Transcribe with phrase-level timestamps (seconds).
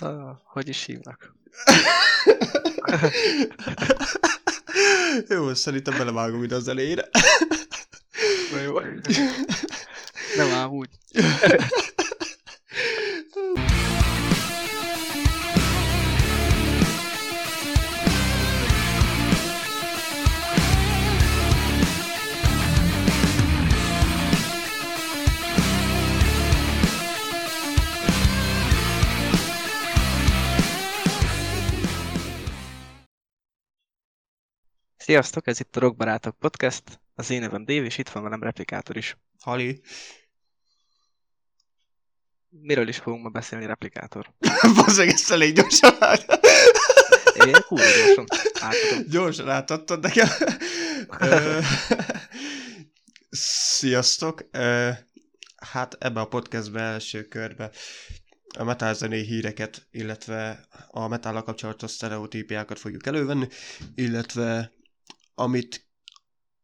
[0.00, 1.34] Uh, hogy is hívnak?
[5.28, 7.08] Jó, szerintem belevágom ide az elejére.
[8.64, 8.80] Jó.
[10.36, 10.88] Nem ám úgy.
[35.10, 36.82] Sziasztok, ez itt a Rockbarátok Podcast.
[37.14, 39.16] Az én nevem Dave, és itt van velem Replikátor is.
[39.40, 39.80] Hali.
[42.48, 44.32] Miről is fogunk ma beszélni, Replikátor?
[44.76, 46.40] Bazzeg, ezt elég gyorsan át.
[47.46, 48.24] Én kurva gyorsan
[48.60, 49.04] átadom.
[49.08, 50.28] Gyorsan átadtad nekem.
[53.78, 54.48] Sziasztok.
[55.56, 57.70] Hát ebbe a podcastbe első körbe
[58.58, 63.48] a metal zenei híreket, illetve a metállal kapcsolatos sztereotípiákat fogjuk elővenni,
[63.94, 64.78] illetve
[65.40, 65.88] amit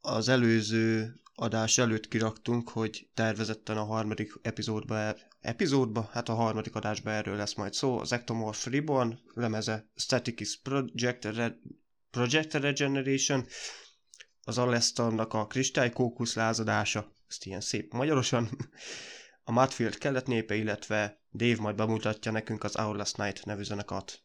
[0.01, 7.13] az előző adás előtt kiraktunk, hogy tervezetten a harmadik epizódba, epizódba, hát a harmadik adásban
[7.13, 11.61] erről lesz majd szó, az Ectomorph Reborn lemeze Static Project, Re-
[12.11, 13.47] Project Regeneration,
[14.43, 18.49] az Alestornak a kristálykókusz lázadása, ezt ilyen szép magyarosan,
[19.45, 24.23] a Matfield kelet népe, illetve Dave majd bemutatja nekünk az Our Last Night nevű zenekart.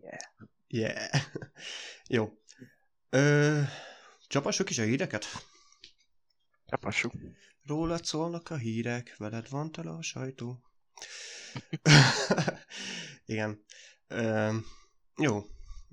[0.00, 0.18] Yeah.
[0.72, 1.10] Yeah.
[2.08, 2.41] Jó.
[3.14, 3.60] Ö,
[4.26, 5.26] csapassuk is a híreket?
[6.66, 7.12] Csapassuk.
[7.66, 10.62] Rólad szólnak a hírek, veled van tele a sajtó.
[13.24, 13.64] Igen.
[14.08, 14.56] Ö,
[15.16, 15.46] jó.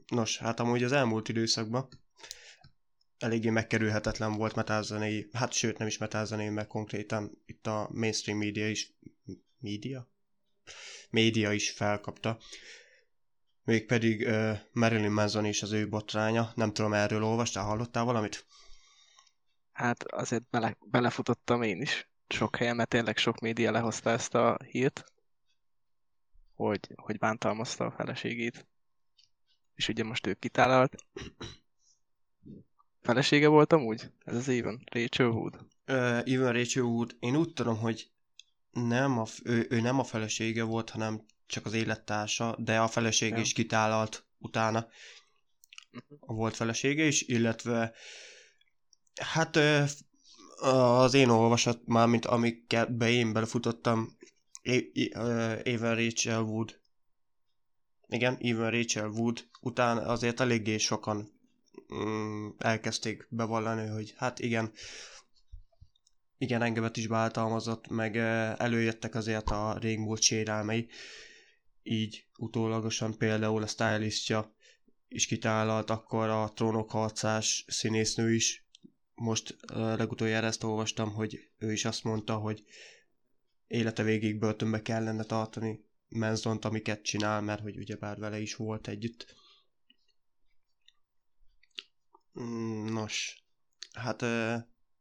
[0.07, 1.89] Nos, hát amúgy az elmúlt időszakban
[3.17, 8.69] eléggé megkerülhetetlen volt metálzenei, hát sőt nem is metálzenei, mert konkrétan itt a mainstream média
[8.69, 8.93] is,
[9.57, 10.09] média?
[11.09, 12.39] Média is felkapta.
[13.69, 16.51] Mégpedig uh, Marilyn Manson és az ő botránya.
[16.55, 18.45] Nem tudom, erről olvastál, hallottál valamit?
[19.71, 24.57] Hát azért bele, belefutottam én is sok helyen, mert tényleg sok média lehozta ezt a
[24.65, 25.03] hírt,
[26.53, 28.67] hogy, hogy bántalmazta a feleségét.
[29.75, 30.95] És ugye most ő kitálalt.
[33.01, 34.11] Felesége volt amúgy?
[34.25, 34.81] Ez az éven?
[34.91, 35.55] Rachel Wood.
[35.87, 38.11] Uh, Even Rachel Wood, én úgy tudom, hogy
[38.71, 43.31] nem a, ő, ő nem a felesége volt, hanem csak az élettársa, de a feleség
[43.31, 43.37] Ja.
[43.37, 44.87] is kitálalt utána.
[46.19, 47.93] A volt felesége is, illetve
[49.21, 49.59] hát
[50.61, 54.17] az én olvasat, mármint amikbe én belefutottam,
[55.63, 56.79] Even Rachel Wood.
[58.07, 61.31] Igen, Even Rachel Wood után azért eléggé sokan
[61.93, 64.71] mm, elkezdték bevallani, hogy hát igen,
[66.37, 68.17] igen, engemet is bántalmazott, meg
[68.57, 70.87] előjöttek azért a régmúlt sérelmei,
[71.89, 74.55] így utólagosan például a stylistja
[75.07, 78.67] is kitálalt, akkor a trónok harcás színésznő is.
[79.15, 82.63] Most legutoljára ezt olvastam, hogy ő is azt mondta, hogy
[83.67, 89.35] élete végig börtönbe kellene tartani Menzont, amiket csinál, mert hogy ugyebár vele is volt együtt.
[92.39, 93.43] Mm, Nos,
[93.93, 94.21] hát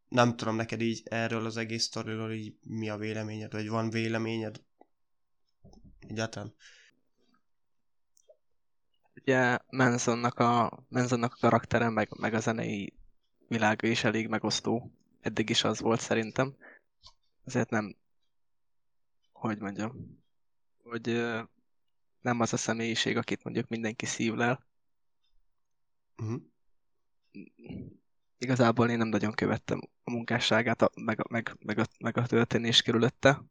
[0.08, 4.60] nem tudom neked így erről az egész sztoriról így mi a véleményed, vagy van véleményed
[5.98, 6.54] egyáltalán?
[9.20, 12.92] Ugye Mansonnak a, Mansonnak a karaktere, meg, meg a zenei
[13.48, 14.92] világa is elég megosztó.
[15.20, 16.54] Eddig is az volt szerintem.
[17.44, 17.96] Ezért nem,
[19.32, 20.22] hogy mondjam,
[20.82, 21.22] hogy
[22.20, 24.66] nem az a személyiség, akit mondjuk mindenki szívlel.
[26.16, 26.42] Uh-huh.
[28.38, 32.26] Igazából én nem nagyon követtem a munkásságát, a, meg, a, meg, meg, a, meg a
[32.26, 33.42] történés körülötte.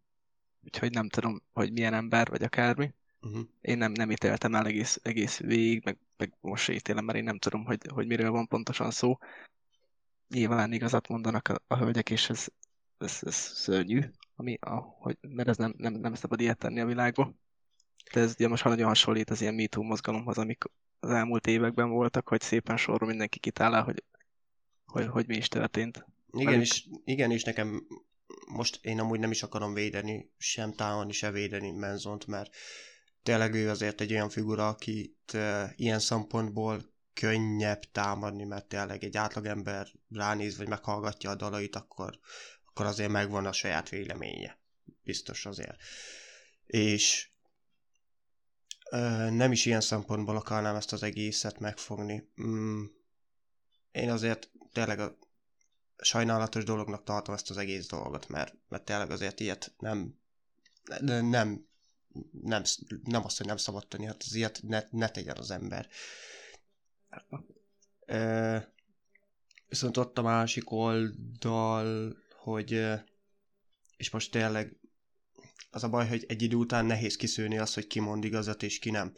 [0.64, 2.94] Úgyhogy nem tudom, hogy milyen ember, vagy akármi.
[3.22, 3.48] Uh-huh.
[3.62, 7.24] Én nem, nem ítéltem el egész, egész végig, meg, meg most se ítélem, mert én
[7.24, 9.18] nem tudom, hogy, hogy miről van pontosan szó.
[10.30, 12.48] Nyilván igazat mondanak a, a hölgyek, és ez,
[12.98, 14.02] ez, ez szörnyű,
[14.36, 17.34] ami, a, hogy, mert ez nem, nem, nem szabad ilyet tenni a világba.
[18.14, 20.64] De ez ugye most nagyon hasonlít az ilyen MeToo mozgalomhoz, amik
[21.00, 24.04] az elmúlt években voltak, hogy szépen sorról mindenki kitálál, hogy,
[24.86, 26.06] hogy, hogy mi is történt.
[26.32, 26.62] Igen, Velük.
[26.62, 27.88] és, igen, és nekem
[28.48, 32.56] most én amúgy nem is akarom védeni, sem támadni, se védeni Menzont, mert
[33.28, 39.18] tényleg ő azért egy olyan figura, akit uh, ilyen szempontból könnyebb támadni, mert tényleg egy
[39.18, 42.20] átlagember ránéz, vagy meghallgatja a dalait, akkor,
[42.66, 44.58] akkor azért megvan a saját véleménye.
[45.04, 45.82] Biztos azért.
[46.66, 47.30] És
[48.92, 52.30] uh, nem is ilyen szempontból akarnám ezt az egészet megfogni.
[52.42, 52.84] Mm,
[53.92, 55.18] én azért tényleg a
[55.98, 60.20] sajnálatos dolognak tartom ezt az egész dolgot, mert, mert tényleg azért ilyet nem,
[61.02, 61.68] nem,
[62.42, 62.64] nem
[63.04, 65.88] nem, azt, hogy nem szabad tenni, hát az ilyet ne, ne tegyen az ember.
[68.06, 68.58] Ö,
[69.68, 72.86] viszont ott a másik oldal, hogy
[73.98, 74.80] és most tényleg
[75.72, 78.80] az a baj, hogy egy idő után nehéz kiszűrni azt, hogy ki mond igazat és
[78.80, 79.14] ki nem.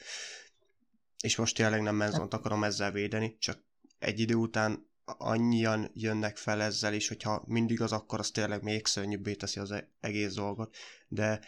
[1.21, 3.63] És most tényleg nem menzont akarom ezzel védeni, csak
[3.99, 8.85] egy idő után annyian jönnek fel ezzel, és hogyha mindig az, akkor az tényleg még
[8.85, 10.75] szörnyűbbé teszi az e- egész dolgot.
[11.07, 11.39] De,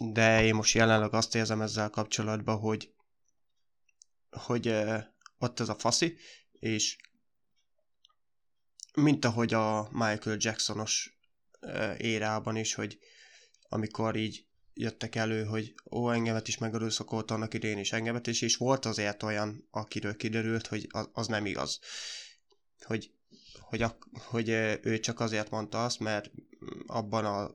[0.00, 2.92] de én most jelenleg azt érzem ezzel kapcsolatban, hogy,
[4.30, 5.04] hogy eh,
[5.38, 6.16] ott ez a faszi,
[6.52, 6.96] és
[8.94, 11.18] mint ahogy a Michael Jacksonos
[11.60, 12.98] eh, érában is, hogy
[13.68, 18.56] amikor így jöttek elő, hogy ó, engemet is megerőszakolt annak idén is engemet is, és
[18.56, 21.80] volt azért olyan, akiről kiderült, hogy az, az nem igaz.
[22.80, 23.12] Hogy,
[23.60, 24.48] hogy, a, hogy
[24.82, 26.30] ő csak azért mondta azt, mert
[26.86, 27.54] abban a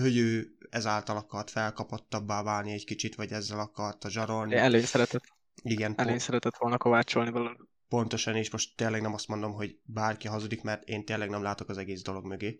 [0.00, 4.54] hogy ő ezáltal akart felkapottabbá válni egy kicsit, vagy ezzel akart a zsarolni.
[4.54, 5.22] Előny szeretett.
[5.62, 5.94] Igen.
[5.96, 7.56] Előny szeretett volna kovácsolni belőle.
[7.88, 11.68] Pontosan, és most tényleg nem azt mondom, hogy bárki hazudik, mert én tényleg nem látok
[11.68, 12.58] az egész dolog mögé.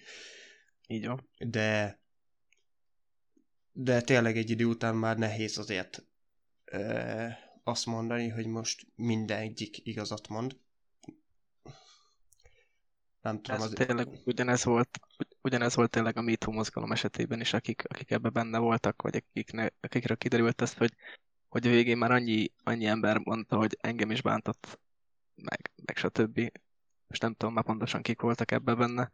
[0.86, 1.28] Így van.
[1.38, 1.98] De
[3.76, 6.06] de tényleg egy idő után már nehéz azért
[6.64, 7.26] ö,
[7.62, 10.56] azt mondani, hogy most mindegyik igazat mond.
[13.24, 13.72] Nem tudom, Ez az...
[13.72, 15.00] tényleg ugyanez volt,
[15.42, 19.52] ugyanez volt tényleg a MeToo mozgalom esetében is, akik, akik ebben benne voltak, vagy akik
[19.52, 20.94] ne, akikről kiderült azt, hogy,
[21.48, 24.78] hogy a végén már annyi, annyi ember mondta, hogy engem is bántott,
[25.34, 26.40] meg, meg stb.
[27.06, 29.10] Most nem tudom már pontosan kik voltak ebben benne,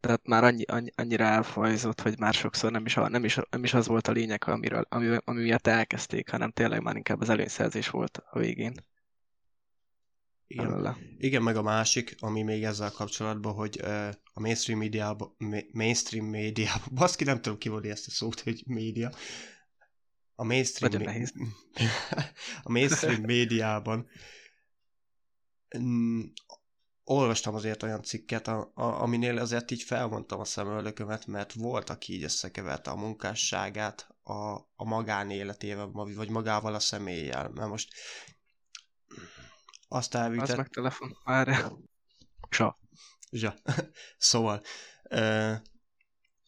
[0.00, 3.74] tehát már annyi, annyi, annyira elfajzott, hogy már sokszor nem is, nem is, nem is
[3.74, 7.90] az volt a lényeg, amiről, ami, ami miatt elkezdték, hanem tényleg már inkább az előnyszerzés
[7.90, 8.74] volt a végén.
[10.46, 10.96] Igen.
[11.18, 15.36] Igen, meg a másik, ami még ezzel kapcsolatban, hogy uh, a mainstream médiában,
[15.72, 19.10] mainstream médiában, baszki, nem tudom kimondani ezt a szót, hogy média.
[20.34, 21.32] A mainstream, Nagyon nehéz.
[22.62, 24.06] a mainstream médiában
[27.04, 32.12] olvastam azért olyan cikket, a, a, aminél azért így felmondtam a szemöldökömet, mert volt, aki
[32.12, 37.50] így összekeverte a munkásságát a, a magánéletével, vagy magával a személlyel.
[37.54, 37.92] Mert most
[39.88, 40.48] azt elvitett...
[40.48, 41.50] Az meg telefon, várj.
[42.50, 42.78] Zsa.
[43.30, 43.54] Zsa.
[44.18, 44.62] szóval
[45.08, 45.52] ö,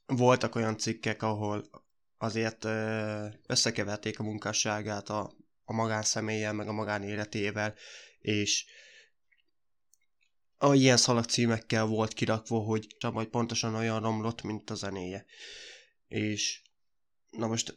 [0.07, 1.65] voltak olyan cikkek, ahol
[2.19, 5.33] azért ö, összekeverték a munkásságát a,
[5.65, 7.75] a magánszemélyel, meg a magánéletével,
[8.19, 8.67] és
[10.59, 15.25] a ilyen szalagcímekkel volt kirakva, hogy csak majd pontosan olyan romlott, mint a zenéje.
[16.09, 16.63] És
[17.31, 17.75] na most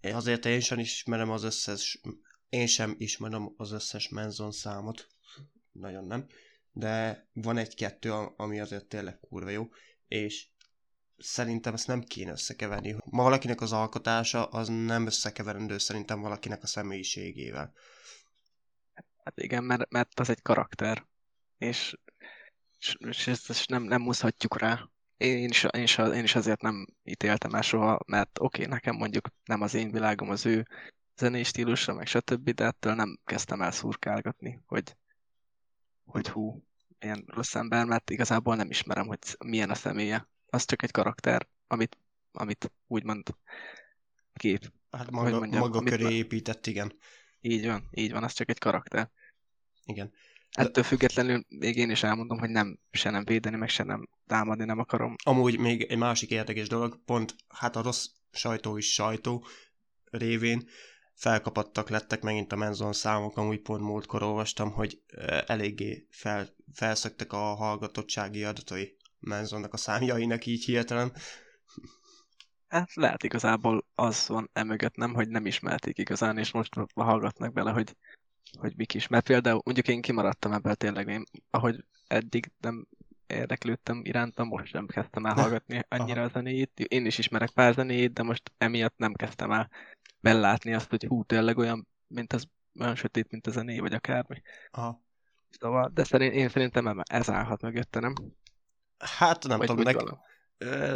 [0.00, 2.00] azért én sem ismerem az összes,
[2.48, 5.06] én sem ismerem az összes Menzon számot,
[5.72, 6.26] nagyon nem,
[6.72, 9.68] de van egy-kettő, ami azért tényleg kurva jó,
[10.08, 10.46] és
[11.18, 12.96] szerintem ezt nem kéne összekeverni.
[13.04, 17.72] Ma valakinek az alkotása az nem összekeverendő szerintem valakinek a személyiségével.
[19.24, 21.06] Hát igen, mert, mert az egy karakter
[21.58, 21.96] és,
[22.78, 24.88] és, és ezt, ezt nem, nem muszhatjuk rá.
[25.16, 28.96] Én is, én, is, én is azért nem ítéltem el soha, mert oké, okay, nekem
[28.96, 30.66] mondjuk nem az én világom az ő
[31.16, 34.96] zenés stílusra, meg stb., de ettől nem kezdtem el szurkálgatni, hogy,
[36.04, 36.64] hogy hú,
[37.00, 40.28] ilyen rossz ember, mert igazából nem ismerem, hogy milyen a személye.
[40.50, 41.98] Az csak egy karakter, amit,
[42.32, 43.36] amit úgymond
[44.34, 44.72] kép.
[44.90, 46.92] Hát maga, mondjam, maga köré épített, igen.
[47.40, 49.10] Így van, így van, az csak egy karakter.
[49.84, 50.12] Igen.
[50.50, 54.64] Ettől függetlenül még én is elmondom, hogy nem, se nem védeni, meg se nem támadni
[54.64, 55.14] nem akarom.
[55.24, 59.46] Amúgy még egy másik érdekes dolog, pont hát a rossz sajtó is sajtó
[60.10, 60.68] révén
[61.16, 65.02] felkapattak lettek megint a Menzon számok, amúgy pont múltkor olvastam, hogy
[65.46, 71.12] eléggé fel, felszöktek a hallgatottsági adatai Menzonnak a számjainak így hirtelen.
[72.68, 77.70] Hát lehet igazából az van emögött, nem, hogy nem ismerték igazán, és most hallgatnak bele,
[77.70, 77.96] hogy
[78.58, 79.06] hogy mik is.
[79.06, 82.86] Mert például mondjuk én kimaradtam ebből tényleg, én, ahogy eddig nem
[83.26, 86.80] érdeklődtem iránta, most nem kezdtem el hallgatni annyira a zenéjét.
[86.80, 89.70] Én is ismerek pár zenéjét, de most emiatt nem kezdtem el
[90.20, 92.48] belátni azt, hogy hú, tényleg olyan, mint az,
[92.80, 94.42] olyan sötét, mint a zené, vagy akármi.
[94.70, 95.04] Aha.
[95.50, 98.14] Szóval, de szerint, én szerintem ez állhat mögötte, nem?
[98.98, 99.96] Hát nem vagy tudom, nek...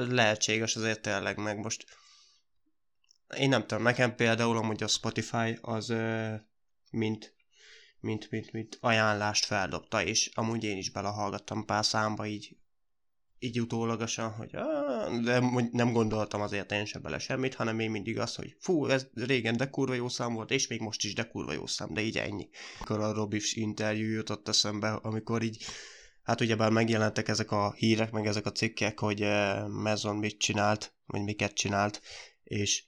[0.09, 1.85] lehetséges azért tényleg, meg most
[3.37, 5.95] én nem tudom, nekem például amúgy a Spotify az
[6.91, 7.35] mint
[8.01, 12.57] mint, mint, mint ajánlást feldobta, és amúgy én is belehallgattam pár számba így,
[13.39, 14.51] így utólagosan, hogy
[15.23, 15.41] de
[15.73, 19.57] nem gondoltam azért én sem bele semmit, hanem én mindig az, hogy fú, ez régen
[19.57, 22.19] de kurva jó szám volt, és még most is de kurva jó szám, de így
[22.19, 22.49] ennyi.
[22.81, 25.65] Akkor a Robis interjú jutott eszembe, amikor így
[26.23, 29.27] hát ugyebár megjelentek ezek a hírek, meg ezek a cikkek, hogy
[29.67, 32.03] Mezon mit csinált, vagy miket csinált,
[32.45, 32.85] és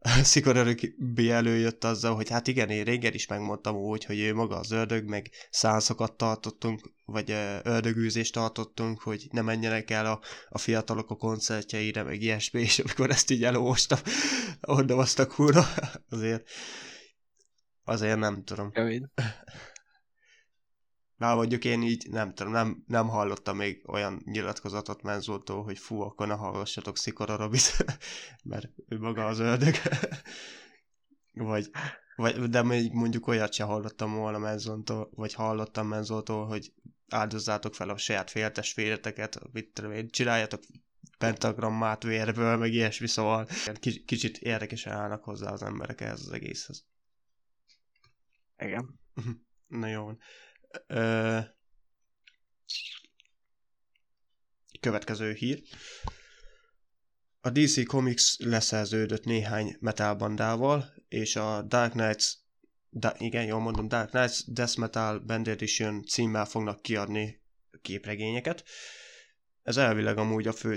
[0.22, 4.70] Szikorörökbi előjött azzal, hogy hát igen, én régen is megmondtam úgy, hogy ő maga az
[4.70, 7.30] ördög, meg szánszokat tartottunk, vagy
[7.62, 13.10] ördögűzést tartottunk, hogy ne menjenek el a, a fiatalok a koncertjeire, meg ilyesmi, és amikor
[13.10, 13.98] ezt így elolvastam,
[14.60, 15.66] oda azt a kurva,
[16.10, 16.48] azért,
[17.84, 18.70] azért nem tudom.
[18.70, 19.10] Kemény.
[21.18, 26.00] Már mondjuk én így nem tudom, nem, nem hallottam még olyan nyilatkozatot Menzoltól, hogy fú,
[26.00, 27.84] akkor ne hallgassatok Szikora Robit,
[28.50, 29.74] mert ő maga az ördög.
[31.32, 31.70] vagy,
[32.16, 36.72] vagy, de még mondjuk olyat sem hallottam volna Menzontól, vagy hallottam Menzoltól, hogy
[37.08, 40.62] áldozzátok fel a saját féltestvéreteket, mit tudom én, csináljatok
[41.18, 43.48] pentagrammát vérből, meg ilyesmi, szóval
[44.04, 46.86] kicsit érdekesen állnak hozzá az emberek ehhez az egészhez.
[48.58, 49.00] Igen.
[49.66, 50.10] Na jó.
[54.80, 55.62] Következő hír.
[57.40, 62.32] A DC Comics leszerződött néhány metalbandával, és a Dark Knights,
[62.90, 67.42] da, igen, jól mondom, Dark Knights Death Metal Band Edition címmel fognak kiadni
[67.82, 68.64] képregényeket.
[69.62, 70.76] Ez elvileg amúgy a fő,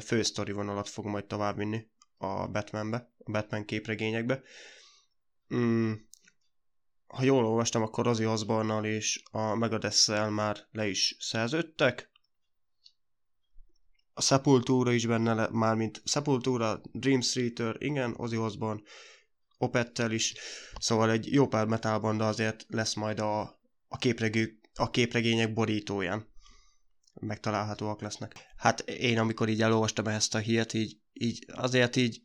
[0.00, 4.42] fő sztori vonalat fog majd továbbvinni a Batmanbe, a Batman képregényekbe.
[5.54, 5.92] Mm,
[7.12, 12.10] ha jól olvastam, akkor Ozzy osbourne és a megadeth már le is szerződtek.
[14.14, 18.80] A Sepultura is benne, le, már mint Sepultura, Dream Theater, igen, Ozzy Osbourne,
[19.58, 20.34] Opettel is,
[20.78, 23.40] szóval egy jó pár metalbanda azért lesz majd a,
[23.88, 26.26] a, képregő, a képregények borítóján
[27.20, 28.34] megtalálhatóak lesznek.
[28.56, 32.22] Hát én amikor így elolvastam ezt a hírt, így, így azért így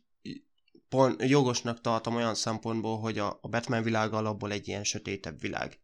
[0.88, 5.80] pont jogosnak tartom olyan szempontból, hogy a, a Batman világa alapból egy ilyen sötétebb világ.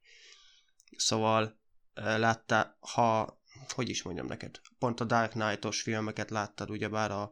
[0.96, 1.60] Szóval
[1.94, 7.30] látta, ha, hogy is mondjam neked, pont a Dark Knight-os filmeket láttad, ugyebár a,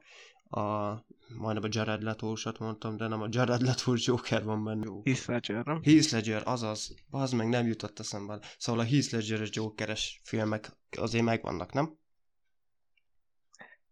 [0.60, 1.04] a
[1.36, 4.86] majdnem a Jared leto mondtam, de nem a Jared leto Joker van benne.
[5.04, 5.82] Heath Ledger, nem?
[5.82, 6.94] Heath Ledger, azaz.
[7.10, 8.40] Az meg nem jutott eszembe.
[8.58, 11.98] Szóval a Heath Ledger-es Jokeres filmek azért megvannak, nem?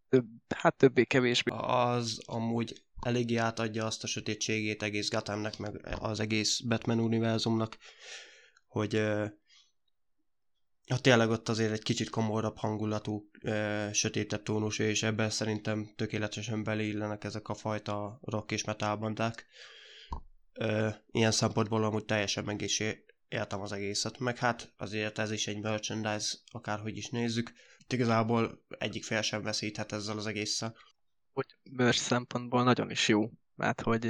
[0.08, 1.52] Több, hát többé-kevésbé.
[1.56, 7.78] Az amúgy eléggé átadja azt a sötétségét egész Gothamnek, meg az egész Batman univerzumnak,
[8.66, 9.02] hogy
[10.88, 13.30] ha tényleg ott azért egy kicsit komorabb hangulatú,
[13.92, 19.47] sötétebb tónus, és ebben szerintem tökéletesen beleillenek ezek a fajta rock és metal bandák.
[21.11, 22.83] Ilyen szempontból amúgy teljesen meg is
[23.28, 27.52] értem az egészet, meg hát azért ez is egy merchandise, akárhogy is nézzük.
[27.88, 30.75] Igazából egyik fél sem veszíthet ezzel az egésszel
[31.32, 34.04] hogy bőrs szempontból nagyon is jó, mert hogy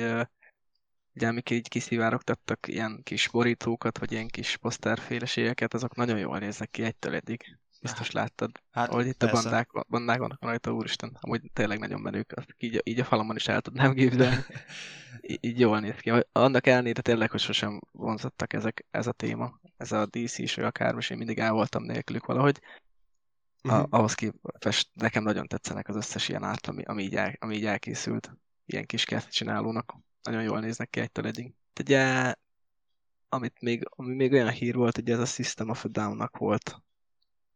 [1.14, 6.70] ugye amik így kiszivárogtattak ilyen kis borítókat, vagy ilyen kis poszterféleségeket, azok nagyon jól néznek
[6.70, 7.58] ki egytől eddig.
[7.80, 12.00] Biztos hát, láttad, hát, ahogy itt a bandák, bandák vannak rajta, úristen, amúgy tényleg nagyon
[12.00, 14.44] menők, azt így, így a falamon is el tudnám képzelni.
[15.40, 16.12] így jól néz ki.
[16.32, 20.64] Annak ellenére tényleg, hogy sosem vonzottak ezek, ez a téma, ez a DC is, vagy
[20.64, 22.60] akármi, és én mindig el voltam nélkülük valahogy.
[23.62, 23.86] Uh-huh.
[23.90, 27.66] ahhoz képest nekem nagyon tetszenek az összes ilyen át, ami, ami, így, el, ami így
[27.66, 28.32] elkészült.
[28.66, 29.96] Ilyen kis csinálónak.
[30.22, 31.54] Nagyon jól néznek ki egytől egyig.
[31.80, 32.34] Ugye,
[33.28, 36.82] amit még, ami még olyan hír volt, hogy ez a System of a Down-nak volt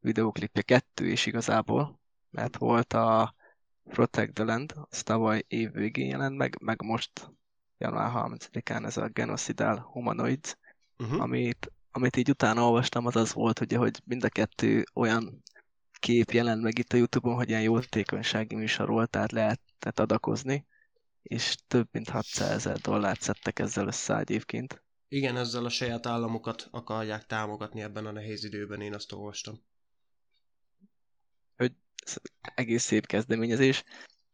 [0.01, 3.35] videóklipje kettő is igazából, mert volt a
[3.85, 7.31] Protect the Land, az tavaly év végén jelent meg, meg most
[7.79, 10.57] január 30-án ez a Genocidal Humanoids,
[10.99, 11.21] uh-huh.
[11.21, 15.43] amit, amit így utána olvastam, az az volt, ugye, hogy mind a kettő olyan
[16.05, 20.67] kép jelent meg itt a Youtube-on, hogy ilyen jótékonysági műsor volt, tehát lehetett adakozni,
[21.23, 24.83] és több mint 600 ezer dollárt szedtek ezzel össze egyébként.
[25.09, 29.63] Igen, ezzel a saját államokat akarják támogatni ebben a nehéz időben, én azt olvastam.
[31.57, 31.73] Hogy
[32.55, 33.85] egész szép kezdeményezés.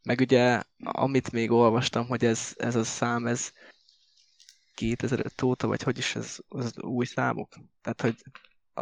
[0.03, 3.51] Meg ugye, amit még olvastam, hogy ez, ez a szám, ez
[4.75, 7.53] 2005 óta, vagy hogy is ez az új számuk?
[7.81, 8.15] Tehát, hogy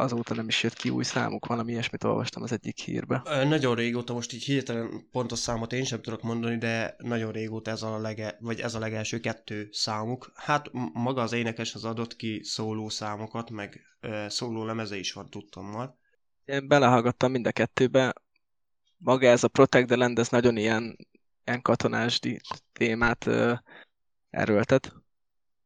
[0.00, 3.22] azóta nem is jött ki új számuk, valami ilyesmit olvastam az egyik hírbe.
[3.44, 7.82] Nagyon régóta, most így hirtelen pontos számot én sem tudok mondani, de nagyon régóta ez
[7.82, 10.32] a, lege, vagy ez a legelső kettő számuk.
[10.34, 13.80] Hát maga az énekes az adott ki szóló számokat, meg
[14.28, 15.98] szóló lemeze is van tudtommal.
[16.44, 18.14] Én belehallgattam mind a kettőbe.
[18.96, 20.96] Maga ez a Protect the Land, ez nagyon ilyen,
[21.44, 22.20] ilyen katonás
[22.72, 23.28] témát
[24.30, 24.94] erőltet.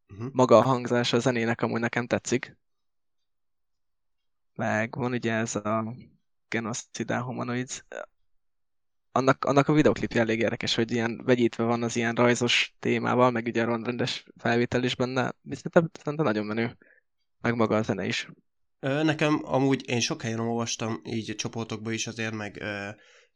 [0.08, 0.28] Uh-huh.
[0.32, 2.56] Maga a hangzás a zenének amúgy nekem tetszik
[4.54, 5.94] meg van ugye ez a
[6.48, 7.84] Genocidal Humanoids,
[9.12, 13.46] annak, annak a videoklipje elég érdekes, hogy ilyen vegyítve van az ilyen rajzos témával, meg
[13.46, 16.76] ugye a rendes felvétel is benne, viszont szerintem nagyon menő,
[17.40, 18.28] meg maga a zene is.
[18.80, 22.88] Nekem amúgy én sok helyen olvastam így csoportokban is azért, meg uh,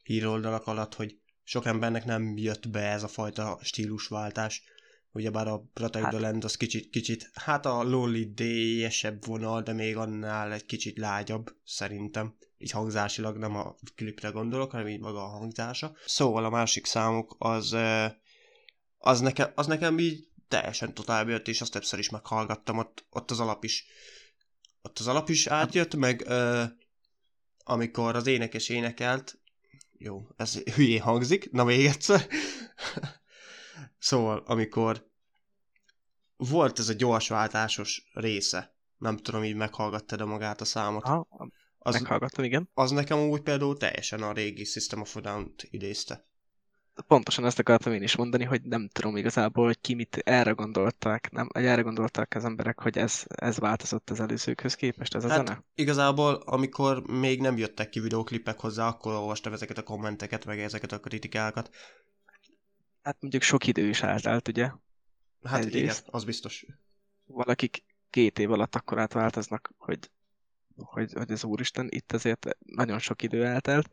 [0.03, 4.63] híroldalak alatt, hogy sok embernek nem jött be ez a fajta stílusváltás.
[5.13, 8.89] Ugyebár a Protect Hát- the Land az kicsit, kicsit, hát a Lonely day
[9.21, 12.37] vonal, de még annál egy kicsit lágyabb, szerintem.
[12.59, 15.93] Így hangzásilag nem a klipre gondolok, hanem így maga a hangzása.
[16.07, 17.77] Szóval a másik számuk az,
[18.99, 23.31] az, nekem, az nekem így teljesen totál jött, és azt többször is meghallgattam, ott, ott
[23.31, 23.87] az alap is
[24.83, 26.65] ott az alap is átjött, meg ö,
[27.65, 29.39] amikor az énekes énekelt,
[29.99, 32.27] jó, ez hülyén hangzik, na még egyszer.
[33.99, 35.07] szóval, amikor
[36.37, 41.05] volt ez a gyorsváltásos része, nem tudom, így meghallgattad-e magát a számot.
[41.05, 41.27] Aha,
[41.79, 42.71] Az, meghallgattam, igen.
[42.75, 46.27] az nekem úgy például teljesen a régi System of a Down-t idézte.
[47.07, 51.31] Pontosan ezt akartam én is mondani, hogy nem tudom igazából, hogy ki mit erre gondolták,
[51.31, 55.29] nem, vagy erre gondolták az emberek, hogy ez, ez változott az előzőkhöz képest, ez a
[55.29, 55.65] Hát, zene?
[55.75, 60.93] Igazából, amikor még nem jöttek ki videóklipek hozzá, akkor olvastam ezeket a kommenteket, meg ezeket
[60.93, 61.71] a kritikákat.
[63.09, 64.71] Hát mondjuk sok idő is eltelt, ugye?
[65.43, 66.01] Hát Egyrészt.
[66.01, 66.67] igen, az biztos.
[67.25, 70.11] Valakik két év alatt akkor átváltoznak, hogy,
[70.77, 73.91] hogy, hogy az úristen, itt azért nagyon sok idő eltelt,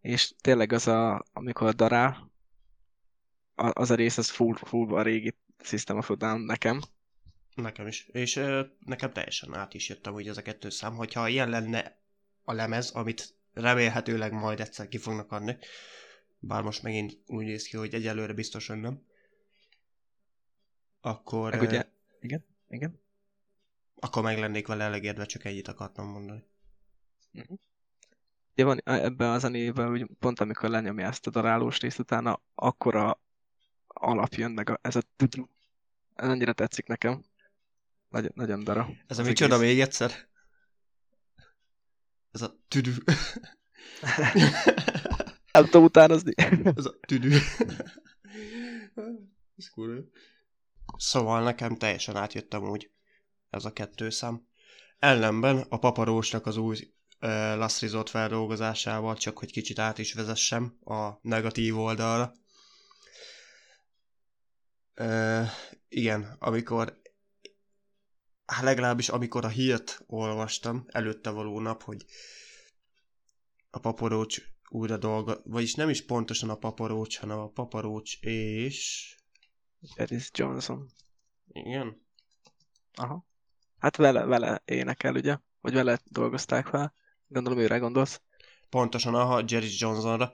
[0.00, 2.30] és tényleg az a, amikor darál,
[3.54, 6.80] a- az a rész, az full, full a régi System of Down nekem.
[7.54, 8.06] Nekem is.
[8.06, 12.00] És ö, nekem teljesen át is jöttem úgy ez a kettő szám, hogyha ilyen lenne
[12.42, 15.56] a lemez, amit remélhetőleg majd egyszer ki fognak adni,
[16.46, 19.02] bár most megint úgy néz ki, hogy egyelőre biztosan nem,
[21.00, 21.84] akkor, Meg ugye,
[22.20, 23.00] igen, igen.
[23.94, 26.44] akkor meg lennék vele elégedve, csak ennyit akartam mondani.
[28.52, 33.20] Ugye van ebben a zenében, hogy pont amikor lenyomja ezt a darálós részt, utána akkora
[33.86, 35.48] alap jön meg a, ez a tudru.
[36.14, 37.24] Ez annyira tetszik nekem.
[38.08, 38.88] Nagyon, nagyon dara.
[39.06, 40.28] Ez a Az micsoda még egyszer?
[42.32, 42.92] Ez a tüdű.
[45.56, 46.32] Nem tudom utánozni.
[46.76, 47.30] Ez a tüdű.
[49.56, 50.00] Ez kurva.
[50.96, 52.90] Szóval nekem teljesen átjöttem úgy
[53.50, 54.46] ez a kettő szám.
[54.98, 56.76] Ellenben a paparósnak az új
[57.20, 62.32] uh, Last Resort feldolgozásával, csak hogy kicsit át is vezessem a negatív oldalra.
[64.96, 65.46] Uh,
[65.88, 67.00] igen, amikor
[68.46, 72.04] hát legalábbis amikor a hírt olvastam előtte való nap, hogy
[73.70, 79.10] a paparócs újra dolga, vagyis nem is pontosan a paparócs, hanem a paparócs és...
[79.94, 80.90] Eris Johnson.
[81.52, 82.06] Igen?
[82.94, 83.26] Aha.
[83.78, 85.38] Hát vele, vele énekel, ugye?
[85.60, 86.94] Vagy vele dolgozták fel.
[87.28, 88.20] Gondolom őre gondolsz.
[88.70, 90.32] Pontosan, aha, Jerry Johnsonra.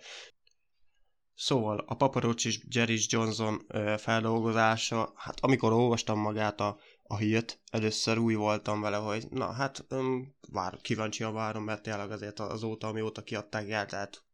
[1.35, 7.61] Szóval a paparócs és Jerry Johnson ö, feldolgozása, hát amikor olvastam magát a, a hírt,
[7.71, 12.87] először úgy voltam vele, hogy na hát öm, vár, kíváncsian várom, mert tényleg azért azóta,
[12.87, 14.25] amióta kiadták el, tehát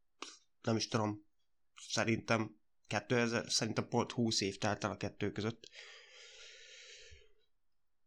[0.63, 1.25] nem is tudom,
[1.89, 5.69] szerintem 2000, szerintem pont 20 év telt el a kettő között.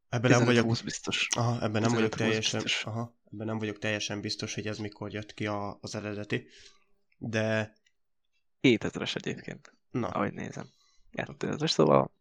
[0.10, 1.28] Ebben nem vagyok, 20 biztos.
[1.38, 2.86] aha, ebben nem vagyok 15-20 teljesen, biztos.
[2.86, 6.48] aha, ebben nem vagyok teljesen biztos, hogy ez mikor jött ki a, az eredeti,
[7.18, 7.76] de
[8.62, 10.70] 2000-es egyébként, na, ahogy nézem.
[11.12, 12.12] 2000-es, szóval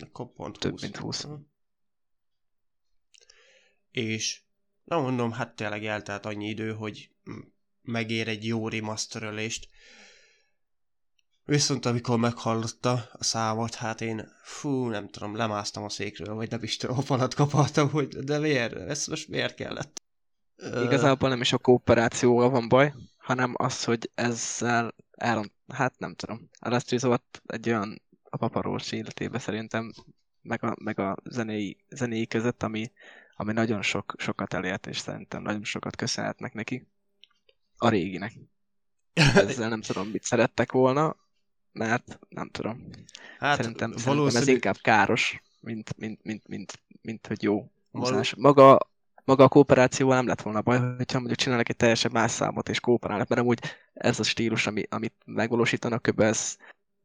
[0.00, 0.82] akkor pont Több 20.
[0.82, 1.26] mint 20.
[3.90, 4.40] És
[4.84, 7.10] na mondom, hát tényleg eltelt annyi idő, hogy
[7.82, 9.68] megér egy jó remasterölést.
[11.44, 16.62] Viszont amikor meghallotta a számot, hát én, fú, nem tudom, lemásztam a székről, vagy nem
[16.62, 20.02] is tudom, falat kapaltam, hogy de miért, ez most miért kellett?
[20.56, 26.48] Igazából nem is a kooperációval van baj, hanem az, hogy ezzel elront, hát nem tudom.
[26.60, 29.92] Resort egy olyan a paparócs életébe szerintem,
[30.42, 32.92] meg a, meg a zenéi, zenéi között, ami,
[33.40, 36.86] ami nagyon sok, sokat elért, és szerintem nagyon sokat köszönhetnek neki.
[37.76, 38.32] A réginek.
[39.34, 41.16] Ezzel nem tudom, mit szerettek volna,
[41.72, 42.90] mert nem tudom.
[43.38, 48.22] hát szerintem, szerintem ez valószínű, inkább káros, mint, mint, mint, mint, mint hogy jó Való-.
[48.36, 48.78] Maga,
[49.24, 52.80] maga a kooperációval nem lett volna baj, hogyha mondjuk csinálnak egy teljesen más számot és
[52.80, 53.58] kooperálnak, mert amúgy
[53.92, 56.20] ez a stílus, ami, amit megvalósítanak, kb.
[56.20, 56.56] ez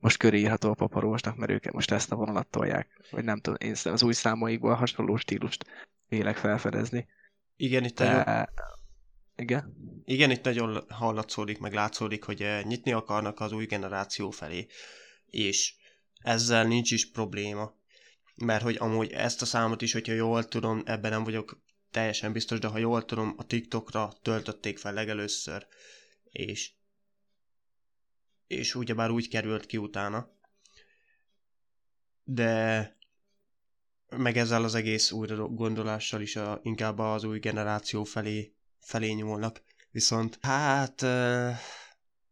[0.06, 2.88] most körírható a paparósnak, mert ők most ezt a vonalat tolják.
[3.12, 5.66] Vagy nem tudom, én az új számaikból hasonló stílust
[6.08, 7.08] vélek felfedezni.
[7.56, 8.50] igen, itt nagyon, De...
[9.36, 9.76] Igen?
[10.04, 14.68] Igen, itt nagyon hallatszódik, meg látszódik, hogy eh, nyitni akarnak az új generáció felé,
[15.26, 15.74] és
[16.22, 17.74] ezzel nincs is probléma.
[18.36, 22.60] Mert hogy amúgy ezt a számot is, hogyha jól tudom, ebben nem vagyok teljesen biztos,
[22.60, 25.68] de ha jól tudom, a TikTokra töltötték fel legelőször,
[26.24, 26.72] és
[28.48, 30.30] és ugyebár úgy került ki utána.
[32.24, 32.94] De
[34.10, 39.62] meg ezzel az egész újra gondolással is a, inkább az új generáció felé, felé nyúlnak.
[39.92, 41.06] Viszont hát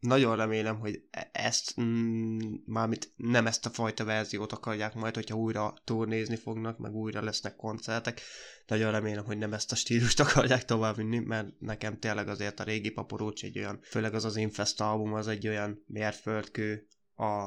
[0.04, 5.36] nagyon remélem, hogy e- ezt, mm, mármint nem ezt a fajta verziót akarják majd, hogyha
[5.36, 8.22] újra turnézni fognak, meg újra lesznek koncertek.
[8.68, 12.90] Nagyon remélem, hogy nem ezt a stílust akarják továbbvinni, mert nekem tényleg azért a régi
[12.90, 17.42] paporócs egy olyan, főleg az az Infest album, az egy olyan mérföldkő a,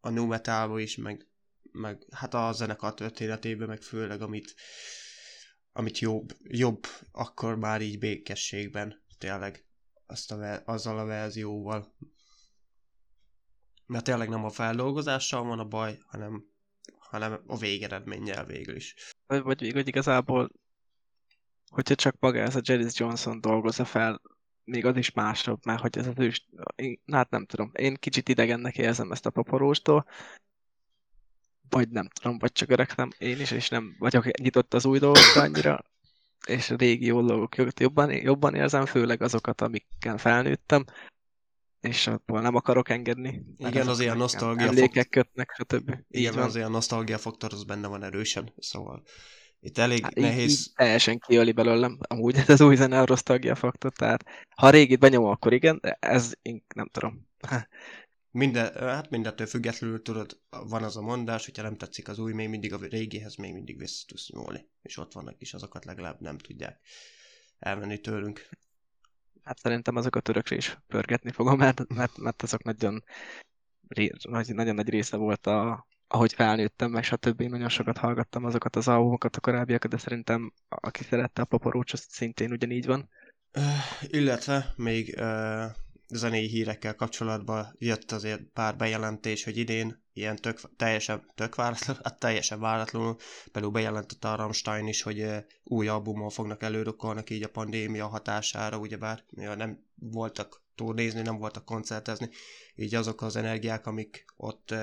[0.00, 1.28] a nu metalba is, meg,
[1.62, 4.54] meg hát a zenekar történetében, meg főleg amit,
[5.72, 9.64] amit jobb, jobb akkor már így békességben tényleg
[10.06, 11.94] azt a, azzal a verzióval.
[13.86, 16.44] Mert tényleg nem a feldolgozással van a baj, hanem,
[16.98, 18.94] hanem a végeredménnyel végül is.
[19.26, 20.50] Vagy, vagy, vagy igazából,
[21.70, 24.20] hogyha csak maga ez a Janis Johnson dolgozza fel,
[24.64, 28.28] még az is másabb, mert hogy ez az ős, én, hát nem tudom, én kicsit
[28.28, 30.06] idegennek érzem ezt a paparóstól,
[31.68, 35.42] vagy nem tudom, vagy csak öregtem én is, és nem vagyok nyitott az új dolgokra
[35.42, 35.84] annyira,
[36.46, 40.84] és a régi dolgokat jobban, jobban érzem, főleg azokat, amikkel felnőttem,
[41.80, 43.42] és abból nem akarok engedni.
[43.56, 45.94] Igen, az ilyen nosztalgia Emlékek kötnek, stb.
[46.08, 49.02] Igen, az ilyen nosztalgia faktor, az benne van erősen, szóval
[49.60, 50.50] itt elég hát nehéz...
[50.50, 54.24] Így, így teljesen kiöli belőlem amúgy ez az új zene a nosztalgia faktor, tehát
[54.56, 56.32] ha régit benyomom, akkor igen, de ez
[56.74, 57.28] nem tudom.
[58.34, 62.48] Minden, hát mindentől függetlenül tudod, van az a mondás, hogyha nem tetszik az új, még
[62.48, 64.68] mindig a régihez még mindig vissza tudsz nyúlni.
[64.82, 66.80] És ott vannak is azokat legalább nem tudják
[67.58, 68.48] elmenni tőlünk.
[69.42, 73.04] Hát szerintem azokat örökre is pörgetni fogom, mert, mert, mert azok nagyon,
[74.22, 77.42] nagy, nagyon nagy része volt a, ahogy felnőttem, meg stb.
[77.42, 82.06] Nagyon sokat hallgattam azokat az albumokat, a korábbiakat, de szerintem aki szerette a paparócs, az
[82.08, 83.08] szintén ugyanígy van.
[83.56, 85.64] Uh, illetve még uh,
[86.08, 92.18] zenei hírekkel kapcsolatban jött azért pár bejelentés, hogy idén ilyen tök, teljesen tök váratlan, hát
[92.18, 93.16] teljesen váratlanul,
[93.52, 95.26] például bejelentette a Rammstein is, hogy
[95.64, 102.28] új albummal fognak előrukkolnak így a pandémia hatására, ugyebár nem voltak turnézni, nem voltak koncertezni,
[102.74, 104.74] így azok az energiák, amik ott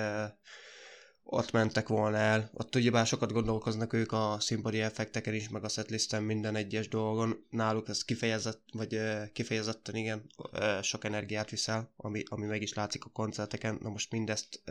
[1.23, 2.49] ott mentek volna el.
[2.53, 7.45] Ott ugyebár sokat gondolkoznak ők a színpadi effekteken is, meg a setlisten minden egyes dolgon.
[7.49, 8.99] Náluk ez kifejezett, vagy
[9.33, 10.31] kifejezetten igen,
[10.81, 13.77] sok energiát viszel, ami, ami meg is látszik a koncerteken.
[13.81, 14.63] Na most mindezt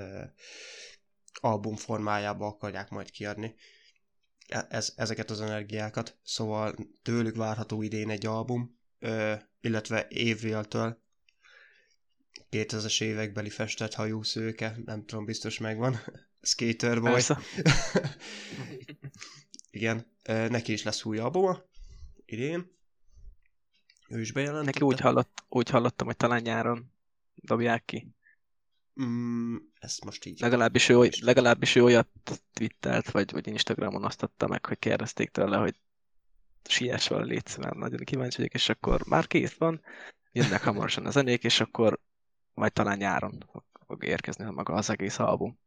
[1.41, 3.55] album formájába akarják majd kiadni.
[4.49, 6.19] E, ez, ezeket az energiákat.
[6.23, 8.79] Szóval tőlük várható idén egy album,
[9.61, 11.03] illetve Avril-től
[12.51, 16.01] 2000-es évekbeli festett hajú szőke, nem tudom, biztos megvan.
[16.43, 17.21] Skater Boy.
[19.71, 21.63] Igen, neki is lesz új albuma,
[22.25, 22.79] idén.
[24.09, 24.67] Ő is bejelentette.
[24.67, 26.93] Neki úgy, hallott, úgy hallottam, hogy talán nyáron
[27.35, 28.15] dobják ki.
[29.03, 30.41] Mm, ezt most így...
[30.41, 32.09] Legalábbis ő, oly, legalábbis ő olyat
[32.53, 35.75] twittelt, vagy, vagy Instagramon osztotta meg, hogy kérdezték tőle, hogy
[36.69, 39.81] siess vele létsz, mert nagyon kíváncsi vagyok, és akkor már kész van,
[40.33, 42.01] jönnek hamarosan a zenék, és akkor
[42.55, 43.45] majd talán nyáron
[43.87, 45.59] fog érkezni maga az egész album.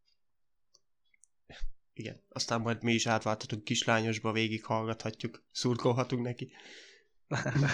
[1.93, 6.51] Igen, aztán majd mi is átváltatunk kislányosba, végighallgathatjuk, szurkolhatunk neki.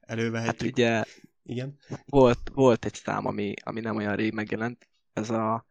[0.00, 0.60] Elővehetjük.
[0.60, 1.04] Hát ugye
[1.50, 1.78] Igen?
[2.06, 5.66] Volt, volt egy szám, ami, ami nem olyan rég megjelent, ez a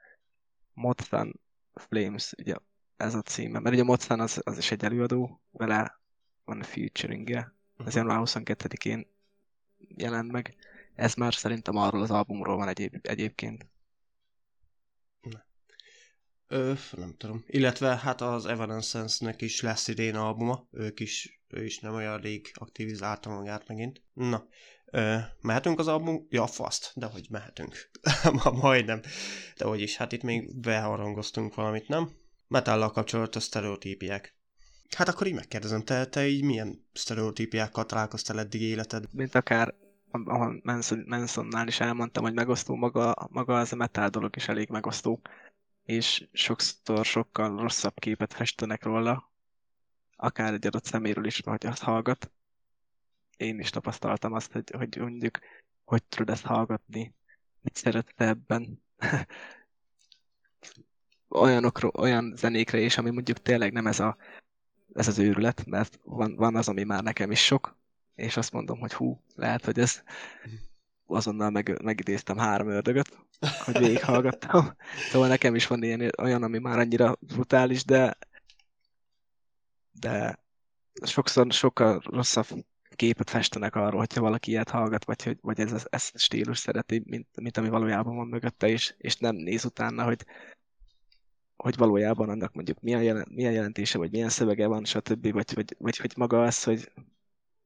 [0.73, 1.39] Motzan
[1.73, 2.55] Flames, ugye
[2.97, 5.99] ez a címe, mert ugye Motzan az, az is egy előadó, vele
[6.43, 7.95] van a featuring-e, ez uh-huh.
[7.95, 9.07] január 22-én
[9.77, 10.55] jelent meg.
[10.95, 13.67] Ez már szerintem arról az albumról van egyéb, egyébként.
[16.51, 17.43] Ö, nem tudom.
[17.47, 22.51] Illetve hát az Evanescence-nek is lesz idén albuma, ők is, ő is nem olyan rég
[22.53, 24.01] aktivizálta magát megint.
[24.13, 24.47] Na,
[24.85, 26.27] ö, mehetünk az album?
[26.29, 27.89] Ja, faszt, de hogy mehetünk.
[28.43, 29.01] Ma majdnem.
[29.57, 32.11] De hogy is, hát itt még beharangoztunk valamit, nem?
[32.47, 34.37] Metállal kapcsolatos sztereotípiák.
[34.95, 39.03] Hát akkor így megkérdezem, te, te így milyen sztereotípiákkal találkoztál eddig életed?
[39.11, 39.75] Mint akár
[40.63, 45.21] Manson, Mansonnál is elmondtam, hogy megosztó maga, maga az a metal dolog is elég megosztó
[45.89, 49.31] és sokszor sokkal rosszabb képet festenek róla,
[50.15, 52.31] akár egy adott szeméről is, hogy azt hallgat.
[53.37, 55.39] Én is tapasztaltam azt, hogy, hogy mondjuk,
[55.83, 57.13] hogy tudod ezt hallgatni,
[57.61, 58.81] mit szeretsz ebben.
[61.27, 64.17] Olyanokról, olyan zenékre is, ami mondjuk tényleg nem ez, a,
[64.93, 67.77] ez az őrület, mert van, van az, ami már nekem is sok,
[68.15, 70.03] és azt mondom, hogy hú, lehet, hogy ez
[71.05, 73.28] azonnal meg, megidéztem három ördögöt,
[73.65, 74.75] hogy végighallgattam.
[75.09, 78.17] Szóval nekem is van ilyen, olyan, ami már annyira brutális, de
[79.99, 80.39] de
[81.05, 82.45] sokszor sokkal rosszabb
[82.95, 87.03] képet festenek arról, hogyha valaki ilyet hallgat, vagy, hogy, vagy ez, ez a stílus szereti,
[87.05, 90.25] mint, mint ami valójában van mögötte, és, és nem néz utána, hogy,
[91.55, 95.75] hogy valójában annak mondjuk milyen, jelen, milyen jelentése, vagy milyen szövege van, stb., vagy, vagy,
[95.77, 96.91] vagy hogy maga az, hogy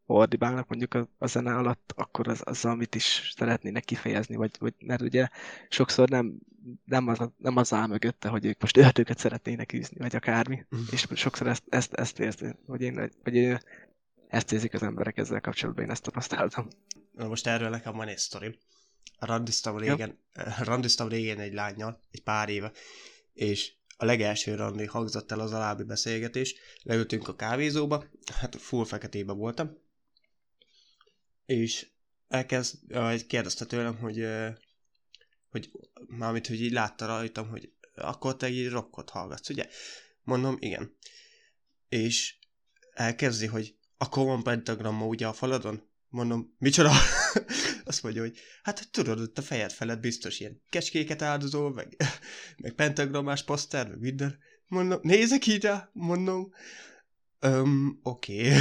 [0.05, 4.73] ordibálnak mondjuk a, a zene alatt, akkor az, az, amit is szeretnének kifejezni, vagy, vagy
[4.79, 5.27] mert ugye
[5.69, 6.39] sokszor nem,
[6.85, 10.79] nem, az, nem az áll mögötte, hogy ők most ördöket szeretnének űzni, vagy akármi, mm.
[10.91, 13.57] és sokszor ezt, ezt, ezt érzi, hogy én, hogy
[14.27, 16.67] ezt érzik az emberek ezzel kapcsolatban, én ezt tapasztaltam.
[17.11, 18.57] Na most erről nekem van egy sztori.
[19.19, 20.19] Randiztam régen,
[20.59, 22.71] randiztam régen egy lányjal, egy pár éve,
[23.33, 29.33] és a legelső randi hangzott el az alábbi beszélgetés, leültünk a kávézóba, hát full feketébe
[29.33, 29.77] voltam,
[31.45, 31.87] és
[32.27, 32.77] elkezd,
[33.27, 34.27] kérdezte tőlem, hogy,
[35.49, 35.71] hogy
[36.07, 39.67] mármint, hogy így látta rajtam, hogy akkor te így rockot hallgatsz, ugye?
[40.23, 40.97] Mondom, igen.
[41.89, 42.35] És
[42.93, 45.91] elkezdi, hogy akkor van pentagramma ugye a faladon?
[46.07, 46.91] Mondom, micsoda?
[47.85, 51.95] Azt mondja, hogy hát tudod, ott a fejed felett biztos ilyen kecskéket áldozol, meg,
[52.57, 54.39] meg pentagrammás poszter, meg minden.
[54.67, 56.53] Mondom, nézek rá, mondom,
[57.43, 58.47] Um, oké.
[58.47, 58.59] Okay.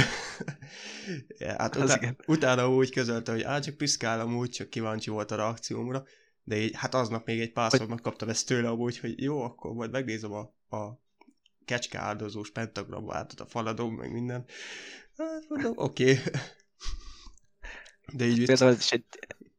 [1.39, 5.35] ja, hát utá- utána úgy közölte, hogy á, csak piszkálom úgy, csak kíváncsi volt a
[5.35, 6.03] reakciómra,
[6.43, 9.91] de így, hát aznap még egy párszor megkaptam ezt tőle amúgy, hogy jó, akkor majd
[9.91, 11.01] megnézem a, a
[11.65, 14.45] kecske áldozós pentagramát a faladon, meg minden.
[15.17, 16.11] Hát mondom, oké.
[16.11, 16.23] Okay.
[18.13, 19.05] De így Például ez is egy,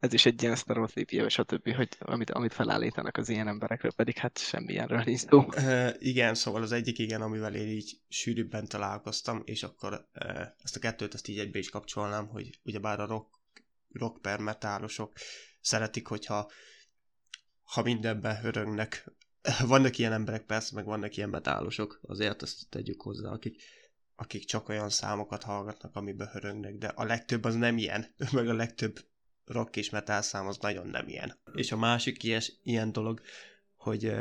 [0.05, 3.93] ez is egy ilyen sztereotípia, és a többi, hogy amit, amit felállítanak az ilyen emberekről,
[3.93, 5.47] pedig hát semmilyenről nincs szó.
[5.99, 10.79] Igen, szóval az egyik igen, amivel én így sűrűbben találkoztam, és akkor uh, ezt a
[10.79, 13.29] kettőt ezt így egybe is kapcsolnám, hogy ugyebár a rock,
[13.93, 15.12] rock per metálosok
[15.61, 16.51] szeretik, hogyha
[17.62, 19.11] ha mindenben hörögnek.
[19.67, 23.62] Vannak ilyen emberek persze, meg vannak ilyen metálosok, azért ezt tegyük hozzá, akik
[24.17, 28.55] akik csak olyan számokat hallgatnak, amiben hörögnek, de a legtöbb az nem ilyen, meg a
[28.55, 28.99] legtöbb
[29.47, 31.39] rock és metal szám az nagyon nem ilyen.
[31.55, 33.21] És a másik ilyes, ilyen dolog,
[33.77, 34.13] hogy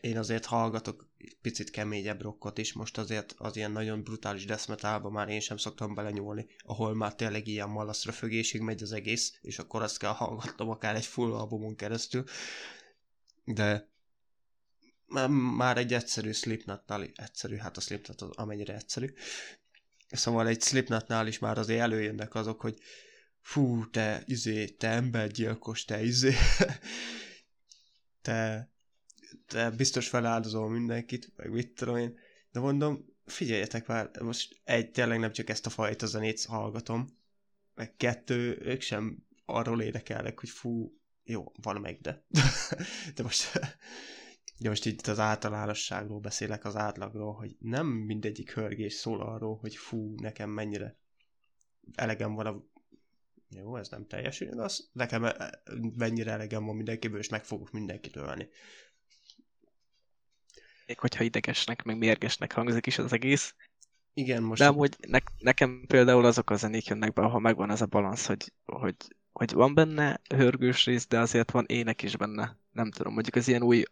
[0.00, 1.06] én azért hallgatok
[1.42, 5.56] picit keményebb rockot is, most azért az ilyen nagyon brutális death metalba már én sem
[5.56, 10.12] szoktam belenyúlni, ahol már tényleg ilyen malaszra fögésig megy az egész, és akkor azt kell
[10.12, 12.24] hallgatnom akár egy full albumon keresztül,
[13.44, 13.88] de
[15.56, 19.12] már egy egyszerű Slipknotnál, egyszerű, hát a Slipknot amennyire egyszerű,
[20.10, 22.78] szóval egy Slipknotnál is már azért előjönnek azok, hogy
[23.48, 26.32] fú, te, izé, te embergyilkos, te, izé,
[28.26, 28.70] te,
[29.46, 32.18] te biztos feláldozol mindenkit, meg mit tudom én,
[32.52, 37.18] de mondom, figyeljetek már, most egy, tényleg nem csak ezt a fajta zenét hallgatom,
[37.74, 42.24] meg kettő, ők sem arról érdekelnek, hogy fú, jó, meg, de,
[43.14, 43.50] de most
[44.60, 49.76] Ugye most itt az általánosságról beszélek, az átlagról, hogy nem mindegyik hörgés szól arról, hogy
[49.76, 50.96] fú, nekem mennyire
[51.94, 52.62] elegem van a...
[53.50, 54.90] Jó, ez nem teljesen igaz.
[54.92, 55.62] Nekem e-
[55.96, 58.48] mennyire elegem van mindenkiből, és meg fogok mindenkit ölni.
[60.86, 63.54] Még hogyha idegesnek, meg mérgesnek hangzik is az egész.
[64.14, 64.60] Igen, most...
[64.60, 68.26] De amúgy ne, nekem például azok a zenék jönnek be, ahol megvan ez a balansz,
[68.26, 68.96] hogy, hogy,
[69.32, 72.56] hogy van benne hörgős rész, de azért van ének is benne.
[72.72, 73.82] Nem tudom, mondjuk az ilyen új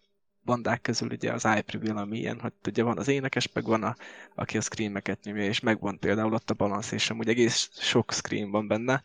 [0.42, 3.96] bandák közül ugye az iPreview, ami ilyen, hogy ugye van az énekes, meg van a,
[4.34, 8.50] aki a screameket nyomja, és megvan például ott a balansz, és amúgy egész sok scream
[8.50, 9.02] van benne,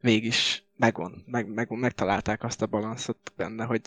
[0.00, 3.82] mégis megvan, meg, meg, megtalálták azt a balanszot benne, hogy,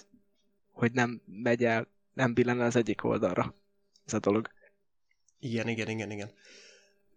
[0.71, 3.55] hogy nem megy el, nem billen az egyik oldalra
[4.05, 4.49] ez a dolog.
[5.39, 6.31] Igen, igen, igen, igen.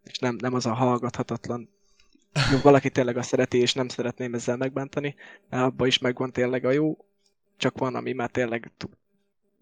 [0.05, 1.69] És nem, nem az a hallgathatatlan
[2.53, 5.15] jó, valaki tényleg azt szereti, és nem szeretném ezzel megbántani,
[5.49, 7.05] mert abban is megvan tényleg a jó,
[7.57, 8.73] csak van, ami már tényleg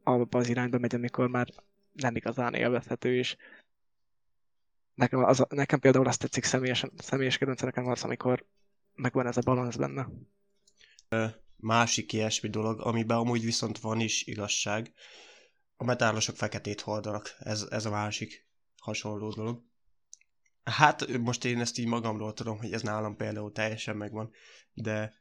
[0.02, 1.48] abba az irányba megy, amikor már
[1.92, 3.36] nem igazán élvezhető, és
[4.94, 8.44] nekem, az, nekem például azt tetszik személyesen, személyes kedvenc nekem az, amikor
[8.94, 10.08] megvan ez a balansz benne.
[11.56, 14.92] Másik ilyesmi dolog, amiben amúgy viszont van is igazság,
[15.76, 17.34] a metálosok feketét hordanak.
[17.38, 18.46] Ez, ez a másik
[18.78, 19.62] hasonló dolog.
[20.64, 24.30] Hát most én ezt így magamról tudom, hogy ez nálam például teljesen megvan,
[24.72, 25.14] de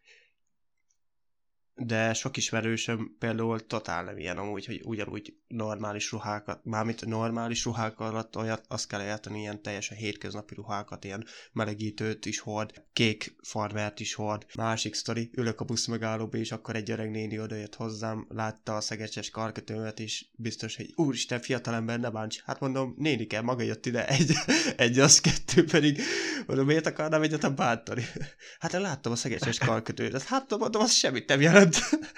[1.85, 7.99] de sok ismerősöm például totál nem ilyen amúgy, hogy ugyanúgy normális ruhákat, mármint normális ruhák
[7.99, 13.99] alatt olyat, azt kell érteni, ilyen teljesen hétköznapi ruhákat, ilyen melegítőt is hord, kék farmert
[13.99, 14.45] is hord.
[14.55, 18.81] Másik sztori, ülök a busz megállóba, és akkor egy öreg néni odajött hozzám, látta a
[18.81, 22.41] szegecses karkötőmet, és biztos, hogy úristen, fiatalember, ne bánts.
[22.45, 24.31] Hát mondom, nénike, maga jött ide, egy,
[24.77, 26.01] egy az kettő pedig,
[26.47, 28.03] mondom, miért akarnám egyet bántani?
[28.59, 31.89] Hát láttam a szegecses karkötőt, hát mondom, az semmit nem jelent ment.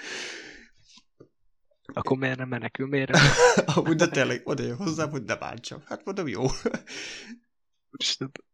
[1.96, 3.22] Akkor miért nem menekül, miért nem?
[3.74, 5.82] Amúgy, de tényleg oda jön hozzám, hogy ne bántsam.
[5.86, 6.44] Hát mondom, jó.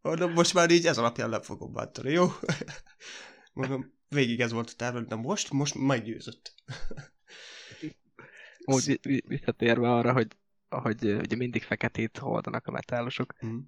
[0.01, 2.27] Mondom, most már így ez alapján nem fogom bántani, jó?
[3.53, 6.55] Mondom, végig ez volt a terve, de most, most meggyőzött.
[8.65, 10.37] Úgy visszatérve arra, hogy,
[10.69, 13.35] hogy ugye mindig feketét hordanak a metálosok.
[13.47, 13.59] Mm.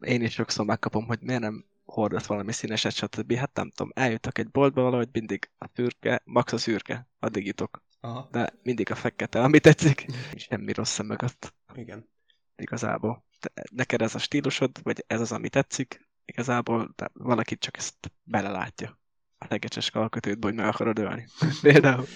[0.00, 3.32] én is sokszor megkapom, hogy miért nem hordott valami színeset, stb.
[3.32, 7.82] Hát nem tudom, eljutok egy boltba valahogy mindig a szürke, max a szürke, addig jutok.
[8.00, 8.28] Aha.
[8.30, 10.06] De mindig a fekete, ami tetszik.
[10.48, 12.08] Semmi rossz mögött Igen.
[12.56, 13.24] igazából.
[13.40, 18.12] Te, neked ez a stílusod, vagy ez az, ami tetszik, igazából de valaki csak ezt
[18.22, 19.00] belelátja.
[19.38, 21.26] A legecses kalkötőt, hogy meg akarod ölni.
[21.62, 22.06] Például.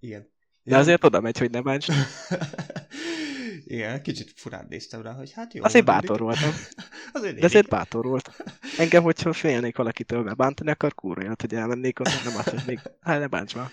[0.00, 0.30] Igen.
[0.62, 1.86] De azért oda megy, hogy ne bánts.
[3.70, 5.64] Igen, kicsit furán néztem rá, hogy hát jó.
[5.64, 6.50] Azért bátor voltam.
[7.12, 8.30] azért De azért bátor volt.
[8.78, 12.62] Engem, hogyha félnék valakitől, mert bántani akar, kurva jött, hogy elmennék onnan, nem azt, hogy
[12.66, 13.70] még, hát ne bánts már.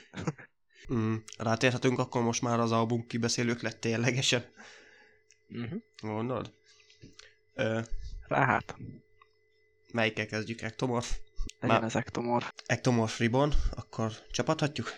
[0.94, 4.46] Mm, rátérhetünk akkor most már az album kibeszélők lett ténylegesen.
[5.50, 5.82] Uh-huh.
[6.02, 6.54] Gondolod?
[7.54, 7.80] Ö,
[8.28, 8.76] Rá hát,
[9.92, 10.62] melyikkel kezdjük?
[10.62, 11.10] Ectomorph?
[11.60, 12.54] legyen Már- ez ektomor.
[12.66, 14.90] Ectomorph Ribbon, akkor csapathatjuk?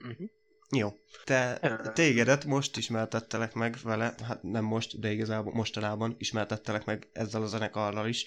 [0.00, 0.28] Uh-huh.
[0.70, 0.92] Jó.
[1.24, 1.58] Te,
[1.94, 7.46] tégedet most ismertettelek meg vele, hát nem most, de igazából mostanában ismertettelek meg ezzel a
[7.46, 8.24] zenekarral is.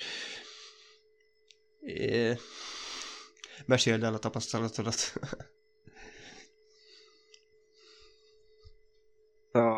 [1.80, 2.38] É...
[3.66, 5.14] Meséld el a tapasztalatodat.
[9.52, 9.76] a,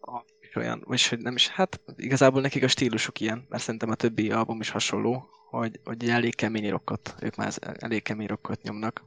[0.00, 3.90] a, és olyan, vagyis hogy nem is, hát igazából nekik a stílusuk ilyen, mert szerintem
[3.90, 8.62] a többi album is hasonló, hogy, hogy elég kemény rockot, ők már elég kemény rockot
[8.62, 9.04] nyomnak.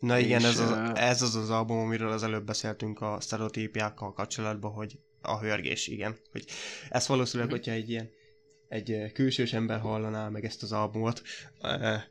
[0.00, 4.12] Na igen, És, ez az, ez az az album, amiről az előbb beszéltünk a sztereotípiákkal
[4.12, 6.16] kapcsolatban, hogy a hörgés, igen.
[6.32, 6.44] Hogy
[6.88, 7.58] ezt valószínűleg, Mhm.
[7.60, 8.10] hogyha egy ilyen
[8.68, 11.22] egy külsős ember hallaná meg ezt az albumot,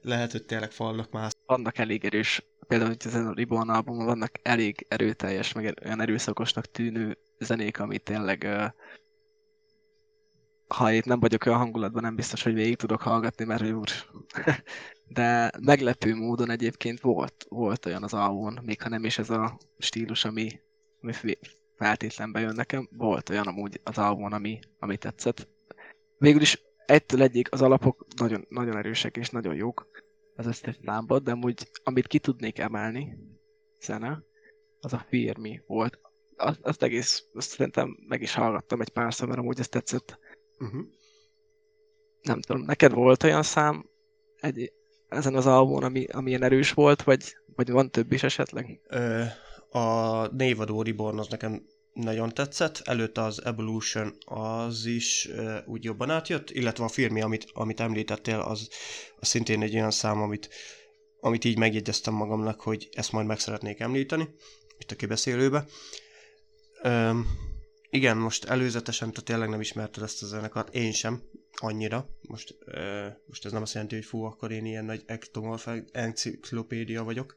[0.01, 1.31] lehet, hogy tényleg falnak már.
[1.45, 6.71] Vannak elég erős, például hogy ezen a Ribbon albumon vannak elég erőteljes, meg olyan erőszakosnak
[6.71, 8.47] tűnő zenék, amit tényleg
[10.69, 13.89] ha itt nem vagyok olyan hangulatban, nem biztos, hogy végig tudok hallgatni, mert hogy úr.
[15.07, 19.57] De meglepő módon egyébként volt, volt olyan az albumon, még ha nem is ez a
[19.77, 20.61] stílus, ami,
[21.01, 21.13] ami
[21.75, 25.47] feltétlen bejön nekem, volt olyan amúgy az albumon, ami, ami tetszett.
[26.17, 29.87] Végül is egytől egyik az alapok nagyon, nagyon erősek és nagyon jók
[30.35, 33.17] az összes számban, de amúgy, amit ki tudnék emelni,
[33.81, 34.23] zene,
[34.79, 35.99] az a Fear Me volt.
[36.35, 40.19] Azt, azt egész, azt szerintem meg is hallgattam egy párszor, mert amúgy ez tetszett
[40.59, 40.81] Uh-huh.
[42.21, 43.89] nem tudom, neked volt olyan szám
[44.39, 44.71] egy,
[45.09, 48.79] ezen az albumon, ami, ami ilyen erős volt, vagy, vagy van több is esetleg?
[48.87, 49.23] Ö,
[49.69, 56.09] a névadó Reborn az nekem nagyon tetszett, előtte az Evolution az is ö, úgy jobban
[56.09, 58.69] átjött, illetve a filmi, amit, amit említettél, az,
[59.19, 60.49] az szintén egy olyan szám, amit,
[61.19, 64.29] amit így megjegyeztem magamnak, hogy ezt majd meg szeretnék említeni,
[64.77, 65.65] itt a kibeszélőbe.
[66.81, 67.19] Ö,
[67.89, 71.21] igen, most előzetesen te tényleg nem ismerted ezt a zenekart, én sem,
[71.51, 72.09] annyira.
[72.21, 77.03] Most, ö, most ez nem azt jelenti, hogy fú, akkor én ilyen nagy ektomorf enciklopédia
[77.03, 77.35] vagyok.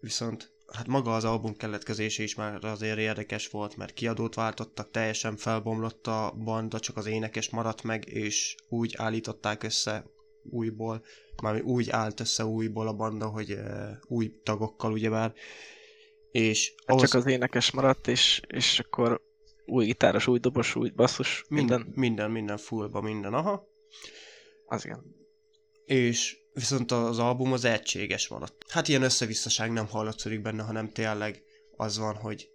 [0.00, 5.36] Viszont hát maga az album keletkezése is már azért érdekes volt, mert kiadót váltottak, teljesen
[5.36, 10.04] felbomlott a banda, csak az énekes maradt meg, és úgy állították össze
[10.42, 11.04] újból,
[11.42, 15.34] már úgy állt össze újból a banda, hogy uh, új tagokkal ugyebár,
[16.32, 19.20] és Hát csak az énekes maradt, és, és akkor
[19.64, 21.80] új gitáros, új dobos, új basszus, minden.
[21.80, 23.68] minden, minden, minden fullba, minden, aha.
[24.66, 25.04] Az igen.
[25.84, 28.64] és viszont az album az egységes maradt.
[28.68, 31.42] Hát ilyen összevisszaság nem hallatszódik benne, hanem tényleg
[31.76, 32.50] az van, hogy,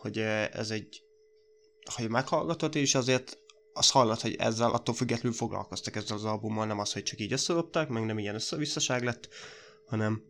[0.00, 1.02] hogy eh, ez egy,
[1.94, 3.38] hogy meghallgatod, és azért
[3.72, 7.32] azt hallat, hogy ezzel attól függetlenül foglalkoztak ezzel az albummal, nem az, hogy csak így
[7.32, 9.28] összeopták, meg nem ilyen összevisszaság lett,
[9.86, 10.22] hanem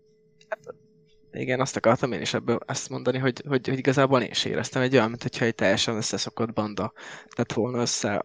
[1.37, 4.83] Igen, azt akartam én is ebből ezt mondani, hogy, hogy, hogy igazából én is éreztem
[4.83, 6.93] egy olyan, mint hogyha egy teljesen összeszokott banda
[7.37, 8.23] lett volna össze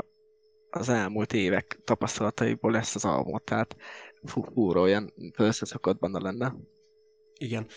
[0.69, 3.75] az elmúlt évek tapasztalataiból ezt az albumot, tehát
[4.23, 6.55] fú, fúró olyan összeszokott banda lenne.
[7.37, 7.67] igen,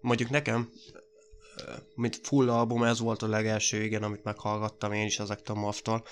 [0.00, 0.70] mondjuk nekem,
[1.94, 6.04] mint full album, ez volt a legelső, igen, amit meghallgattam én is ezektől Maftól.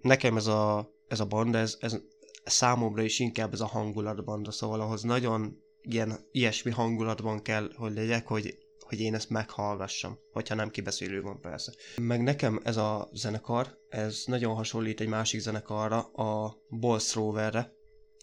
[0.00, 2.00] Nekem ez a, ez a banda, ez, ez
[2.44, 8.26] számomra is inkább ez a hangulatbanda, szóval ahhoz nagyon ilyen, ilyesmi hangulatban kell, hogy legyek,
[8.26, 11.72] hogy, hogy én ezt meghallgassam, hogyha nem kibeszélő van persze.
[11.96, 17.72] Meg nekem ez a zenekar, ez nagyon hasonlít egy másik zenekarra, a Balls Roverre,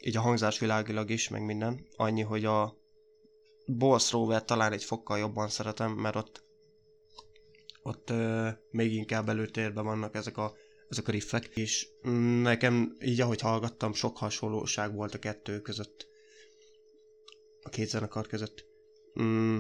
[0.02, 1.88] így a hangzásvilágilag is, meg minden.
[1.96, 2.78] Annyi, hogy a
[3.66, 6.44] Balls Rover talán egy fokkal jobban szeretem, mert ott
[7.84, 10.54] ott ö, még inkább előtérben vannak ezek a,
[10.90, 11.88] ezek a riffek, és
[12.42, 16.08] nekem így ahogy hallgattam, sok hasonlóság volt a kettő között.
[17.64, 18.66] A két zenekar között.
[19.22, 19.60] Mm,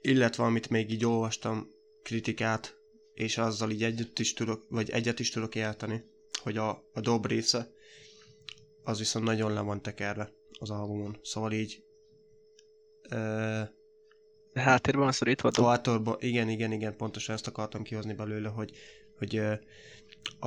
[0.00, 1.70] illetve amit még így olvastam,
[2.02, 2.76] kritikát,
[3.14, 6.04] és azzal így egyet is tudok, vagy egyet is tudok érteni,
[6.42, 7.72] hogy a, a dob része,
[8.82, 11.18] az viszont nagyon le van tekerve az albumon.
[11.22, 11.84] Szóval így
[13.08, 13.60] ö,
[14.54, 16.16] háttérben van szorítva a dob.
[16.18, 18.72] Igen, igen, igen, pontosan ezt akartam kihozni belőle, hogy,
[19.18, 19.54] hogy ö,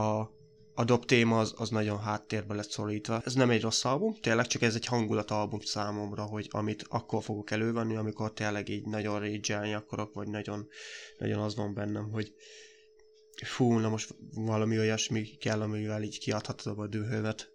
[0.01, 0.29] a,
[0.75, 3.21] a dob téma az, az nagyon háttérbe lett szorítva.
[3.25, 7.51] Ez nem egy rossz album, tényleg csak ez egy hangulatalbum számomra, hogy amit akkor fogok
[7.51, 10.67] elővenni, amikor tényleg így nagyon rage akarok, vagy nagyon,
[11.17, 12.33] nagyon az van bennem, hogy
[13.43, 17.51] fú, na most valami olyasmi kell, amivel így kiadhatod a dühömet,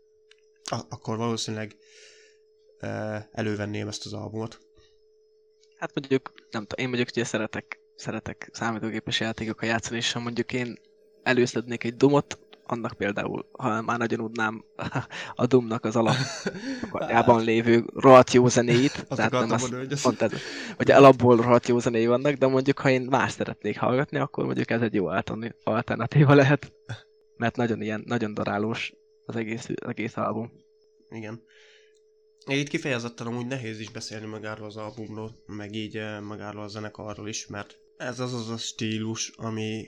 [0.89, 1.77] akkor valószínűleg
[3.33, 4.59] elővenném ezt az albumot.
[5.77, 10.53] Hát mondjuk, nem tudom, én mondjuk ugye szeretek, szeretek számítógépes játékokkal játszani, és ha mondjuk
[10.53, 10.79] én
[11.23, 12.39] előszednék egy dumot,
[12.71, 14.65] annak például, ha már nagyon udnám
[15.35, 20.33] a Dumnak az alapjában lévő rohadt jó zenéit, tehát nem azt, mondani, pont ez,
[20.77, 24.71] hogy alapból rohadt jó zenéi vannak, de mondjuk ha én más szeretnék hallgatni, akkor mondjuk
[24.71, 25.07] ez egy jó
[25.65, 26.73] alternatíva lehet,
[27.37, 28.93] mert nagyon ilyen, nagyon darálós
[29.25, 30.53] az egész, az egész album.
[31.11, 31.43] Igen.
[32.51, 37.29] Így kifejezetten amúgy nehéz is beszélni magáról az albumról, meg így eh, magáról a zenekarról
[37.29, 39.87] is, mert ez az az a stílus, ami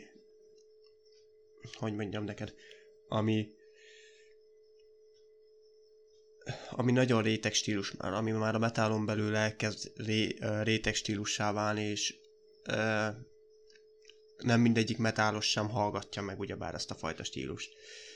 [1.79, 2.55] hogy mondjam neked,
[3.09, 3.59] ami
[6.71, 11.83] ami nagyon réteg stílus már, ami már a metálon belül elkezd ré, réteg stílussá válni,
[11.83, 12.15] és
[12.65, 13.07] ö,
[14.37, 17.73] nem mindegyik metálos sem hallgatja meg ugyebár ezt a fajta stílust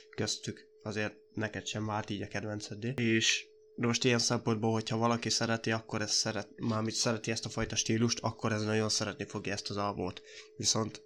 [0.09, 0.67] köztük.
[0.83, 2.93] Azért neked sem vált így a kedvencedé.
[2.95, 7.49] És de most ilyen szempontból, hogyha valaki szereti, akkor ez szeret, mármint szereti ezt a
[7.49, 10.21] fajta stílust, akkor ez nagyon szeretni fogja ezt az albumot.
[10.55, 11.01] Viszont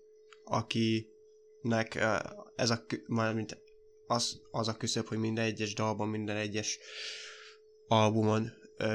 [1.62, 1.96] akinek
[2.56, 3.58] ez a, mármint
[4.08, 6.80] az, az a küszöb, hogy minden egyes dalban, minden egyes
[7.88, 8.52] albumon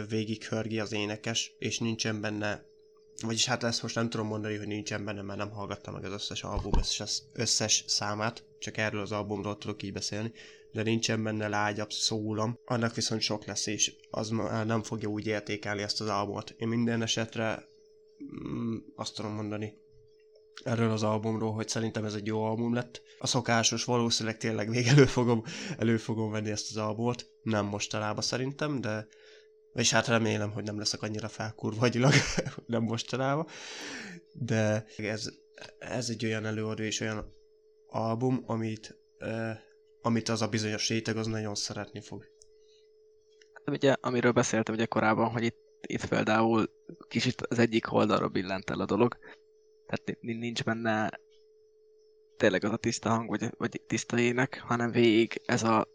[0.09, 2.65] végighörgi az énekes, és nincsen benne,
[3.23, 6.12] vagyis hát ezt most nem tudom mondani, hogy nincsen benne, mert nem hallgattam meg az
[6.12, 10.33] összes album összes, összes számát, csak erről az albumról tudok így beszélni,
[10.73, 15.27] de nincsen benne lágyabb szólam, annak viszont sok lesz, és az már nem fogja úgy
[15.27, 16.55] értékelni ezt az albumot.
[16.59, 17.69] Én minden esetre
[18.49, 19.84] mm, azt tudom mondani,
[20.62, 23.02] erről az albumról, hogy szerintem ez egy jó album lett.
[23.18, 25.42] A szokásos valószínűleg tényleg még elő fogom,
[25.78, 27.26] elő fogom venni ezt az albumot.
[27.42, 29.07] Nem mostanában szerintem, de
[29.74, 32.12] és hát remélem, hogy nem leszek annyira felkurvagyilag,
[32.66, 33.46] nem mostanában.
[34.32, 35.28] De ez,
[35.78, 37.34] ez egy olyan előadó és olyan
[37.86, 39.59] album, amit, eh,
[40.02, 42.24] amit az a bizonyos réteg az nagyon szeretni fog.
[43.52, 46.70] Hát ugye, amiről beszéltem ugye korábban, hogy itt, itt például
[47.09, 49.16] kicsit az egyik oldalra billent el a dolog,
[49.97, 51.11] tehát nincs benne
[52.36, 55.88] tényleg az a tiszta hang, vagy, vagy tiszta ének, hanem végig ez a,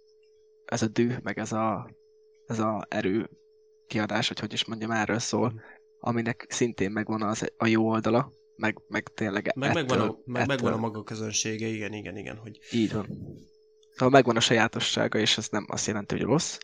[0.65, 1.89] ez a dű, meg ez a,
[2.45, 3.29] ez a erő
[3.87, 5.61] kiadás, hogy hogy is mondjam, erről szól,
[5.99, 10.41] aminek szintén megvan az, a jó oldala, meg, meg tényleg meg, ettől, megvan, a, meg
[10.41, 10.55] ettől.
[10.55, 12.59] megvan a maga közönsége, igen, igen, igen, hogy...
[12.71, 13.07] Így van.
[13.91, 16.57] Szóval megvan a sajátossága, és ez nem azt jelenti, hogy rossz,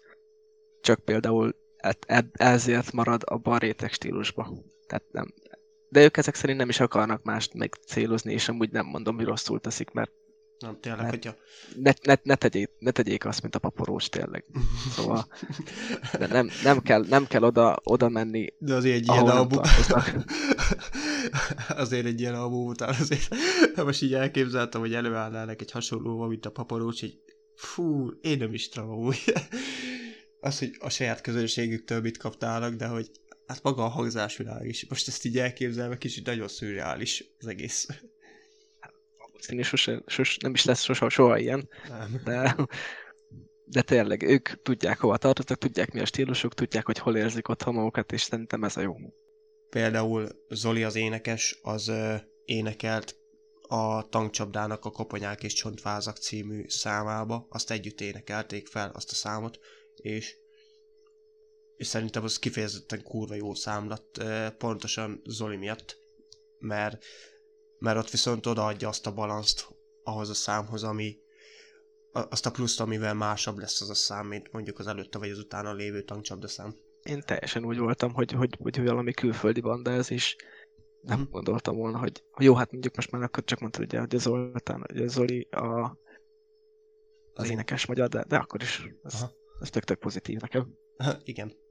[0.82, 1.56] csak például
[2.32, 4.52] ezért marad a a réteg stílusba.
[4.88, 5.34] Tehát nem,
[5.96, 9.60] de ők ezek szerint nem is akarnak mást megcélozni, és amúgy nem mondom, hogy rosszul
[9.60, 10.12] teszik, mert
[10.60, 11.36] nem, tényleg, mert hogyha...
[11.76, 14.46] Ne, ne, ne, tegyék, ne tegyék azt, mint a paporós, tényleg.
[14.92, 15.28] Szóval
[16.20, 19.60] de nem, nem, kell, nem kell oda, oda menni, De azért egy ilyen album...
[21.84, 23.36] azért egy ilyen album után azért
[23.86, 27.20] most így elképzeltem, hogy előállnának egy hasonló, mint a paporós, hogy
[27.56, 29.10] fú, én nem is tudom.
[30.40, 33.12] Az, hogy a saját közönségüktől mit kaptának, de hogy
[33.48, 34.86] hát maga a hangzásvilág is.
[34.90, 37.88] Most ezt így elképzelve kicsit nagyon szürreális az egész.
[39.18, 41.70] Valószínű, sose, sose, nem is lesz soha, soha ilyen.
[41.90, 42.22] Nem.
[42.24, 42.56] De,
[43.66, 47.74] de tényleg, ők tudják, hova tartoznak, tudják, mi a stílusuk, tudják, hogy hol érzik otthon
[47.74, 48.96] magukat, és szerintem ez a jó.
[49.70, 52.16] Például Zoli az énekes, az ö,
[52.46, 53.16] énekelt
[53.68, 59.60] a tankcsapdának a Koponyák és Csontvázak című számába, azt együtt énekelték fel, azt a számot,
[59.96, 60.36] és
[61.76, 64.24] és szerintem az kifejezetten kurva jó szám lett,
[64.58, 65.98] pontosan Zoli miatt,
[66.60, 67.06] mert,
[67.80, 69.68] mert ott viszont odaadja azt a balanszt
[70.04, 71.18] ahhoz a számhoz, ami
[72.12, 75.40] azt a pluszt, amivel másabb lesz az a szám, mint mondjuk az előtte vagy az
[75.40, 76.76] utána lévő tankcsapda szám.
[77.04, 80.36] Én teljesen úgy voltam, hogy, hogy, hogy valami külföldi banda ez is.
[81.02, 81.30] Nem hmm.
[81.32, 84.84] gondoltam volna, hogy, jó, hát mondjuk most már akkor csak mondtad, ugye, hogy a Zoltán,
[84.88, 85.98] hogy a Zoli a,
[87.34, 89.26] az énekes magyar, de, de akkor is ez,
[89.60, 90.74] ez tök-tök pozitív nekem.
[91.24, 91.64] Igen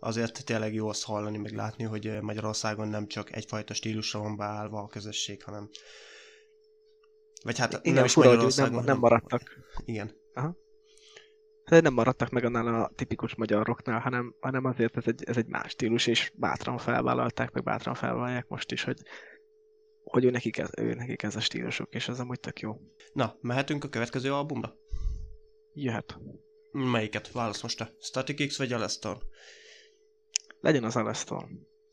[0.00, 4.78] azért tényleg jó azt hallani, meg látni, hogy Magyarországon nem csak egyfajta stílusra van beállva
[4.78, 5.70] a közösség, hanem
[7.42, 9.42] vagy hát Igen, nem is Magyarországon, nem, nem maradtak.
[9.84, 10.16] Igen.
[10.34, 10.56] Aha.
[11.64, 15.36] Hát nem maradtak meg annál a tipikus magyar rocknál, hanem, hanem azért ez egy, ez
[15.36, 19.00] egy más stílus, és bátran felvállalták, meg bátran felvállalják most is, hogy,
[20.02, 22.76] hogy ő nekik, ez, ő nekik ez a stílusok, és ez amúgy tök jó.
[23.12, 24.76] Na, mehetünk a következő albumra?
[25.72, 26.18] Jöhet.
[26.72, 27.32] Melyiket?
[27.32, 27.92] Válasz most te.
[27.98, 29.18] Static X vagy Alestor?
[30.60, 31.48] Legyen az Alestor.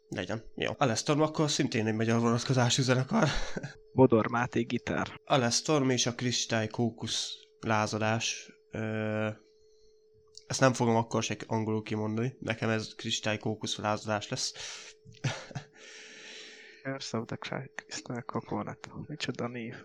[0.09, 0.43] Legyen.
[0.55, 0.71] Jó.
[0.77, 3.27] Alestorm akkor szintén egy magyar vonatkozású zenekar.
[3.93, 5.21] Bodor Máté gitár.
[5.25, 8.51] Alestorm és a Kristály Kókusz lázadás.
[8.71, 9.29] Ö,
[10.47, 14.53] ezt nem fogom akkor se angolul kimondani, nekem ez kristálykókusz lázadás lesz.
[16.83, 17.37] Persze, de
[17.75, 18.89] Crystal Coconut.
[19.07, 19.75] Micsoda név.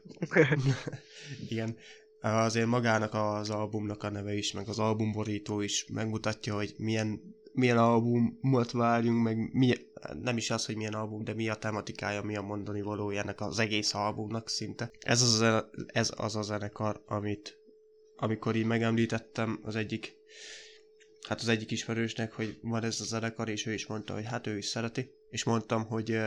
[1.49, 1.77] Igen.
[2.21, 7.79] Azért magának az albumnak a neve is, meg az albumborító is megmutatja, hogy milyen, milyen
[7.79, 9.75] albumot várjunk, meg mi,
[10.21, 13.59] nem is az, hogy milyen album, de mi a tematikája, mi a mondani valójának az
[13.59, 14.91] egész albumnak szinte.
[15.01, 17.61] Ez az a, ez az a zenekar, amit
[18.17, 20.21] amikor így megemlítettem az egyik
[21.29, 24.47] hát az egyik ismerősnek, hogy van ez a zenekar, és ő is mondta, hogy hát
[24.47, 26.19] ő is szereti, és mondtam, hogy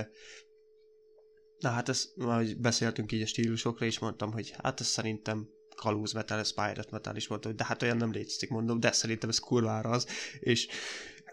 [1.60, 6.14] na hát ezt, majd beszéltünk így a stílusokra, és mondtam, hogy hát ez szerintem kalóz
[6.14, 9.30] metal, ez pirate metal, is mondta, hogy de hát olyan nem létezik, mondom, de szerintem
[9.30, 10.08] ez kurvára az,
[10.40, 10.68] és,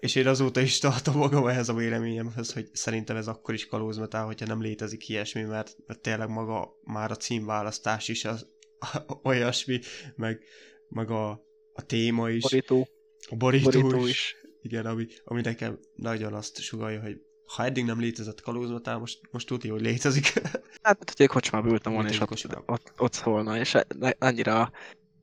[0.03, 3.99] és én azóta is tartom magam ehhez a véleményemhez, hogy szerintem ez akkor is kalóz
[3.99, 8.47] metal, hogyha nem létezik ilyesmi, mert, mert tényleg maga már a címválasztás is az,
[9.23, 9.81] olyasmi,
[10.17, 10.45] meg,
[10.89, 11.31] meg a,
[11.73, 12.43] a téma is.
[12.43, 12.89] Borító.
[13.31, 14.11] A borító, borító is.
[14.11, 14.37] is.
[14.63, 19.47] Igen, ami, ami nekem nagyon azt sugalja, hogy ha eddig nem létezett kalózmatál, most, most
[19.47, 20.33] tudja, hogy létezik.
[20.83, 23.77] hát, hogy egy kocsmába ültem volna, és ott, ott, ott szólna, és
[24.19, 24.73] annyira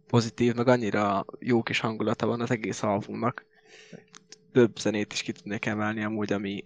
[0.07, 3.47] pozitív, meg annyira jó kis hangulata van az egész albumnak.
[4.51, 6.63] Több zenét is ki tudnék emelni amúgy, ami,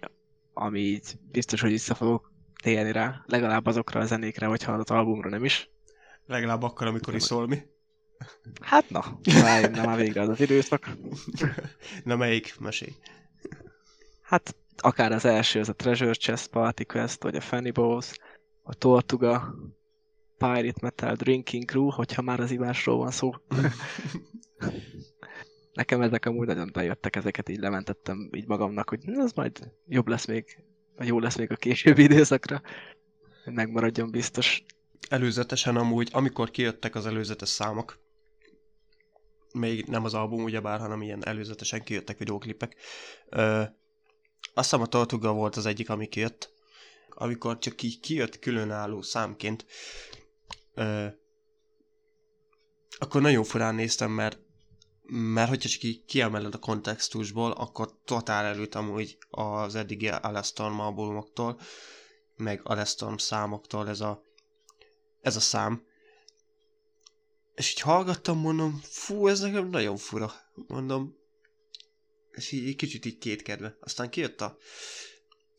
[0.54, 2.32] ami így biztos, hogy vissza fogok
[2.64, 5.70] térni rá, legalább azokra a zenékre, vagy az albumra nem is.
[6.26, 7.62] Legalább akkor, amikor is szól mi.
[8.62, 10.90] Hát na, már nem már végre az az időszak.
[12.04, 12.96] na melyik mesé?
[14.22, 18.12] Hát akár az első, az a Treasure Chest Party Quest, vagy a Fanny Balls,
[18.64, 19.56] a Tortuga,
[20.38, 23.32] Pirate Metal Drinking Crew, hogyha már az ivásról van szó.
[25.74, 30.26] Nekem ezek amúgy nagyon bejöttek, ezeket így lementettem így magamnak, hogy ez majd jobb lesz
[30.26, 30.64] még,
[30.98, 32.62] vagy jó lesz még a későbbi időszakra,
[33.44, 34.64] hogy megmaradjon biztos.
[35.10, 38.00] Előzetesen amúgy, amikor kijöttek az előzetes számok,
[39.54, 42.76] még nem az album ugyebár, hanem ilyen előzetesen kijöttek videóklipek,
[44.54, 46.54] azt hiszem a Tortuga volt az egyik, ami kijött.
[47.10, 49.66] Amikor csak így kijött különálló számként,
[50.74, 51.06] ö,
[53.00, 54.40] akkor nagyon furán néztem, mert
[55.06, 61.60] mert hogyha csak így kiemeled a kontextusból, akkor totál előtt amúgy az eddigi Alestorm albumoktól,
[62.36, 64.24] meg Alestorm számoktól ez a,
[65.22, 65.86] ez a szám.
[67.56, 70.34] És így hallgattam, mondom, fú, ez nekem nagyon fura.
[70.68, 71.16] Mondom,
[72.32, 73.78] és így egy kicsit így kétkedve.
[73.80, 74.58] Aztán kijött, a,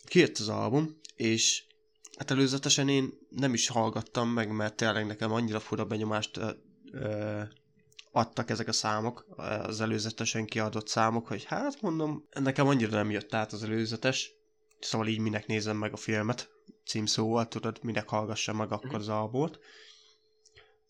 [0.04, 1.64] kijött az album, és
[2.16, 6.50] hát előzetesen én nem is hallgattam meg, mert tényleg nekem annyira fura benyomást ö,
[6.92, 7.42] ö,
[8.16, 13.34] adtak ezek a számok, az előzetesen kiadott számok, hogy hát mondom, nekem annyira nem jött
[13.34, 14.32] át az előzetes,
[14.80, 16.50] szóval így minek nézem meg a filmet,
[16.86, 19.58] címszóval, tudod, minek hallgassam meg akkor az albumot.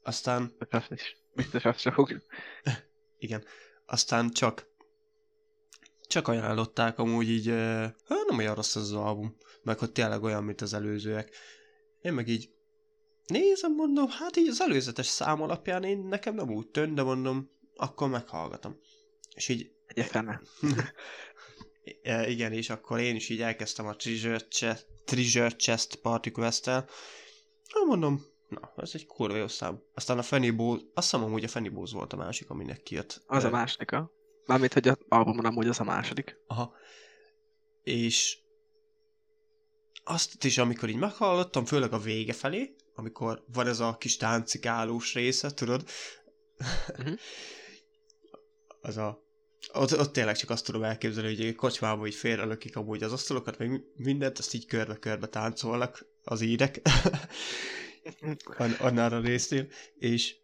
[0.03, 0.57] Aztán...
[1.35, 2.22] Biztos azt fog.
[3.18, 3.45] Igen.
[3.87, 4.72] Aztán csak
[6.07, 10.45] csak ajánlották amúgy így, hát nem olyan rossz ez az album, meg hogy tényleg olyan,
[10.45, 11.37] mint az előzőek.
[12.03, 12.51] Én meg így
[13.27, 17.51] nézem, mondom, hát így az előzetes szám alapján én nekem nem úgy tűnt, de mondom,
[17.77, 18.79] akkor meghallgatom.
[19.35, 19.72] És így...
[19.87, 20.41] Egyetlen
[22.27, 26.89] Igen, és akkor én is így elkezdtem a Treasure Chest, Treasure Chest Party Quest-tel.
[27.68, 29.83] Hát mondom, na, ez egy kurva jó szám.
[29.95, 33.22] Aztán a Fanny Bowles, azt hiszem amúgy a Fanny Bowles volt a másik, aminek kijött.
[33.27, 34.12] Az a másik, a?
[34.47, 36.37] Mármint, hogy az albumon amúgy az a második.
[36.47, 36.75] Aha.
[37.83, 38.39] És
[40.05, 45.14] azt is, amikor így meghallottam, főleg a vége felé, amikor van ez a kis táncikálós
[45.14, 45.84] része, tudod?
[46.99, 47.18] Uh-huh.
[48.80, 49.22] az a
[49.72, 53.59] ott, ott tényleg csak azt tudom elképzelni, hogy egy kocsmában így félrelökik amúgy az asztalokat,
[53.59, 56.80] meg mindent, azt így körbe-körbe táncolnak az írek
[58.78, 59.66] annál a résznél,
[59.99, 60.36] és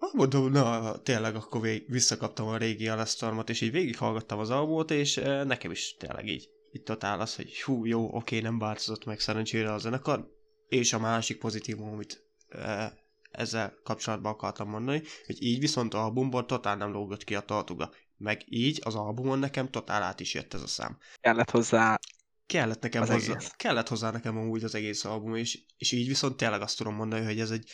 [0.00, 4.90] Ah, mondom, na, tényleg akkor vég, visszakaptam a régi Alastormot, és így végighallgattam az albumot,
[4.90, 9.04] és e, nekem is tényleg így, itt totál az, hogy hú, jó, oké, nem változott
[9.04, 10.37] meg szerencsére a zenekar,
[10.68, 12.92] és a másik pozitívum, amit e,
[13.30, 17.92] ezzel kapcsolatban akartam mondani, hogy így viszont a albumból totál nem lógott ki a tartuga.
[18.16, 20.98] Meg így az albumon nekem totál át is jött ez a szám.
[21.20, 21.98] Kellett hozzá
[22.46, 23.50] kellett nekem hozzá, egész.
[23.56, 27.24] kellett hozzá nekem amúgy az egész album, és, és így viszont tényleg azt tudom mondani,
[27.24, 27.70] hogy ez egy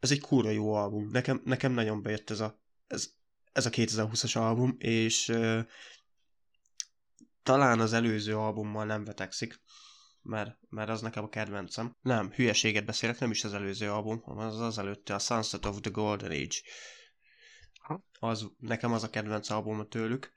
[0.00, 1.08] ez egy kurva jó album.
[1.12, 3.08] Nekem, nekem nagyon bejött ez a, ez,
[3.52, 5.60] ez a 2020-as album, és uh,
[7.42, 9.60] talán az előző albummal nem vetekszik,
[10.28, 11.96] mert, mert az nekem a kedvencem.
[12.02, 15.80] Nem, hülyeséget beszélek, nem is az előző album, hanem az az előtte, a Sunset of
[15.80, 16.56] the Golden Age.
[18.18, 20.32] Az, nekem az a kedvenc album tőlük.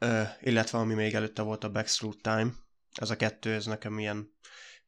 [0.00, 2.52] Uh, illetve ami még előtte volt a Backstreet Time.
[2.92, 4.36] Ez a kettő, ez nekem ilyen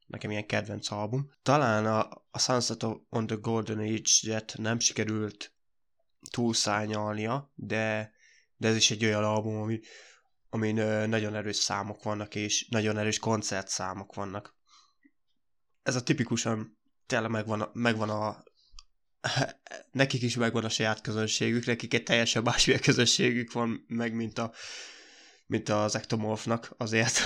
[0.07, 1.32] nekem ilyen kedvenc album.
[1.43, 5.55] Talán a, a Sunset on the Golden Age-et nem sikerült
[6.30, 8.12] túlszányalnia, de,
[8.57, 9.80] de ez is egy olyan album, ami,
[10.51, 10.74] amin
[11.09, 14.57] nagyon erős számok vannak, és nagyon erős koncertszámok vannak.
[15.82, 18.42] Ez a tipikusan tényleg megvan megvan a
[19.92, 24.53] nekik is megvan a saját közönségük, nekik egy teljesen másfél közönségük van meg, mint, a,
[25.46, 27.18] mint az ektomorfnak azért.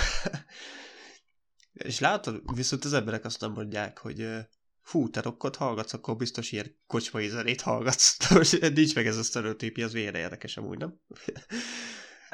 [1.73, 4.29] és látod, viszont az emberek azt nem mondják, hogy
[4.83, 8.17] hú, te rokkot hallgatsz, akkor biztos ilyen kocsmai zenét hallgatsz.
[8.75, 11.01] Nincs meg ez a sztereotípi, az vére érdekes amúgy, nem?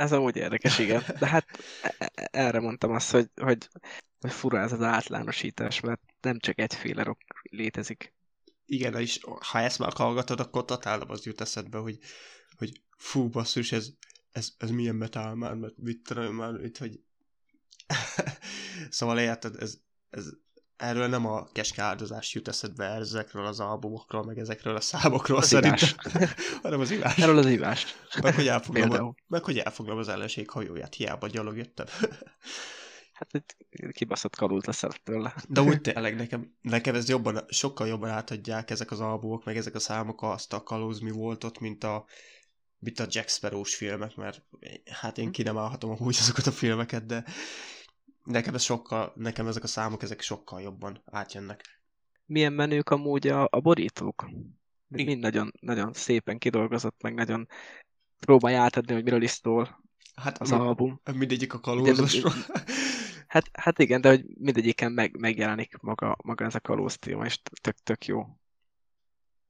[0.01, 1.03] Ez amúgy érdekes, igen.
[1.19, 1.47] De hát
[1.83, 3.69] e, e, erre mondtam azt, hogy, hogy,
[4.21, 8.15] hogy fura ez az átlánosítás, mert nem csak egyféle rock létezik.
[8.67, 11.99] Igen, és ha ezt már hallgatod, akkor totálom az jut eszedbe, hogy,
[12.57, 13.89] hogy fú, basszus, ez,
[14.31, 17.01] ez, ez milyen metal már, mert mit tudom már, itt, hogy
[18.91, 19.79] szóval érted, ez,
[20.11, 20.29] ez,
[20.81, 25.47] erről nem a keske áldozás jut eszedbe ezekről az albumokról, meg ezekről a számokról az
[25.47, 25.89] szerintem,
[26.63, 27.19] hanem az ivás.
[27.19, 27.87] Erről az ivás.
[28.23, 31.87] Meg hogy elfoglom, meg hogy elfoglom az ellenség hajóját, hiába gyalog jöttem.
[33.13, 35.35] Hát egy kibaszott kalult leszel tőle.
[35.49, 39.75] De úgy tényleg nekem, nekem ez jobban, sokkal jobban átadják ezek az albumok, meg ezek
[39.75, 42.05] a számok azt a kalóz mi volt ott, mint a,
[42.79, 44.43] mint a Jack Sparrow-s filmek, mert
[44.91, 47.25] hát én ki nem állhatom úgy azokat a filmeket, de
[48.25, 51.81] nekem, ez sokkal, nekem ezek a számok, ezek sokkal jobban átjönnek.
[52.27, 54.31] Milyen menők amúgy a, a borítók?
[54.87, 57.49] Mind nagyon, nagyon szépen kidolgozott, meg nagyon
[58.19, 59.83] próbálja átadni, hogy miről is szól
[60.15, 61.01] hát, az album.
[61.15, 62.33] Mindegyik a kalózosról.
[63.27, 67.41] Hát, hát igen, de hogy mindegyiken meg, megjelenik maga, maga ez a kalóz téma, és
[67.61, 68.27] tök, tök jó.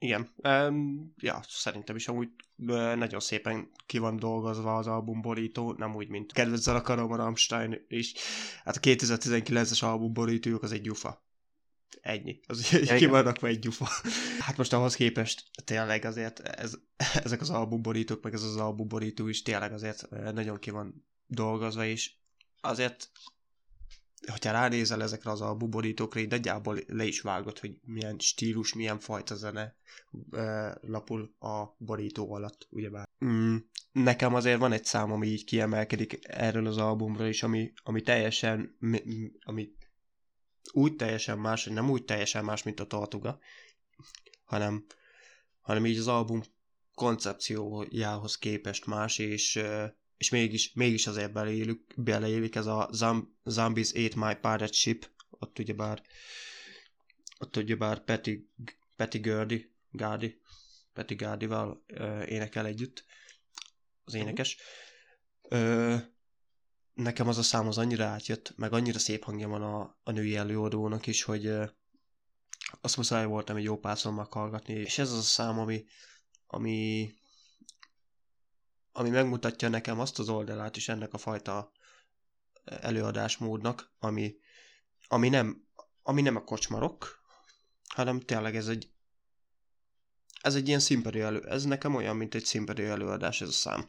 [0.02, 5.94] Igen, um, ja, szerintem is amúgy uh, nagyon szépen ki van dolgozva az albumborító, nem
[5.94, 8.14] úgy, mint kedvezzel akarom a Rammstein is.
[8.64, 11.24] Hát a 2019-es albumborítójuk az egy gyufa.
[12.00, 12.40] Ennyi.
[12.46, 13.88] Az ja, ki van rakva egy gyufa.
[14.38, 16.74] Hát most ahhoz képest tényleg azért ez,
[17.24, 22.12] ezek az albumborítók, meg ez az albumborító is tényleg azért nagyon ki van dolgozva, és
[22.60, 23.10] azért
[24.26, 29.34] hogyha ránézel ezekre az albuborítókra, így nagyjából le is vágod, hogy milyen stílus, milyen fajta
[29.34, 29.76] zene
[30.30, 33.08] e, lapul a borító alatt, ugyebár.
[33.24, 33.56] Mm,
[33.92, 38.76] nekem azért van egy szám, ami így kiemelkedik erről az albumról is, ami, ami teljesen,
[39.40, 39.72] ami
[40.72, 43.38] úgy teljesen más, nem úgy teljesen más, mint a Tortuga,
[44.44, 44.86] hanem,
[45.60, 46.42] hanem így az album
[46.94, 49.62] koncepciójához képest más, és
[50.20, 52.90] és mégis, mégis azért beleélik, beleélik ez a
[53.44, 56.02] Zombies Ate My Pirate Ship, ott ugyebár
[57.38, 58.50] ott ugyebár Petty,
[58.96, 60.40] Petty Gardy, Gardy,
[60.92, 63.04] Petty Gardival uh, énekel együtt,
[64.04, 64.22] az mhm.
[64.22, 64.56] énekes.
[65.42, 66.00] Uh,
[66.94, 70.36] nekem az a szám az annyira átjött, meg annyira szép hangja van a, a női
[70.36, 71.68] előadónak is, hogy uh,
[72.80, 75.84] azt muszáj voltam egy jó párszor meghallgatni, és ez az a szám, ami,
[76.46, 77.08] ami
[78.92, 81.72] ami megmutatja nekem azt az oldalát is ennek a fajta
[82.64, 84.36] előadásmódnak, ami,
[85.08, 85.66] ami, nem,
[86.02, 87.22] ami nem a kocsmarok,
[87.88, 88.90] hanem tényleg ez egy
[90.40, 93.86] ez egy ilyen színpadű elő, ez nekem olyan, mint egy színpadű előadás ez a szám.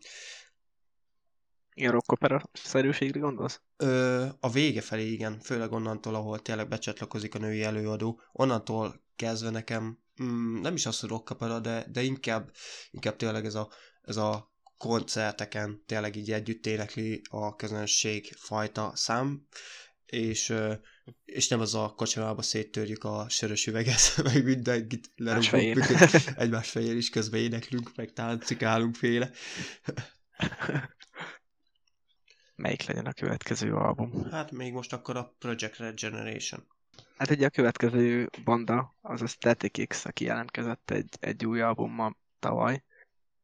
[1.74, 3.62] Ilyen rockopera szerűségre gondolsz?
[3.78, 9.50] Ö, a vége felé igen, főleg onnantól, ahol tényleg becsatlakozik a női előadó, onnantól kezdve
[9.50, 12.52] nekem mm, nem is az, hogy rockopera, de, de inkább,
[12.92, 13.70] inkább tényleg ez a,
[14.02, 14.51] ez a
[14.82, 19.48] koncerteken tényleg így együtt énekli a közönség fajta szám,
[20.06, 20.54] és,
[21.26, 25.86] és nem az a kocsimába széttörjük a sörös üveget, meg mindenkit lerúgunk,
[26.36, 29.30] egymás fején is közben éneklünk, meg táncikálunk féle.
[32.56, 34.30] Melyik legyen a következő album?
[34.32, 36.68] Hát még most akkor a Project Red Generation.
[37.18, 42.18] Hát ugye a következő banda az a Static X, aki jelentkezett egy, egy új albummal
[42.40, 42.84] tavaly,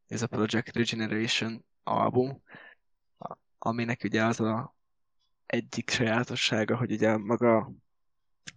[0.08, 2.41] ez a Project Regeneration album,
[3.60, 4.76] aminek ugye az a
[5.45, 7.72] egyik sajátossága, hogy ugye maga,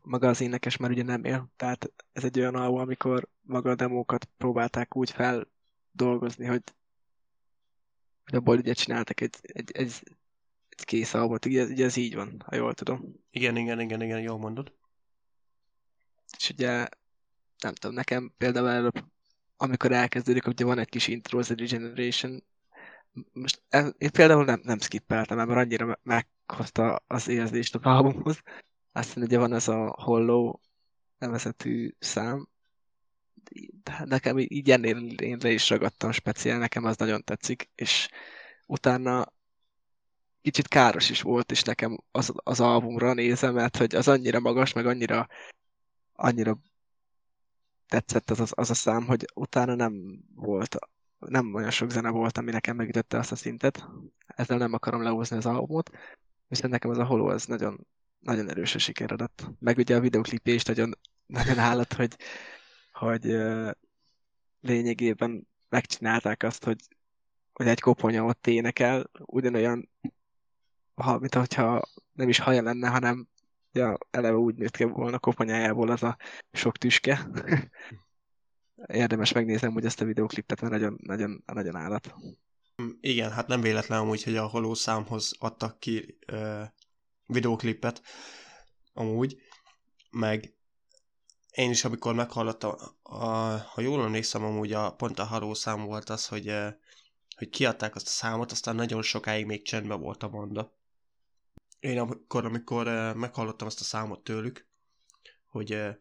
[0.03, 3.75] maga az énekes már ugye nem él, tehát ez egy olyan album, amikor maga a
[3.75, 6.63] demókat próbálták úgy feldolgozni, hogy,
[8.25, 10.03] hogy abból ugye csináltak egy, egy, egy,
[10.69, 13.15] egy kész albumot, ugye, ugye ez így van, ha jól tudom.
[13.31, 14.73] Igen, igen, igen, igen, jól mondod.
[16.39, 16.89] És ugye
[17.59, 19.05] nem tudom, nekem például előbb
[19.63, 22.43] amikor elkezdődik, ugye van egy kis intro, az Regeneration,
[23.33, 23.63] most
[23.99, 28.43] én például nem, nem skippeltem, mert annyira meghozta az érzést a albumhoz.
[28.93, 30.53] Aztán ugye van ez a Hollow
[31.19, 32.49] nevezetű szám,
[33.83, 38.09] de nekem így ennél én le is ragadtam speciál, nekem az nagyon tetszik, és
[38.67, 39.33] utána
[40.43, 44.73] kicsit káros is volt, és nekem az, az albumra nézem, mert hogy az annyira magas,
[44.73, 45.29] meg annyira
[46.13, 46.59] annyira
[47.91, 50.79] tetszett az, az, az a szám, hogy utána nem volt
[51.19, 53.89] nem olyan sok zene volt, ami nekem megütötte azt a szintet.
[54.27, 55.91] Ezzel nem akarom lehozni az albumot,
[56.49, 57.87] viszont nekem az a holó az nagyon,
[58.19, 59.51] nagyon erősen sikeredett.
[59.59, 62.17] Meg ugye a videoklipje is nagyon, nagyon állat, hogy,
[62.93, 63.37] hogy
[64.61, 66.81] lényegében megcsinálták azt, hogy,
[67.53, 69.89] hogy egy koponya ott énekel, ugyanolyan,
[70.95, 71.83] ha, mint hogyha
[72.13, 73.29] nem is haja lenne, hanem
[73.73, 76.17] ja, eleve úgy nőtt ki volna koponyájából az a
[76.53, 77.29] sok tüske.
[78.87, 82.15] Érdemes megnéznem hogy ezt a videoklipet, mert nagyon, nagyon, nagyon állat.
[83.01, 86.63] Igen, hát nem véletlen amúgy, hogy a Holó számhoz adtak ki uh,
[87.27, 88.03] videoklipet,
[88.93, 89.37] amúgy,
[90.11, 90.55] meg
[91.51, 93.25] én is, amikor meghallottam, a,
[93.57, 96.55] ha jól emlékszem, amúgy a, pont a Haló szám volt az, hogy,
[97.37, 100.79] hogy kiadták azt a számot, aztán nagyon sokáig még csendben volt a banda.
[101.81, 104.69] Én akkor, amikor uh, meghallottam azt a számot tőlük,
[105.47, 105.95] hogy uh,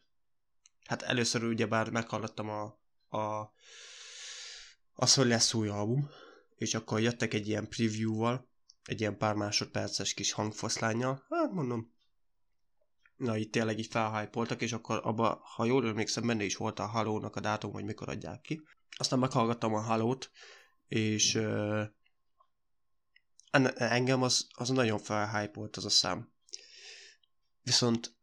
[0.85, 2.63] hát először ugyebár meghallottam a,
[3.17, 3.53] a
[4.93, 6.09] az, hogy lesz új album,
[6.55, 8.49] és akkor jöttek egy ilyen preview-val,
[8.83, 11.93] egy ilyen pár másodperces kis hangfoszlányjal, hát mondom,
[13.15, 16.85] na itt tényleg így felhájpoltak, és akkor abba, ha jól emlékszem, benne is volt a
[16.85, 18.61] Halo-nak a dátum, hogy mikor adják ki.
[18.97, 20.31] Aztán meghallgattam a Halo-t,
[20.87, 21.83] és uh,
[23.75, 26.31] engem az, az nagyon felhájpolt az a szám.
[27.63, 28.15] Viszont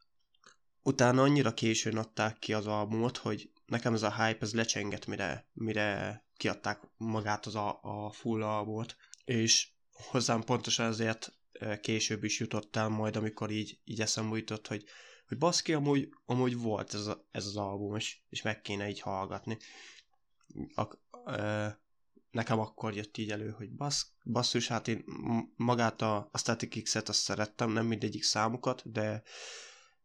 [0.83, 5.49] utána annyira későn adták ki az albumot, hogy nekem ez a hype ez lecsengett, mire,
[5.53, 11.33] mire kiadták magát az a, a full albumot, és hozzám pontosan ezért
[11.81, 14.85] később is jutott el majd, amikor így, így eszembe jutott, hogy,
[15.29, 19.01] hogy baszki, amúgy, amúgy volt ez, a, ez az album, és, és meg kéne így
[19.01, 19.59] hallgatni.
[20.75, 20.89] A,
[21.31, 21.81] e,
[22.37, 25.05] nekem akkor jött így elő, hogy bassz, basszus, hát én
[25.57, 29.23] magát a, a Static X-et azt szerettem, nem mindegyik számukat, de,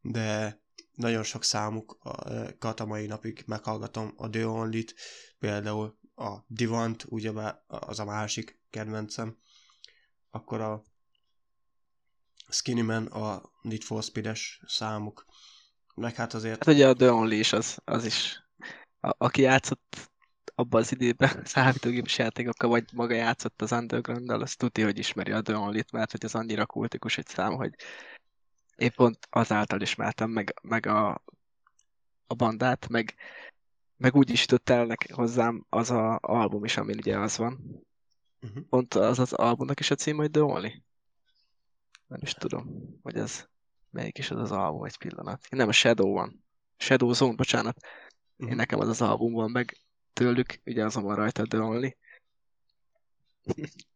[0.01, 0.59] de
[0.95, 4.95] nagyon sok számukat a mai napig meghallgatom, a The Only-t,
[5.39, 7.32] például a Divant, ugye
[7.67, 9.38] az a másik kedvencem,
[10.29, 10.84] akkor a
[12.49, 15.25] Skinny Man, a Need for Speed-es számuk,
[15.95, 16.63] meg hát azért...
[16.63, 18.43] Hát ugye a The Only is az, az is,
[18.99, 20.11] a, aki játszott
[20.62, 25.41] abban az időben számítógépes játékokkal, vagy maga játszott az Underground-dal, az tudja, hogy ismeri a
[25.41, 27.74] The Only-t, mert hogy az annyira kultikus egy szám, hogy
[28.76, 31.24] épp pont azáltal ismertem meg, meg a,
[32.28, 33.16] a bandát, meg,
[33.97, 37.86] meg úgy is jutott el hozzám az a album is, amin ugye az van.
[38.41, 38.64] Uh-huh.
[38.70, 40.84] Pont az az albumnak is a cím, hogy The Only.
[42.07, 43.47] Nem is tudom, hogy ez
[43.89, 45.47] melyik is az az album, egy pillanat.
[45.49, 46.43] Nem, a Shadow van.
[46.78, 47.78] Shadow Zone, bocsánat.
[47.80, 48.49] Uh-huh.
[48.49, 49.80] Én nekem az az album van meg
[50.14, 51.97] tőlük, ugye azon van rajta Only.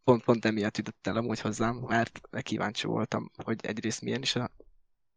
[0.03, 4.51] Pont, pont emiatt jutott el amúgy hozzám, mert kíváncsi voltam, hogy egyrészt milyen is a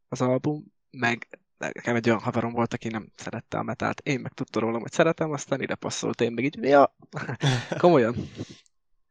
[0.09, 4.01] az album, meg nekem egy olyan haverom volt, aki nem szerette a metált.
[4.01, 6.97] Én meg tudtam róla, hogy szeretem, aztán ide passzolt, én meg így, ja,
[7.79, 8.31] komolyan.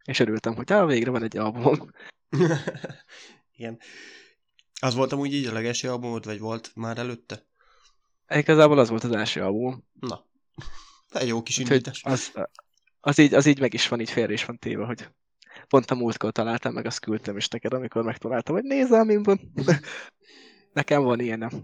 [0.03, 1.91] És örültem, hogy á, végre van egy album.
[3.57, 3.79] Igen.
[4.81, 7.45] Az volt amúgy így a legelső albumod, vagy volt már előtte?
[8.29, 9.83] Igazából az volt az első album.
[9.99, 10.25] Na,
[11.19, 12.01] egy jó kis indítás.
[12.03, 12.31] Az,
[12.99, 15.07] az, így, az így meg is van, így félre is van téve, hogy
[15.67, 19.39] pont a múltkor találtam, meg azt küldtem is neked, amikor megtaláltam, hogy nézd, amin van.
[20.73, 21.63] Nekem van ilyenem.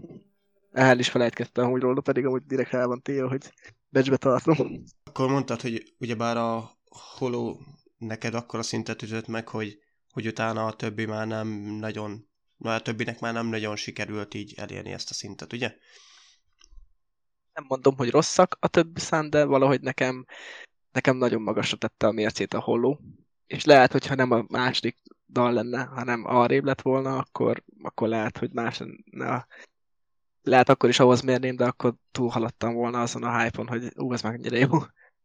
[0.72, 3.52] El is felejtkeztem hogy róla, pedig amúgy direkt el van téve, hogy
[3.88, 4.84] becsbe tartom.
[5.04, 7.60] Akkor mondtad, hogy ugyebár a holó
[7.98, 9.78] neked akkor a szintet ütött meg, hogy,
[10.10, 11.48] hogy utána a többi már nem
[11.80, 12.28] nagyon,
[12.58, 15.74] a többinek már nem nagyon sikerült így elérni ezt a szintet, ugye?
[17.54, 20.24] Nem mondom, hogy rosszak a többi szám, de valahogy nekem,
[20.92, 23.00] nekem nagyon magasra tette a mércét a holló.
[23.46, 24.98] És lehet, hogyha nem a második
[25.28, 29.46] dal lenne, hanem arrébb lett volna, akkor, akkor lehet, hogy más lenne.
[30.42, 34.22] Lehet akkor is ahhoz mérném, de akkor túlhaladtam volna azon a hype-on, hogy ú, ez
[34.22, 34.78] meg ennyire jó.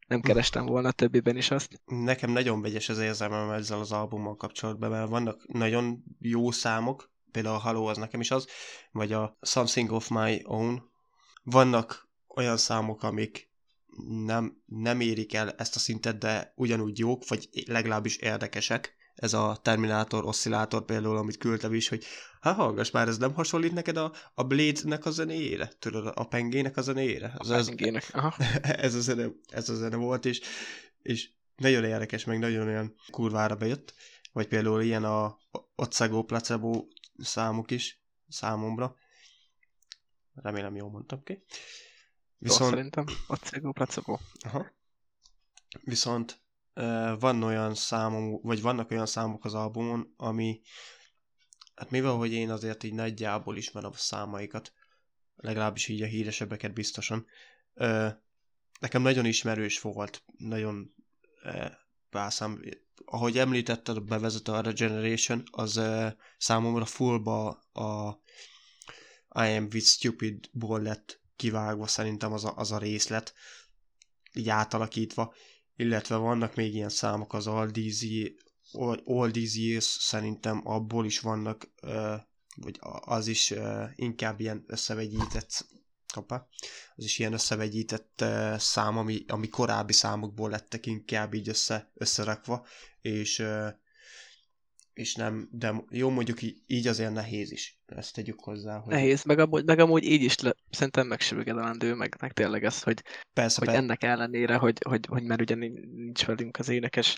[0.08, 1.82] Nem kerestem volna a többiben is azt.
[1.86, 7.56] Nekem nagyon vegyes az érzelmem ezzel az albummal kapcsolatban, mert vannak nagyon jó számok, például
[7.56, 8.48] a Halo az nekem is az,
[8.92, 10.92] vagy a Something of My Own.
[11.44, 12.09] Vannak
[12.40, 13.50] olyan számok, amik
[14.26, 19.60] nem, nem érik el ezt a szintet, de ugyanúgy jók, vagy legalábbis érdekesek ez a
[19.62, 22.04] Terminátor oszcillátor például, amit küldtem is, hogy
[22.42, 25.72] hát hallgass már, ez nem hasonlít neked a, a Blade-nek a zenéjére?
[25.80, 27.34] Tudod, a pengének a zenéjére?
[27.38, 28.34] A ez, pengének, aha.
[28.62, 30.42] Ez a, zene, ez a zene volt, és,
[31.02, 33.94] és nagyon érdekes, meg nagyon olyan kurvára bejött.
[34.32, 35.38] Vagy például ilyen a
[35.76, 36.88] Otszegó Placebo
[37.18, 38.96] számuk is, számomra.
[40.34, 41.44] Remélem jól mondtam ki.
[42.40, 42.70] Viszont...
[42.70, 44.18] Szerintem Otszegó Placebo.
[44.40, 44.72] Aha.
[45.84, 46.42] Viszont
[47.20, 50.62] van olyan számom, vagy vannak olyan számok az albumon, ami,
[51.76, 54.74] hát mivel, hogy én azért így nagyjából ismerem a számaikat,
[55.36, 57.26] legalábbis így a híresebbeket biztosan,
[58.80, 60.94] nekem nagyon ismerős volt, nagyon
[62.10, 62.62] pár szám,
[63.06, 65.82] ahogy említetted a bevezető a Regeneration, az
[66.38, 68.22] számomra fullba a
[69.36, 73.34] I am with stupid-ból lett kivágva szerintem az a, az a részlet,
[74.34, 75.34] így átalakítva,
[75.76, 78.06] illetve vannak még ilyen számok az All These,
[78.72, 79.32] All,
[79.80, 81.70] szerintem abból is vannak,
[82.56, 83.54] vagy az is
[83.96, 85.66] inkább ilyen összevegyített
[86.14, 86.48] Hoppá.
[86.96, 88.24] Az is ilyen összevegyített
[88.58, 92.66] szám, ami, ami korábbi számokból lettek inkább így össze, összerakva,
[93.02, 93.46] és
[94.94, 98.78] és nem, de jó, mondjuk így azért nehéz is, ezt tegyük hozzá.
[98.78, 98.94] Hogy...
[98.94, 103.04] Nehéz, meg amúgy, meg amúgy így is le, szerintem megsürgedelendő, meg, meg tényleg ez, hogy,
[103.34, 103.82] persze, hogy persze.
[103.82, 107.18] ennek ellenére, hogy, hogy, hogy mert ugye nincs velünk az énekes,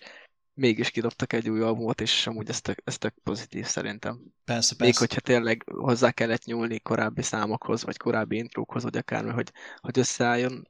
[0.53, 4.19] mégis kidobtak egy új albumot, és amúgy ez tök, ez tök pozitív szerintem.
[4.43, 4.83] Persze, persze.
[4.83, 9.99] Még hogyha tényleg hozzá kellett nyúlni korábbi számokhoz, vagy korábbi intrókhoz, vagy akármi, hogy, hogy
[9.99, 10.69] összeálljon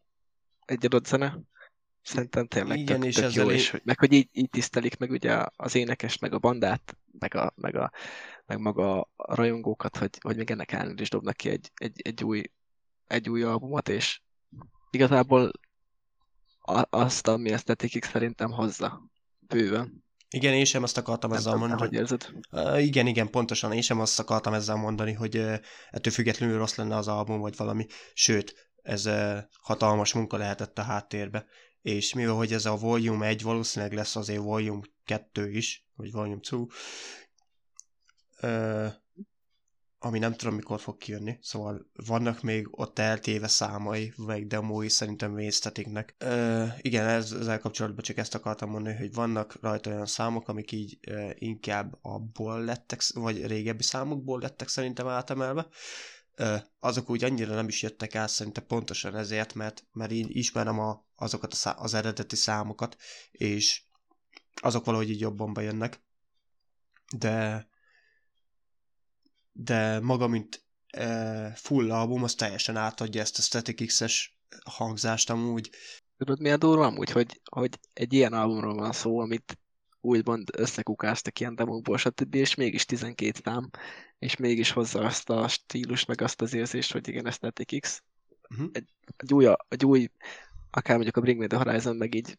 [0.66, 1.40] egy adott zene,
[2.04, 5.46] Szerintem tényleg Igen, tök, és tök jó, és, meg hogy így, így tisztelik meg ugye
[5.56, 7.92] az énekes, meg a bandát, meg, a, meg, a,
[8.46, 12.24] meg maga a rajongókat, hogy, hogy még ennek ellenére is dobnak ki egy, egy, egy,
[12.24, 12.44] új,
[13.08, 14.22] egy új albumot, és
[14.90, 15.52] igazából
[16.90, 19.04] azt, ami esztetikig szerintem hozza
[19.40, 20.04] bőven.
[20.30, 21.82] Igen, én sem azt akartam ezzel mondani.
[21.82, 22.30] Hogy érzed?
[22.52, 23.72] Uh, igen, igen, pontosan.
[23.72, 25.56] Én sem azt akartam ezzel mondani, hogy uh,
[25.90, 27.86] ettől függetlenül rossz lenne az album, vagy valami.
[28.14, 31.46] Sőt, ez uh, hatalmas munka lehetett a háttérbe
[31.82, 36.40] és mivel hogy ez a Volume 1 valószínűleg lesz azért Volume 2 is, vagy Volume
[36.42, 36.66] 2,
[38.42, 38.88] ö,
[40.04, 45.34] ami nem tudom mikor fog kijönni, szóval vannak még ott eltéve számai, vagy demói szerintem
[45.34, 46.16] Wastetiknek.
[46.82, 50.98] igen, ez, ezzel kapcsolatban csak ezt akartam mondani, hogy vannak rajta olyan számok, amik így
[51.08, 55.68] ö, inkább abból lettek, vagy régebbi számokból lettek szerintem átemelve,
[56.80, 61.06] azok úgy annyira nem is jöttek el szerintem pontosan ezért, mert, mert én ismerem a,
[61.16, 62.98] azokat a szá- az eredeti számokat,
[63.32, 63.84] és
[64.62, 66.04] azok valahogy így jobban bejönnek.
[67.18, 67.70] De
[69.52, 75.70] de maga, mint e, full album, az teljesen átadja ezt a Static X-es hangzást amúgy.
[76.18, 79.60] Tudod, milyen durva amúgy, hogy, hogy egy ilyen albumról van szó, amit
[80.02, 82.36] úgymond összekukáztak ilyen demókból, stb.
[82.36, 83.70] és mégis 12 szám,
[84.20, 88.04] és mégis hozza azt a stílus, meg azt az érzést, hogy igen, Aesthetic X.
[88.50, 88.70] Uh-huh.
[88.74, 90.10] Egy, egy, új, egy új,
[90.72, 92.38] akár mondjuk a Bring Me The Horizon, meg így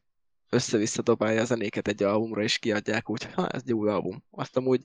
[0.49, 4.25] össze-vissza dobálja a zenéket egy albumra, és kiadják úgy, ha, ez egy új album.
[4.31, 4.81] Azt amúgy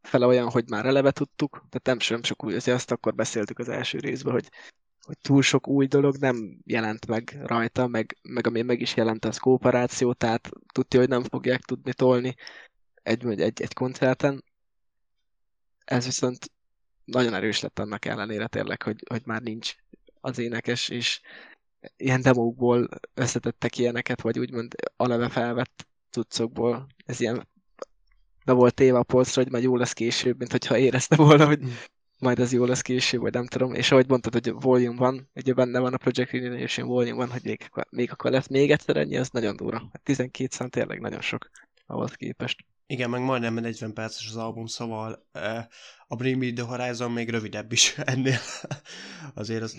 [0.00, 3.58] fele olyan, hogy már eleve tudtuk, tehát nem sem sok új, azért azt akkor beszéltük
[3.58, 4.48] az első részben, hogy
[5.02, 9.24] hogy túl sok új dolog nem jelent meg rajta, meg, meg ami meg is jelent
[9.24, 12.34] az kooperáció, tehát tudja, hogy nem fogják tudni tolni
[13.02, 14.44] egy, egy, egy koncerten.
[15.84, 16.50] Ez viszont
[17.04, 19.74] nagyon erős lett annak ellenére tényleg, hogy, hogy már nincs
[20.20, 21.20] az énekes, és
[21.96, 26.86] ilyen demókból összetettek ilyeneket, vagy úgymond aleve felvett cuccokból.
[27.06, 27.48] Ez ilyen
[28.44, 31.62] be volt téve a polcra, hogy majd jó lesz később, mint hogyha érezte volna, hogy
[31.64, 31.68] mm
[32.22, 35.52] majd ez jó lesz később, vagy nem tudom, és ahogy mondtad, hogy volume van, ugye
[35.52, 39.16] benne van a Project Regeneration volume van, hogy még, még akkor lesz még egyszer ennyi,
[39.16, 39.90] az nagyon durva.
[40.02, 41.50] 12 szám tényleg nagyon sok
[41.86, 42.64] ahhoz képest.
[42.86, 45.66] Igen, meg majdnem 40 perces az album, szóval eh,
[46.06, 48.38] a Bring Me The Horizon még rövidebb is ennél.
[49.34, 49.76] Azért az,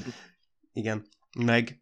[0.73, 1.05] igen.
[1.39, 1.81] Meg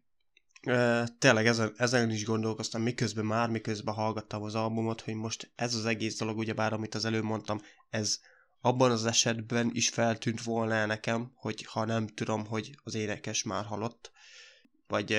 [0.60, 5.74] eh, tényleg ezen, ezen is gondolkoztam, miközben már, miközben hallgattam az albumot, hogy most ez
[5.74, 7.60] az egész dolog, ugyebár amit az előbb mondtam,
[7.90, 8.20] ez
[8.64, 13.64] abban az esetben is feltűnt volna nekem, hogy ha nem tudom, hogy az énekes már
[13.64, 14.12] halott,
[14.86, 15.18] vagy,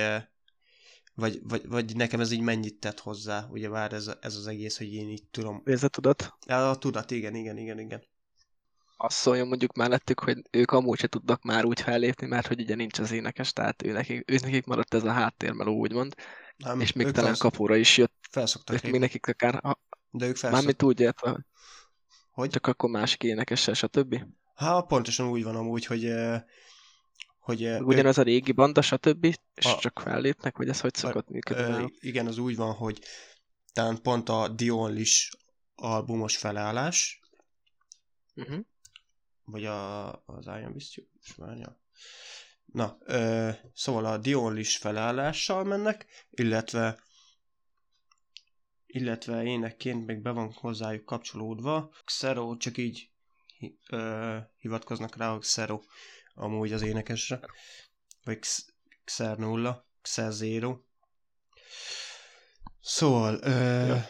[1.14, 4.78] vagy, vagy, vagy nekem ez így mennyit tett hozzá, ugye vár ez, ez az egész,
[4.78, 5.62] hogy én így tudom.
[5.66, 6.34] Ez a tudat?
[6.48, 8.04] A tudat, igen, igen, igen, igen.
[8.98, 12.76] Azt szóljon mondjuk mellettük, hogy ők amúgy se tudnak már úgy fellépni, mert hogy ugye
[12.76, 16.14] nincs az énekes, tehát ő nekik, ő nekik maradt ez a háttérmeló, úgymond.
[16.58, 17.40] Nem, és még talán felsz...
[17.40, 18.14] kapóra is jött.
[18.30, 19.62] Felszoktak még nekik akár...
[20.10, 20.52] De ők felszoktak.
[20.52, 21.46] Mármint úgy értve,
[22.34, 22.50] hogy?
[22.50, 24.24] Csak akkor másik énekessel, stb.
[24.56, 26.14] Hát pontosan úgy van amúgy, hogy
[27.40, 28.22] hogy Ugyanaz ő...
[28.22, 29.26] a régi banda, stb.
[29.54, 29.78] És a...
[29.80, 31.94] csak fellépnek, vagy ez hogy szokott működni?
[32.00, 33.00] Igen, az úgy van, hogy
[33.74, 35.32] talán pont a Dionlis
[35.76, 37.22] albumos felállás,
[38.36, 38.60] uh-huh.
[39.46, 41.04] vagy a, az Iron Beast,
[42.66, 47.00] Na, ö, szóval a Dionlis felállással mennek, illetve
[48.94, 51.94] illetve énekként még be van hozzájuk kapcsolódva.
[52.06, 53.10] Xero csak így
[53.90, 55.82] ö, hivatkoznak rá, hogy Xero
[56.34, 57.40] amúgy az énekesre,
[58.24, 58.40] vagy
[59.04, 60.80] Xer nulla, Xer zero.
[62.80, 64.10] Szóval ö, ja.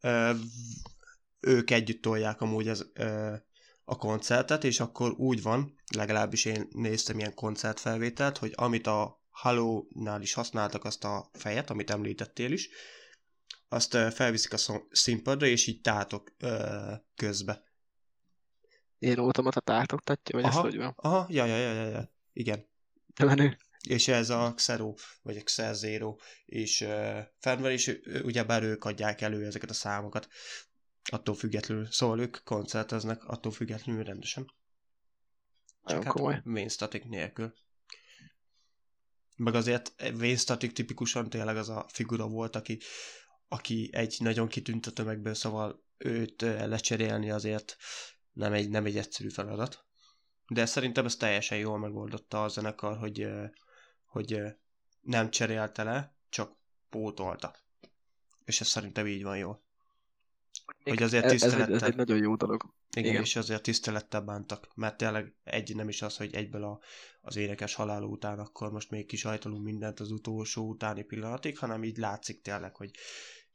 [0.00, 0.32] ö,
[1.40, 3.34] ők együtt tolják amúgy ez, ö,
[3.84, 10.22] a koncertet, és akkor úgy van, legalábbis én néztem ilyen koncertfelvételt, hogy amit a Halo-nál
[10.22, 12.68] is használtak azt a fejet, amit említettél is,
[13.68, 17.62] azt ö, felviszik a színpadra, és így tátok ö, közbe.
[18.98, 20.92] Ilyen automata tátoktatja, vagy aha, ezt hogy van?
[20.96, 22.12] Aha, ja, ja, ja, ja, ja.
[22.32, 22.66] igen.
[23.06, 23.56] De menő.
[23.88, 28.84] És ez a Xero, vagy a Xer Zero is uh, fenn van, és ugyebár ők
[28.84, 30.28] adják elő ezeket a számokat.
[31.10, 31.86] Attól függetlenül.
[31.90, 34.52] Szóval ők koncerteznek, attól függetlenül rendesen.
[35.82, 36.32] Nagyon Csak komoly.
[36.32, 37.54] hát Wayne Static nélkül.
[39.36, 42.80] Meg azért Wayne Static tipikusan tényleg az a figura volt, aki,
[43.48, 47.76] aki egy nagyon kitűnt a tömegből, szóval őt lecserélni azért
[48.32, 49.84] nem egy, nem egy egyszerű feladat.
[50.48, 53.28] De szerintem ez teljesen jól megoldotta a zenekar, hogy,
[54.06, 54.42] hogy
[55.00, 56.56] nem cserélte le, csak
[56.90, 57.54] pótolta.
[58.44, 59.65] És ez szerintem így van jól.
[60.82, 62.74] Hogy azért ez, ez, egy, ez tisztelettel- egy nagyon jó dolog.
[62.96, 63.22] Igen, Igen.
[63.22, 66.80] És azért tisztelettel bántak, mert tényleg egy nem is az, hogy egyből a,
[67.20, 71.96] az énekes halál után, akkor most még kisajtolunk mindent az utolsó utáni pillanatig, hanem így
[71.96, 72.90] látszik tényleg, hogy,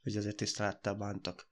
[0.03, 1.47] hogy azért tisztelettel bántak.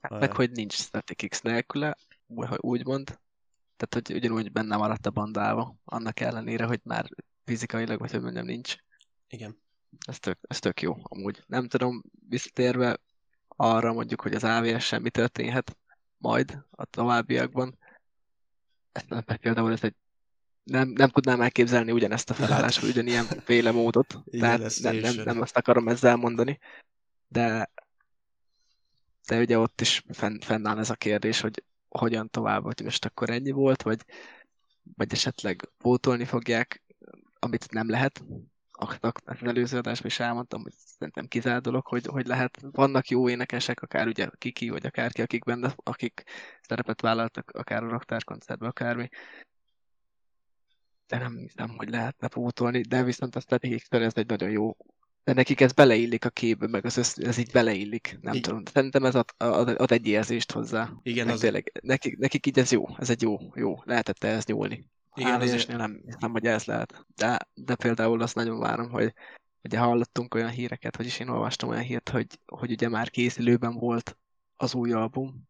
[0.00, 1.96] Hát meg, hogy nincs Static X nélküle,
[2.34, 3.18] ha úgy mond.
[3.76, 7.08] Tehát, hogy ugyanúgy benne maradt a bandába, annak ellenére, hogy már
[7.44, 8.76] fizikailag, vagy hogy mondjam, nincs.
[9.28, 9.62] Igen.
[10.06, 11.42] Ez tök, ez tök jó, amúgy.
[11.46, 13.00] Nem tudom, visszatérve
[13.60, 15.76] arra mondjuk, hogy az AVS-en mi történhet
[16.16, 17.78] majd a továbbiakban.
[18.92, 19.94] Ezt nem, például ez egy
[20.62, 24.20] nem, nem tudnám elképzelni ugyanezt a felállást, vagy ugyanilyen féle módot.
[24.24, 26.58] Igen, Tehát nem, nem, nem azt akarom ezzel mondani.
[27.28, 27.70] De,
[29.26, 33.30] de ugye ott is fenn, fennáll ez a kérdés, hogy hogyan tovább, hogy most akkor
[33.30, 34.04] ennyi volt, vagy,
[34.96, 36.82] vagy esetleg pótolni fogják,
[37.38, 38.24] amit nem lehet.
[39.24, 42.58] Az előző adásban is elmondtam, hogy szerintem kizárt dolog, hogy, hogy lehet.
[42.70, 46.22] Vannak jó énekesek, akár ugye Kiki, vagy akárki, akik benne, akik
[46.60, 49.08] szerepet vállaltak, akár a raktárkoncertben, akármi.
[51.06, 54.76] De nem hiszem, hogy lehetne pótolni, de viszont azt nekik ez egy nagyon jó
[55.24, 58.42] de nekik ez beleillik a képbe, meg az össz, ez így beleillik, nem Igen.
[58.42, 58.64] tudom.
[58.64, 60.92] Szerintem ez ad, ad, ad egy érzést hozzá.
[61.02, 63.82] Igen, Meg az, tényleg, nekik, nekik így ez jó, ez egy jó, jó.
[63.84, 64.86] Lehetett ehhez nyúlni.
[65.14, 67.06] Igen, azért- nem hiszem, hogy ez lehet.
[67.14, 69.14] De, de például azt nagyon várom, hogy
[69.62, 74.16] ugye hallottunk olyan híreket, vagyis én olvastam olyan hírt, hogy, hogy ugye már készülőben volt
[74.56, 75.48] az új album,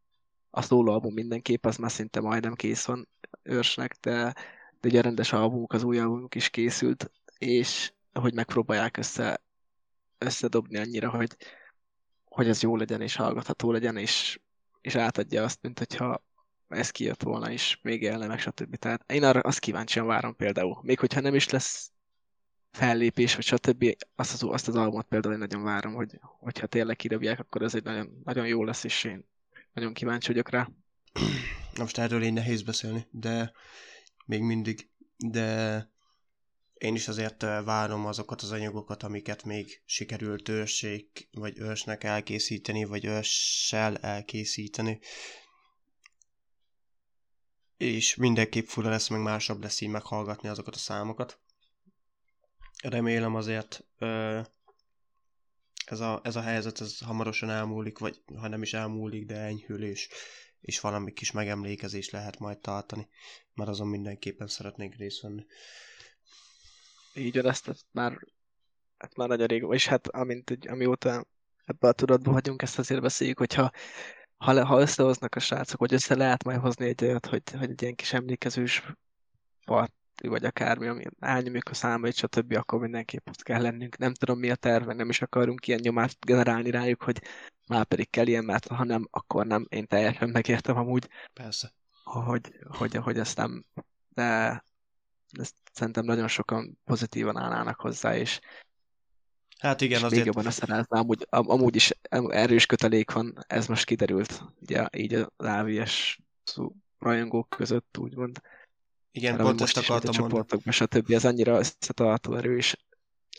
[0.51, 3.09] a szólóalbum mindenképp, az már szinte majdnem kész van
[3.43, 4.35] őrsnek, de,
[4.81, 9.43] de ugye a rendes albumuk, az új albumuk is készült, és hogy megpróbálják össze,
[10.19, 11.37] összedobni annyira, hogy,
[12.25, 14.41] hogy ez jó legyen, és hallgatható legyen, és,
[14.81, 16.23] és átadja azt, mint hogyha
[16.71, 18.77] ez kijött volna, és még élne meg, stb.
[18.77, 20.79] Tehát én arra azt kíváncsian várom például.
[20.83, 21.91] Még hogyha nem is lesz
[22.71, 23.97] fellépés, vagy stb.
[24.15, 27.75] Azt az, azt az albumot például én nagyon várom, hogy, hogyha tényleg kidobják, akkor ez
[27.75, 29.29] egy nagyon, nagyon jó lesz, és én
[29.73, 30.69] nagyon kíváncsi vagyok rá.
[31.75, 33.53] Na most erről én nehéz beszélni, de
[34.27, 35.89] még mindig, de
[36.75, 42.85] én is azért ö, várom azokat az anyagokat, amiket még sikerült őrség, vagy ősnek elkészíteni,
[42.85, 45.01] vagy őssel elkészíteni.
[47.81, 51.39] És mindenképp fura lesz, meg másabb lesz így meghallgatni azokat a számokat.
[52.83, 53.85] Remélem azért
[55.87, 59.85] ez a, ez a helyzet ez hamarosan elmúlik, vagy ha nem is elmúlik, de enyhül,
[59.85, 60.09] és,
[60.61, 63.09] és valami kis megemlékezés lehet majd tartani,
[63.55, 65.45] mert azon mindenképpen szeretnék részt venni.
[67.15, 68.27] Így van, ezt, már,
[68.99, 71.27] hát már nagyon rég, és hát amint, egy- amióta
[71.65, 73.73] ebbe a tudatban vagyunk, ezt azért beszéljük, hogyha
[74.41, 77.71] ha, le, ha összehoznak a srácok, vagy össze lehet majd hozni egy olyat, hogy, hogy
[77.71, 78.83] egy ilyen kis emlékezős
[79.65, 83.99] parti, vagy akármi, ami elnyomjuk a számait, stb., akkor mindenképp ott kell lennünk.
[83.99, 87.23] Nem tudom, mi a terve, nem is akarunk ilyen nyomást generálni rájuk, hogy
[87.67, 89.67] már pedig kell ilyen, mert ha nem, akkor nem.
[89.69, 91.73] Én teljesen megértem amúgy, Persze.
[92.05, 93.65] hogy, hogy, hogy ezt nem,
[94.09, 94.65] de
[95.39, 98.41] ezt szerintem nagyon sokan pozitívan állnának hozzá, és,
[99.59, 100.99] Hát igen, és még azért jobban összerázni.
[100.99, 106.21] Amúgy, am, amúgy is erős kötelék van, ez most kiderült, ugye így az AVS
[106.99, 108.41] rajongók között, úgymond.
[109.13, 110.29] igen, Mert pont ezt a akartam mondani.
[110.29, 111.11] csoportokban, stb.
[111.13, 112.77] Ez annyira összetartó erős,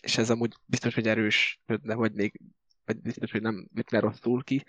[0.02, 2.40] és ez amúgy biztos, hogy erősödne, vagy még
[2.86, 4.64] vagy biztos, hogy nem ütne rosszul ki,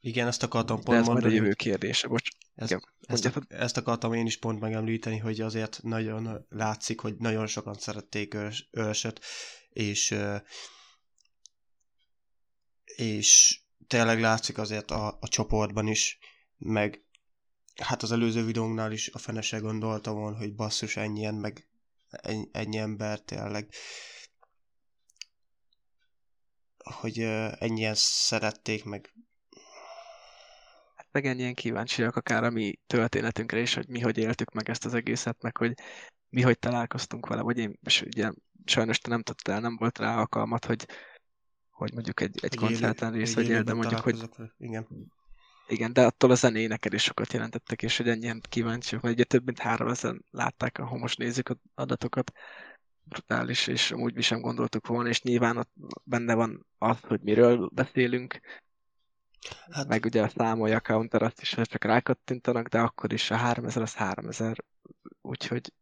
[0.00, 1.34] Igen, ezt akartam de pont ez majd a mondani.
[1.34, 2.08] jövő kérdése.
[2.08, 7.14] Bocs, Ezt, Igen, ezt, ezt akartam én is pont megemlíteni, hogy azért nagyon látszik, hogy
[7.16, 8.36] nagyon sokan szerették
[8.70, 9.20] őrsöt,
[9.68, 10.14] és
[13.00, 16.18] és tényleg látszik azért a, a csoportban is,
[16.56, 17.04] meg
[17.82, 21.68] hát az előző videónknál is a fene se gondolta volna, hogy basszus ennyien, meg
[22.08, 23.68] ennyi, ennyi ember tényleg
[26.84, 27.18] hogy
[27.58, 29.12] ennyien szerették, meg.
[31.10, 34.94] Meg ennyien kíváncsiak akár a mi történetünkre is, hogy mi hogy éltük meg ezt az
[34.94, 35.74] egészet, meg hogy
[36.28, 38.30] mi hogy találkoztunk vele, vagy én, és ugye
[38.64, 40.86] sajnos te nem tudtál, nem volt rá alkalmat, hogy,
[41.78, 44.86] hogy mondjuk egy, egy koncerten részt vegyél, de mondjuk, hogy igen.
[45.68, 49.24] Igen, de attól a zené neked is sokat jelentettek, és hogy ennyien kíváncsiak, vagy ugye
[49.24, 52.32] több mint három ezen látták a homos nézők adatokat,
[53.04, 55.70] brutális, és úgy mi sem gondoltuk volna, és nyilván ott
[56.04, 58.40] benne van az, hogy miről beszélünk,
[59.70, 59.88] hát...
[59.88, 63.36] meg ugye a számolja a counter azt is, hogy csak rákattintanak, de akkor is a
[63.36, 64.64] 3000 az 3000,
[65.20, 65.72] úgyhogy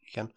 [0.00, 0.32] igen.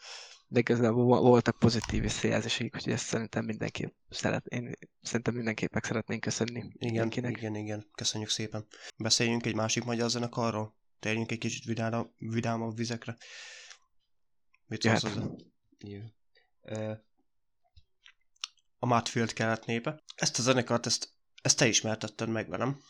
[0.49, 6.21] De igazából voltak pozitív visszajelzések, úgyhogy ezt szerintem mindenki szeret, én szerintem mindenképp meg szeretnénk
[6.21, 7.37] köszönni igen, mindenkinek.
[7.37, 8.65] Igen, igen, köszönjük szépen.
[8.97, 10.75] Beszéljünk egy másik magyar zenekarról?
[10.99, 13.17] Térjünk egy kicsit vidámabb, vidámabb vizekre.
[14.65, 15.25] Mit szólsz hozzá?
[18.79, 20.03] A Matfield kelet népe.
[20.15, 21.09] Ezt a zenekart, ezt,
[21.41, 22.81] ezt te ismertetted meg velem.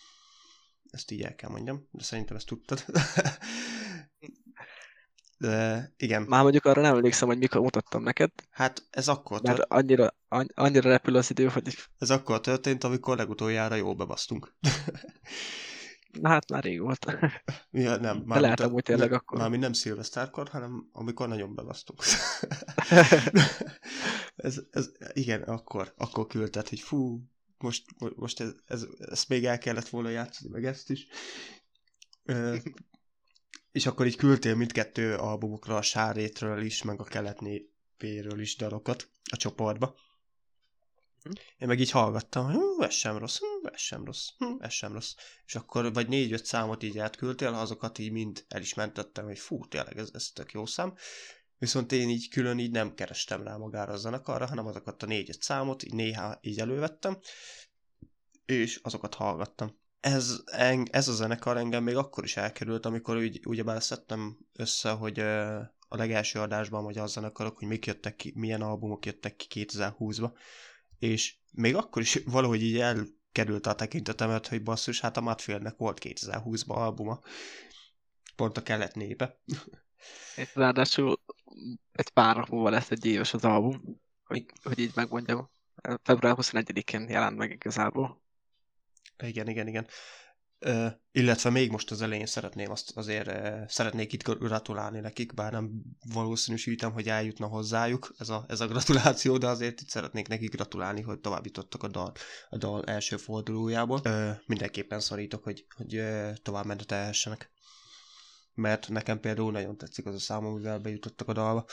[0.89, 2.86] Ezt így el kell mondjam, de szerintem ezt tudtad.
[5.38, 6.21] De igen.
[6.21, 8.31] Már mondjuk arra nem emlékszem, hogy mikor mutattam neked.
[8.49, 10.15] Hát ez akkor Mert annyira,
[10.53, 11.75] annyira repül az idő, hogy...
[11.97, 14.55] Ez akkor történt, amikor legutoljára jól bebasztunk.
[16.21, 17.05] Na hát már rég volt.
[17.71, 18.17] Ja, nem.
[18.25, 19.39] Már De lehet amúgy tényleg nem, akkor.
[19.39, 22.01] Már mi nem szilvesztárkor, hanem amikor nagyon bebasztunk.
[24.35, 27.21] ez, ez, igen, akkor, akkor küldted, hogy fú,
[27.57, 27.85] most,
[28.15, 31.07] most ez, ez, ezt még el kellett volna játszani, meg ezt is
[33.78, 39.38] és akkor így küldtél mindkettő albumokra, a Sárétről is, meg a Keletnépéről is dalokat a
[39.38, 39.95] csoportba.
[41.23, 41.32] Hm.
[41.57, 44.73] Én meg így hallgattam, hogy hm, ez sem rossz, hm, ez sem rossz, hm, ez
[44.73, 45.13] sem rossz.
[45.45, 49.67] És akkor vagy négy-öt számot így átküldtél, azokat így mind el is mentettem, hogy fú,
[49.67, 50.95] tényleg ez, ez tök jó szám.
[51.57, 55.41] Viszont én így külön így nem kerestem rá magára a zenekarra, hanem azokat a négy-öt
[55.41, 57.19] számot így néha így elővettem,
[58.45, 60.43] és azokat hallgattam ez,
[60.91, 65.19] ez a zenekar engem még akkor is elkerült, amikor úgy, ugyebár szedtem össze, hogy
[65.87, 70.31] a legelső adásban hogy az zenekarok, hogy mik jöttek ki, milyen albumok jöttek ki 2020-ba,
[70.99, 75.99] és még akkor is valahogy így elkerült a tekintetemet, hogy basszus, hát a Matfieldnek volt
[76.03, 77.19] 2020-ban albuma,
[78.35, 79.39] pont a kelet népe.
[80.35, 81.19] És ráadásul
[81.91, 85.49] egy pár nap múlva lesz egy éves az album, hogy, hogy így megmondjam.
[86.03, 88.21] Február 21-én jelent meg igazából.
[89.24, 89.88] Igen, igen, igen.
[90.66, 95.51] Uh, illetve még most az elején szeretném azt azért uh, szeretnék itt gratulálni nekik, bár
[95.51, 95.72] nem
[96.14, 101.01] valószínűsítem, hogy eljutna hozzájuk ez a, ez a gratuláció, de azért itt szeretnék nekik gratulálni,
[101.01, 102.12] hogy tovább jutottak a dal,
[102.49, 104.01] a dal első fordulójából.
[104.03, 107.51] Uh, mindenképpen szorítok, hogy, hogy uh, tovább menetelhessenek.
[108.53, 111.66] Mert nekem például nagyon tetszik az a szám, amivel bejutottak a dalba.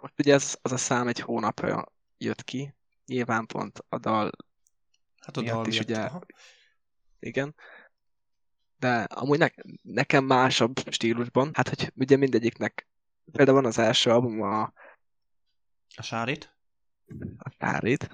[0.00, 2.74] Most ugye ez, az a szám egy hónapja jött ki,
[3.06, 4.30] nyilván pont a dal
[5.28, 6.26] Hát a dal is ugye, aha.
[7.18, 7.54] igen.
[8.78, 9.48] De amúgy ne,
[9.82, 12.88] nekem másabb stílusban, hát hogy ugye mindegyiknek,
[13.32, 14.62] például van az első album a...
[15.96, 16.56] A Sárit?
[17.38, 18.10] A Sárit.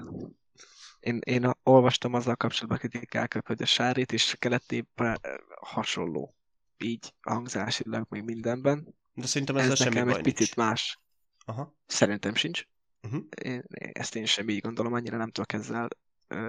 [1.00, 5.20] Én, én olvastam azzal kapcsolatban kritikákat, hogy a Sárit is keletében
[5.60, 6.34] hasonló.
[6.78, 8.94] Így hangzásilag, még mindenben.
[9.12, 10.54] De szerintem ez, ez nekem semmi egy picit nincs.
[10.56, 11.00] más.
[11.44, 11.76] Aha.
[11.86, 12.64] Szerintem sincs.
[13.02, 13.24] Uh-huh.
[13.42, 15.88] Én, ezt én sem így gondolom, annyira nem tudok ezzel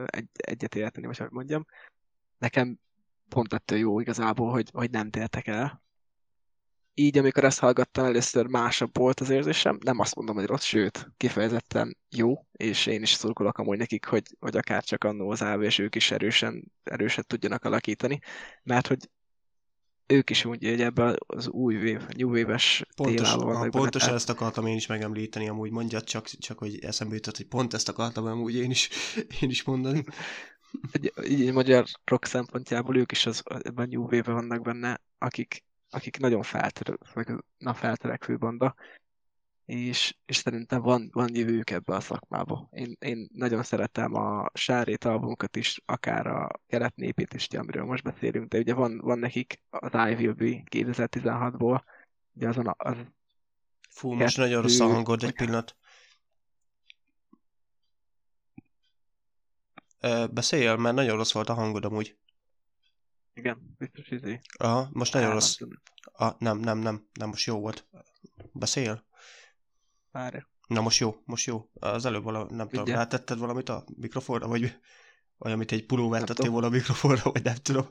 [0.06, 1.66] egy, egyet érteni, vagy hogy mondjam.
[2.38, 2.80] Nekem
[3.30, 5.84] pont ettől jó igazából, hogy, hogy nem tértek el.
[6.94, 9.78] Így, amikor ezt hallgattam először, másabb volt az érzésem.
[9.84, 14.24] Nem azt mondom, hogy rossz, sőt, kifejezetten jó, és én is szurkolok amúgy nekik, hogy,
[14.40, 18.20] hogy akár csak annó az és ők is erősen, erőset tudjanak alakítani,
[18.64, 19.10] mert hogy
[20.08, 23.70] ők is úgy, hogy ebben az új vév, new wave-es Pontos, vannak.
[23.70, 27.74] Pontosan ezt akartam én is megemlíteni, amúgy mondja, csak, csak hogy eszembe jutott, hogy pont
[27.74, 28.90] ezt akartam amúgy én is,
[29.42, 30.04] én is mondani.
[30.92, 36.18] Egy, így magyar rock szempontjából ők is az, ebben new wave vannak benne, akik, akik
[36.18, 38.76] nagyon feltörekvő, na, feltörekvő banda,
[39.66, 42.68] és, és szerintem van, van jövőjük ebbe a szakmába.
[42.72, 48.48] Én, én nagyon szeretem a Sárét albumokat is, akár a keretnépét is, amiről most beszélünk,
[48.48, 51.84] de ugye van, van nekik az I Will Be 2016-ból,
[52.34, 52.98] ugye azon a, az
[53.90, 55.76] Fú, most nagyon rossz a hangod, egy pillanat.
[60.32, 62.18] beszéljél, mert nagyon rossz volt a hangod amúgy.
[63.34, 64.40] Igen, biztos izé.
[64.58, 65.58] Aha, most nagyon rossz.
[66.12, 67.88] Ah, nem, nem, nem, nem, most jó volt.
[68.52, 69.06] Beszéljél.
[70.16, 70.38] Várj.
[70.68, 71.70] Na most jó, most jó.
[71.74, 74.80] Az előbb vala, nem tudom, rátetted valamit a mikrofonra, vagy,
[75.38, 77.90] vagy amit egy pulóvert tettél volna a mikrofonra, vagy nem tudom.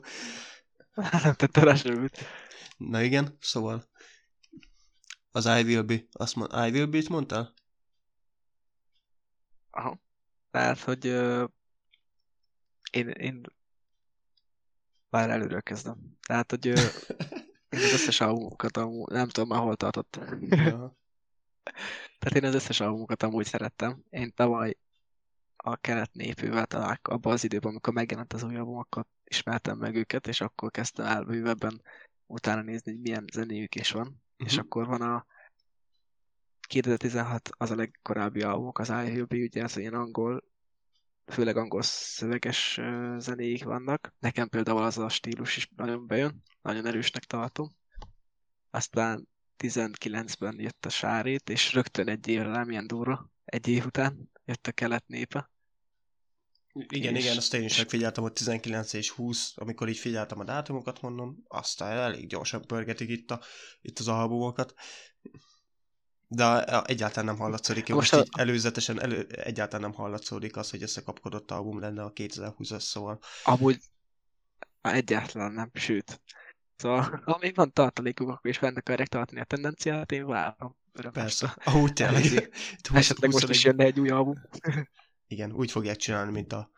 [1.23, 2.17] Nem tette rá semmit.
[2.77, 3.89] Na igen, szóval
[5.31, 7.53] az I will be, azt mond, I will be-t mondtál?
[9.69, 9.99] Aha.
[10.51, 11.49] Tehát, hogy uh,
[12.91, 13.41] én, én
[15.09, 16.17] már előről kezdem.
[16.27, 16.79] Tehát, hogy uh,
[17.69, 20.19] Én az összes albumokat amúgy, nem tudom már hol tartott.
[20.49, 21.03] Ja.
[22.19, 24.03] Tehát én az összes albumokat amúgy szerettem.
[24.09, 24.77] Én tavaly
[25.55, 29.95] a kelet népűvel találkoztam, abban az időben, amikor megjelent az új album, akkor ismertem meg
[29.95, 31.81] őket, és akkor kezdtem el bővebben
[32.25, 34.21] utána nézni, hogy milyen zenéjük is van.
[34.37, 34.65] És Mhm.
[34.65, 35.25] akkor van a
[36.67, 40.43] 2016 az a legkorábbi albumok, az IHB, ugye ez ilyen angol,
[41.25, 42.79] főleg angol szöveges
[43.17, 44.13] zenéik vannak.
[44.19, 47.75] Nekem például az a stílus is nagyon bejön, nagyon erősnek tartom.
[48.69, 54.31] Aztán 19-ben jött a Sárét, és rögtön egy évre nem ilyen durva, egy év után
[54.45, 55.49] jött a kelet népe.
[56.89, 60.43] Igen, És- igen, azt én is megfigyeltem, hogy 19 és 20, amikor így figyeltem a
[60.43, 63.41] dátumokat, mondom, aztán elég gyorsan pörgetik itt, a,
[63.81, 64.73] itt az albumokat.
[66.27, 70.81] De egyáltalán nem hallatszódik, Most most a- így előzetesen elő, egyáltalán nem hallatszódik az, hogy
[70.81, 73.79] összekapkodott album lenne a 2020-as, szóval Amúgy
[74.81, 76.21] egyáltalán nem, sőt.
[76.75, 80.75] Szóval, amíg van tartalékuk, akkor is fenn akarják tartani a tendenciát, én várom.
[81.11, 82.15] Persze, ahogy tényleg.
[82.15, 82.35] Elviszi.
[82.77, 84.35] Itt 20 Esetleg most is 21 jönne egy új album.
[85.27, 86.71] Igen, úgy fogják csinálni, mint a...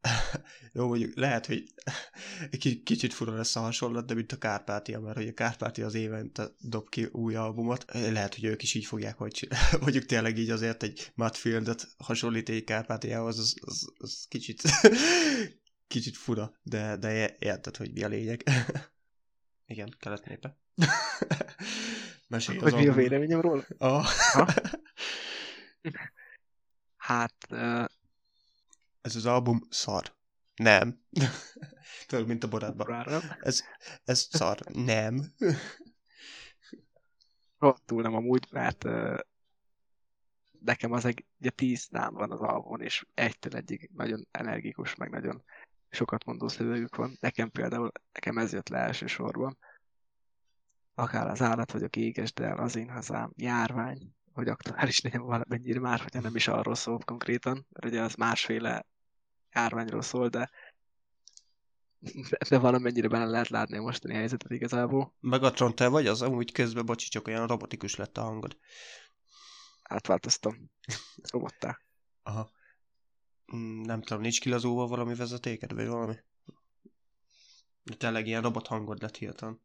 [0.72, 1.64] Jó, mondjuk lehet, hogy
[2.58, 5.94] ki- kicsit fura lesz a hasonlat, de mint a Kárpátia, mert hogy a Kárpátia az
[5.94, 7.84] évente dob ki új albumot.
[7.92, 9.48] Lehet, hogy ők is így fogják, hogy.
[9.80, 14.62] Mondjuk tényleg így azért egy Mudfieldet hasonlít egy Kárpátiához, az, az, az kicsit,
[15.86, 18.42] kicsit fura, de, de érted, hogy mi a lényeg.
[19.66, 20.58] Igen, kelet népe.
[22.28, 23.64] Mesélj az Hogy mi a véleményem róla?
[23.78, 24.04] Ah.
[24.32, 24.48] Ha?
[26.96, 27.84] Hát, ö,
[29.00, 30.14] Ez az album szar.
[30.54, 31.00] Nem.
[32.06, 33.22] Tudod, mint a borátban.
[33.40, 33.62] Ez,
[34.04, 34.58] ez szar.
[34.72, 35.34] Nem.
[37.58, 39.18] Rohadtul nem amúgy, mert ö,
[40.60, 45.10] nekem az egy, ugye tíz szám van az albumon, és egytől egyig nagyon energikus, meg
[45.10, 45.44] nagyon
[45.90, 47.16] sokat mondó szövegük van.
[47.20, 49.58] Nekem például, nekem ez jött le elsősorban.
[50.94, 56.00] Akár az állat vagyok, égesd el, az én hazám, járvány, hogy aktuális legyen valamennyire már,
[56.00, 58.86] hogyha nem is arról szól konkrétan, mert ugye az másféle
[59.52, 60.50] járványról szól, de
[62.50, 65.14] de valamennyire benne lehet látni a mostani helyzetet igazából.
[65.20, 66.22] Megatron, te vagy az?
[66.22, 68.56] Amúgy közben, bocsi, csak olyan robotikus lett a hangod.
[69.82, 70.70] Átváltoztam.
[71.30, 71.78] Robottá.
[72.22, 72.50] Aha.
[73.54, 76.14] Mm, Nem tudom, nincs kilazóval valami vezetéked, vagy valami?
[77.82, 79.60] De tényleg ilyen robot hangod lett hirtelen.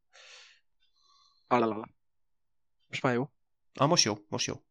[1.48, 1.90] Alalala.
[2.88, 3.30] Most már jó.
[3.74, 4.64] Ah, most jó, most jó.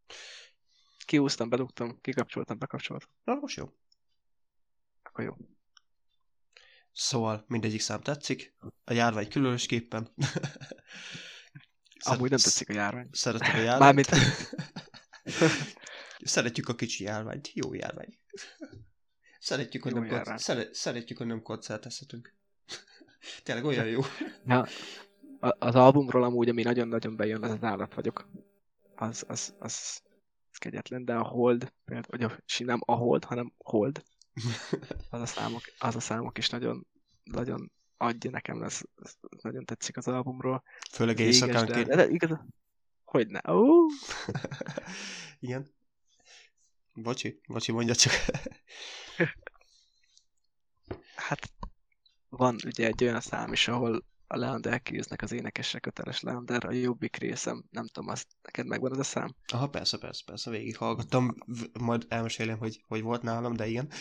[1.05, 3.09] Kiúztam, bedugtam, kikapcsoltam, bekapcsoltam.
[3.25, 3.73] Ah, most jó.
[5.03, 5.37] Akkor jó.
[6.93, 8.55] Szóval mindegyik szám tetszik.
[8.85, 10.15] A járvány különösképpen.
[11.99, 13.09] Amúgy nem tetszik a járvány.
[13.13, 14.11] Szeretem a járványt.
[14.11, 14.49] Mármint-
[16.19, 17.53] Szeretjük a kicsi járványt.
[17.53, 18.19] Jó járvány.
[19.41, 20.43] Szeretjük, hogy Jó nem, konc- járvány.
[20.43, 22.35] szeret, szeretjük, hogy nem koncertezhetünk.
[23.45, 24.01] Tényleg olyan jó.
[24.47, 24.67] Ja,
[25.41, 28.29] a- az albumról amúgy, ami nagyon-nagyon bejön, az az állat vagyok.
[28.95, 30.03] Az, az, az,
[30.51, 34.03] az kegyetlen, de a Hold, például, vagy a, nem a Hold, hanem Hold,
[35.11, 36.87] az a számok, az a számok is nagyon,
[37.25, 40.63] nagyon adja nekem, ez, ez nagyon tetszik az albumról.
[40.91, 41.87] Főleg Égesd éjszakán el- két...
[41.87, 42.39] de, de igaz,
[43.05, 43.53] hogy ne?
[43.53, 43.87] Ó,
[45.41, 45.71] Igen.
[46.95, 48.13] Bocsi, bocsi, mondja csak.
[51.21, 51.53] Hát
[52.29, 56.71] van ugye egy olyan szám is, ahol a Leander Kills-nek az énekesre köteles Leander, a
[56.71, 59.35] jobbik részem, nem tudom, azt neked megvan az a szám?
[59.53, 61.35] Aha, persze, persze, persze, végighallgattam.
[61.47, 63.91] V- Majd elmesélem, hogy, hogy volt nálam, de igen.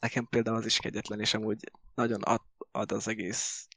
[0.00, 2.40] nekem például az is kegyetlen, és amúgy nagyon ad,
[2.70, 3.68] ad az egész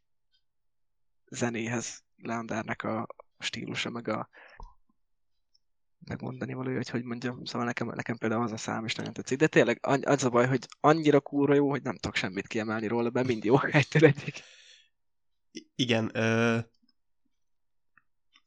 [1.29, 3.07] zenéhez Leandernek a
[3.39, 4.29] stílusa, meg a
[6.05, 9.37] megmondani való, hogy hogy mondjam, szóval nekem, nekem például az a szám is nagyon tetszik,
[9.37, 13.09] de tényleg az a baj, hogy annyira kurva jó, hogy nem tudok semmit kiemelni róla,
[13.13, 14.41] mert mind jó egytől egyik.
[15.75, 16.09] Igen.
[16.13, 16.59] Ö...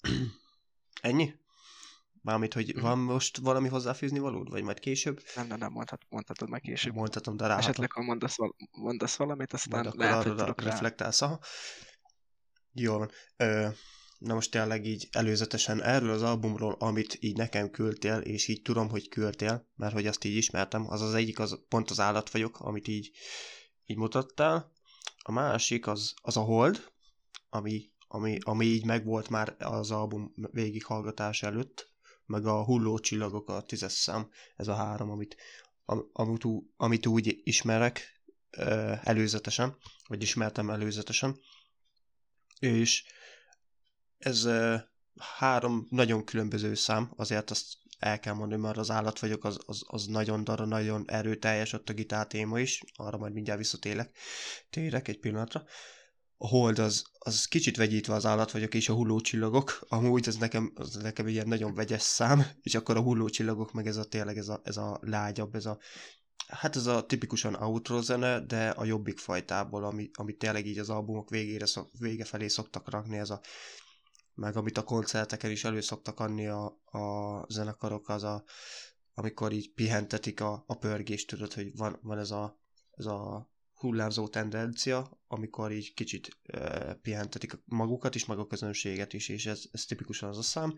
[1.01, 1.35] Ennyi?
[2.23, 2.83] Mármint, hogy Mhm.
[2.85, 5.23] van most valami hozzáfűzni valód, vagy majd később?
[5.35, 6.95] Nem, nem, nem, mondhat, mondhatod meg később.
[6.95, 7.57] Mondhatom, de rá.
[7.59, 10.70] Esetleg, ha mondasz, val- mondasz valamit, aztán Majd akkor lehet, hogy arra tudok rá.
[10.70, 11.23] reflektálsz.
[11.23, 11.39] Aha.
[12.73, 13.11] Jó van.
[13.37, 13.69] Ö,
[14.19, 18.89] na most tényleg így előzetesen erről az albumról, amit így nekem küldtél, és így tudom,
[18.89, 22.61] hogy küldtél, mert hogy azt így ismertem, az az egyik, az pont az állat vagyok,
[22.61, 23.11] amit így,
[23.87, 24.73] így mutattál.
[25.23, 26.91] A másik az, az a Hold,
[27.49, 31.95] ami, ami, ami így megvolt már az album végighallgatás előtt,
[32.27, 35.37] meg a Hulló csillagok, a tízes szám, ez a három, amit,
[35.85, 36.45] am, amit,
[36.77, 38.23] amit úgy ismerek
[39.03, 39.77] előzetesen,
[40.09, 41.41] vagy ismertem előzetesen,
[42.59, 43.05] és
[44.19, 44.49] ez
[45.39, 47.67] három nagyon különböző szám, azért azt
[47.99, 51.89] el kell mondani, mert az állat vagyok, az, az, az nagyon dara, nagyon erőteljes, ott
[51.89, 54.17] a gitár téma is, arra majd mindjárt visszatélek.
[54.71, 55.65] Térek egy pillanatra.
[56.37, 60.73] a hold az, az kicsit vegyítve az állat vagyok, és a hullócsillagok, amúgy ez nekem,
[60.75, 64.49] az nekem ilyen nagyon vegyes szám, és akkor a hullócsillagok meg ez a tényleg ez
[64.49, 65.79] a, ez a lágyabb, ez a
[66.47, 70.91] Hát ez a tipikusan outro zene, de a jobbik fajtából, ami, ami tényleg így az
[70.91, 73.41] albumok végére, szok, vége felé szoktak rakni, ez a,
[74.37, 78.45] meg amit a koncerteken is elő szoktak adni a, a zenekarok, az a,
[79.15, 82.61] amikor így pihentetik a, a pörgést, tudod, hogy van, van ez a,
[82.91, 89.29] ez a hullámzó tendencia, amikor így kicsit e, pihentetik magukat is, meg a közönséget is,
[89.29, 90.77] és ez, ez tipikusan az a szám.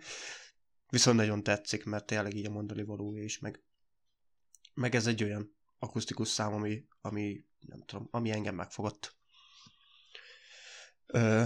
[0.88, 3.62] Viszont nagyon tetszik, mert tényleg így a mondani valója is, meg,
[4.74, 9.16] meg ez egy olyan akusztikus szám, ami, ami nem tudom, ami engem megfogott.
[11.06, 11.44] Ö,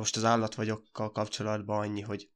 [0.00, 2.30] most az állatvagyokkal kapcsolatban annyi, hogy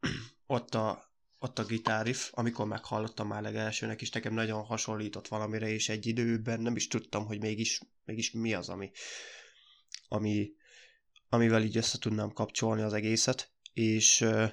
[0.46, 5.88] ott a, ott a gitárif, amikor meghallottam már legelsőnek is, nekem nagyon hasonlított valamire, és
[5.88, 8.90] egy időben nem is tudtam, hogy mégis, mégis mi az, ami,
[10.08, 10.52] ami,
[11.28, 14.46] amivel így össze tudnám kapcsolni az egészet, és ö,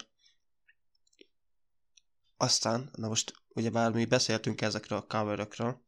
[2.37, 5.83] aztán, na most ugye bár mi beszéltünk ezekről a coverökről,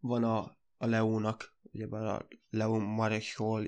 [0.00, 3.66] van a, a Leónak, ugye a Leon Marechol,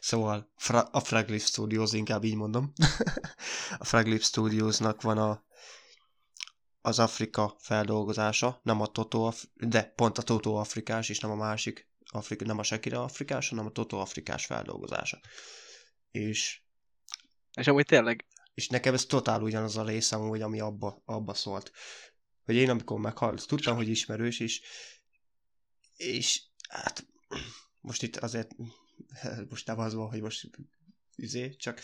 [0.00, 2.72] szóval fra, a Fraglip Studios, inkább így mondom.
[3.78, 5.44] a Fraglip Studiosnak van a,
[6.80, 11.88] az Afrika feldolgozása, nem a Toto, de pont a Toto afrikás, és nem a másik,
[12.10, 15.20] Afrika, nem a Shakira afrikás, hanem a Toto afrikás feldolgozása.
[16.10, 16.62] És
[17.54, 21.72] és amúgy tényleg és nekem ez totál ugyanaz a része, hogy ami abba, abba szólt.
[22.44, 24.62] Hogy én amikor meghallottam, tudtam, hogy ismerős is,
[25.96, 27.06] és hát
[27.80, 28.50] most itt azért
[29.50, 30.50] most nem az van, hogy most
[31.16, 31.80] izé, csak,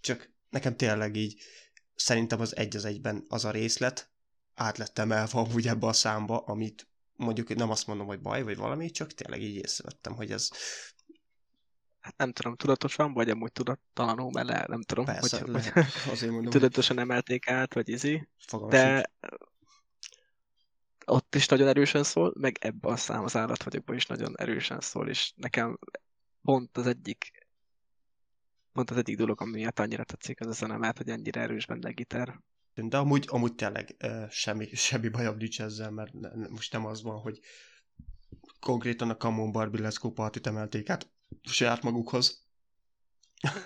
[0.00, 1.42] csak nekem tényleg így
[1.94, 4.08] szerintem az egy az egyben az a részlet
[4.54, 8.56] át lett emelve amúgy ebbe a számba, amit mondjuk nem azt mondom, hogy baj, vagy
[8.56, 10.50] valami, csak tényleg így észrevettem, hogy ez
[12.04, 16.12] hát nem tudom, tudatosan, vagy amúgy tudattalanul, mert le, nem tudom, Persze, hogy, lehet, hogy
[16.12, 18.28] azért mondom, tudatosan emelték át, vagy izi,
[18.68, 19.10] de
[21.06, 25.08] ott is nagyon erősen szól, meg ebben a szám az állatvagyokban is nagyon erősen szól,
[25.08, 25.78] és nekem
[26.42, 27.44] pont az egyik
[28.72, 31.66] pont az egyik dolog, ami miatt annyira tetszik az a zene, mert hogy ennyire erős
[31.66, 32.40] benne a gitár.
[32.74, 33.96] De amúgy, amúgy tényleg
[34.30, 37.40] semmi, semmi bajom nincs ezzel, mert ne, most nem az van, hogy
[38.60, 41.10] konkrétan a Common Barbie Let's Go Party-t emelték át
[41.42, 42.46] saját magukhoz.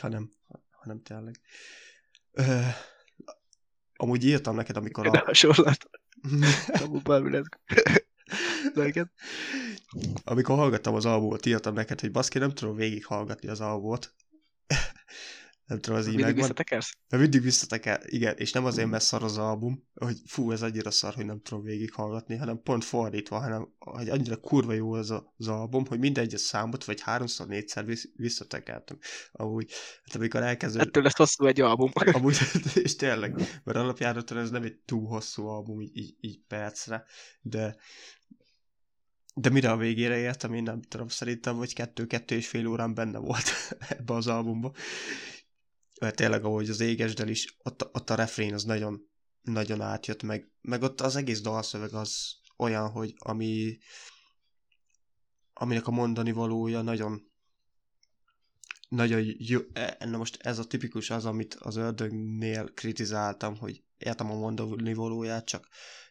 [0.00, 0.32] hanem,
[0.70, 1.40] hanem tényleg.
[2.32, 2.74] Uh,
[3.96, 5.18] amúgy írtam neked, amikor a...
[5.24, 5.90] hasonlat.
[6.78, 7.48] Common Barbie Let's
[8.92, 9.02] Go.
[10.24, 14.14] Amikor hallgattam az albumot, írtam neked, hogy baszki, nem tudom végighallgatni az albumot.
[15.66, 16.42] Nem tudom, az így mindig megvan.
[16.42, 16.92] visszatekersz?
[17.08, 20.90] De mindig visszateker, igen, és nem azért, mert szar az album, hogy fú, ez annyira
[20.90, 25.34] szar, hogy nem tudom végighallgatni, hanem pont fordítva, hanem hogy annyira kurva jó az, a,
[25.36, 27.84] az album, hogy minden egyes számot, vagy háromszor, négyszer
[28.16, 28.98] visszatekertem.
[29.32, 29.70] Amúgy,
[30.04, 30.80] hát amikor elkezdő...
[30.80, 31.90] Ettől lesz hosszú egy album.
[32.12, 32.36] Amúgy,
[32.82, 33.34] és tényleg,
[33.64, 37.04] mert alapjáraton ez nem egy túl hosszú album, így, így, így percre,
[37.40, 37.76] de
[39.36, 43.18] de mire a végére értem, én nem tudom, szerintem, hogy kettő-kettő és fél órán benne
[43.18, 43.44] volt
[43.98, 44.72] ebbe az albumba
[46.04, 49.08] mert tényleg ahogy az égesdel is, ott, ott a refrén az nagyon,
[49.42, 53.78] nagyon átjött, meg, meg ott az egész dalszöveg az olyan, hogy ami
[55.52, 57.32] aminek a mondani valója nagyon
[58.88, 64.30] nagyon jó, e, na most ez a tipikus az, amit az ördögnél kritizáltam, hogy értem
[64.30, 65.68] a mondani valóját, csak,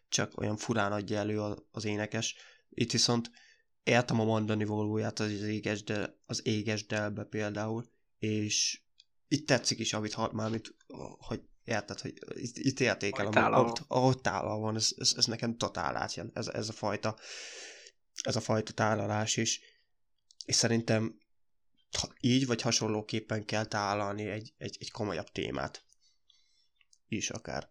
[0.10, 1.40] csak olyan furán adja elő
[1.72, 2.36] az énekes.
[2.70, 3.32] Itt viszont
[3.84, 7.90] értem a mondani valóját az égesdel, az égesdelbe például,
[8.20, 8.83] és
[9.34, 10.76] itt tetszik is, amit hall, már, mint,
[11.18, 15.96] hogy érted, hogy itt, itt értékelem, ahogy, ahogy tálal van, ez, ez, ez, nekem totál
[15.96, 17.16] átjön, ez, ez a fajta
[18.22, 19.62] ez a fajta tálalás is,
[20.46, 21.20] és szerintem
[22.20, 25.84] így vagy hasonlóképpen kell tálalni egy, egy, egy komolyabb témát
[27.08, 27.70] is akár.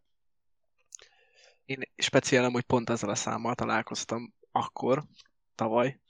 [1.65, 5.05] Én speciál hogy pont ezzel a számmal találkoztam akkor,
[5.55, 6.01] tavaly,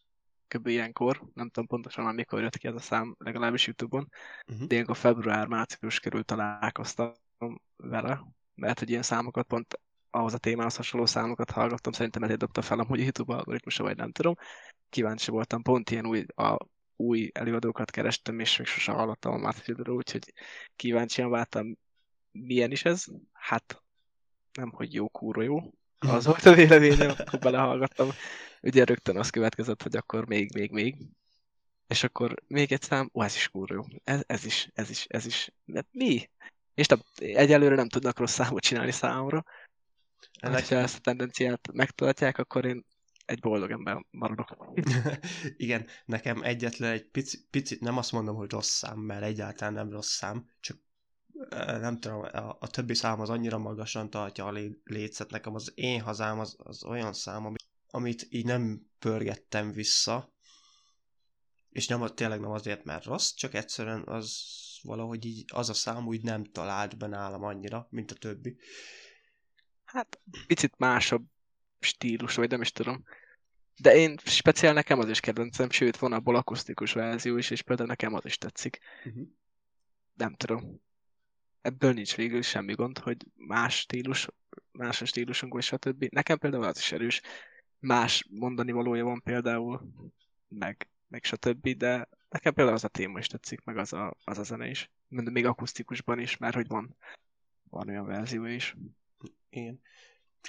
[0.52, 0.66] kb.
[0.66, 4.08] ilyenkor, nem tudom pontosan már mikor jött ki ez a szám, legalábbis Youtube-on,
[4.46, 4.66] uh-huh.
[4.66, 7.12] de ilyenkor február-március körül találkoztam
[7.76, 8.24] vele,
[8.54, 9.80] mert hogy ilyen számokat pont
[10.10, 14.12] ahhoz a témához hasonló számokat hallgattam, szerintem ezért dobta fel a YouTube algoritmusa, vagy nem
[14.12, 14.34] tudom.
[14.88, 16.56] Kíváncsi voltam, pont ilyen új, a,
[16.96, 20.32] új előadókat kerestem, és még sosem hallottam a Matthew úgyhogy
[20.76, 21.76] kíváncsian vártam,
[22.30, 23.04] milyen is ez.
[23.32, 23.82] Hát
[24.52, 25.58] nem, hogy jó, kúró jó.
[25.98, 28.08] Az volt a véleményem, akkor belehallgattam
[28.62, 30.96] ugye rögtön az következett, hogy akkor még, még, még.
[31.86, 33.82] És akkor még egy szám, ó, ez is kurva jó.
[34.04, 35.52] Ez, ez is, ez is, ez is.
[35.64, 36.30] De mi?
[36.74, 39.44] És nem, egyelőre nem tudnak rossz számot csinálni számomra.
[40.40, 40.68] Ennek...
[40.68, 42.84] Ha ezt a tendenciát megtartják, akkor én
[43.24, 44.56] egy boldog ember maradok.
[45.56, 49.90] Igen, nekem egyetlen egy pici, picit, nem azt mondom, hogy rossz szám, mert egyáltalán nem
[49.90, 50.76] rossz szám, csak
[51.80, 54.52] nem tudom, a, a többi szám az annyira magasan tartja a
[54.84, 60.34] lécet, nekem az én hazám az, az olyan szám, amit, amit így nem pörgettem vissza,
[61.68, 64.46] és nem, tényleg nem azért, mert rossz, csak egyszerűen az
[64.82, 68.56] valahogy így az a szám úgy nem talált be nálam annyira, mint a többi.
[69.84, 71.24] Hát picit másabb
[71.80, 73.04] stílus, vagy nem is tudom.
[73.76, 77.88] De én speciál nekem az is kedvencem, sőt van abból akusztikus verzió is, és például
[77.88, 78.78] nekem az is tetszik.
[79.04, 79.28] Uh-huh.
[80.14, 80.80] Nem tudom.
[81.60, 84.28] Ebből nincs végül semmi gond, hogy más stílus,
[84.70, 86.04] más a stílusunk, vagy stb.
[86.10, 87.20] Nekem például az is erős.
[87.82, 89.92] Más mondani valója van például,
[90.48, 91.68] meg, meg stb.
[91.68, 94.90] De nekem például az a téma is tetszik, meg az a, az a zene is.
[95.08, 96.96] Még akusztikusban is, mert hogy van,
[97.70, 98.76] van olyan verzió is.
[99.50, 99.80] Igen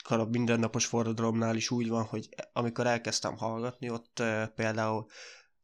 [0.01, 5.07] a mindennapos forradalomnál is úgy van, hogy amikor elkezdtem hallgatni, ott uh, például,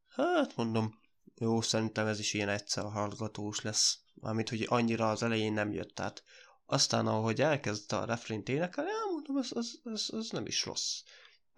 [0.07, 0.99] hát mondom,
[1.35, 5.95] jó, szerintem ez is ilyen egyszer hallgatós lesz, mármint, hogy annyira az elején nem jött,
[5.95, 6.23] tehát
[6.65, 11.01] aztán, ahogy elkezdte a refrént énekelni, mondom, ez, ez, ez, ez nem is rossz.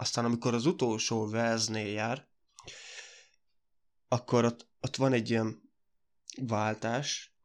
[0.02, 2.28] Aztán, amikor az utolsó verznél jár,
[4.08, 5.62] akkor ott, ott van egy ilyen
[6.42, 7.36] váltás,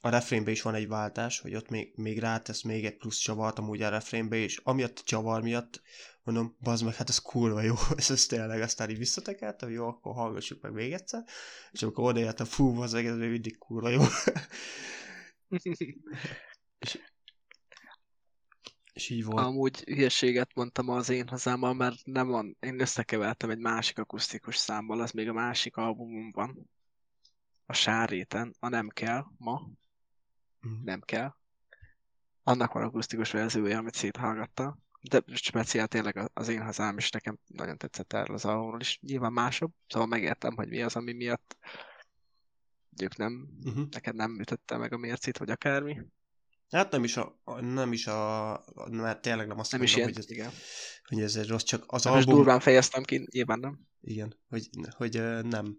[0.00, 3.58] a refrénbe is van egy váltás, hogy ott még, még rátesz még egy plusz csavart
[3.58, 5.82] amúgy a refrénbe, és amiatt a csavar miatt
[6.22, 10.14] mondom, bazd meg, hát ez kurva jó, ez, ez tényleg, aztán így visszatekertem, jó, akkor
[10.14, 11.24] hallgassuk meg még egyszer,
[11.70, 14.02] és amikor odaértem, fú, az egész mindig kurva jó.
[16.78, 16.98] és,
[18.94, 19.46] és így volt.
[19.46, 25.00] Amúgy hülyeséget mondtam az én hazámmal, mert nem van, én összekevertem egy másik akusztikus számmal,
[25.00, 26.70] az még a másik albumomban.
[27.66, 29.70] A Sáréten, a Nem kell ma,
[30.68, 30.82] mm.
[30.84, 31.34] nem kell.
[32.42, 37.76] Annak van akusztikus verziója, amit széthallgatta, de speciál tényleg az én hazám is nekem nagyon
[37.76, 38.98] tetszett erről az albumról is.
[39.00, 41.56] Nyilván másabb, szóval megértem, hogy mi az, ami miatt
[43.02, 43.88] ők nem, uh-huh.
[43.90, 46.00] neked nem ütötte meg a mércét, vagy akármi.
[46.70, 50.08] Hát nem is a, nem is a, mert tényleg nem azt nem mondom, is ilyen,
[50.08, 50.50] hogy, ez, igen.
[51.04, 52.34] hogy ez egy rossz, csak az nem album...
[52.34, 53.80] durván fejeztem ki, nyilván nem.
[54.00, 55.78] Igen, hogy, hogy nem,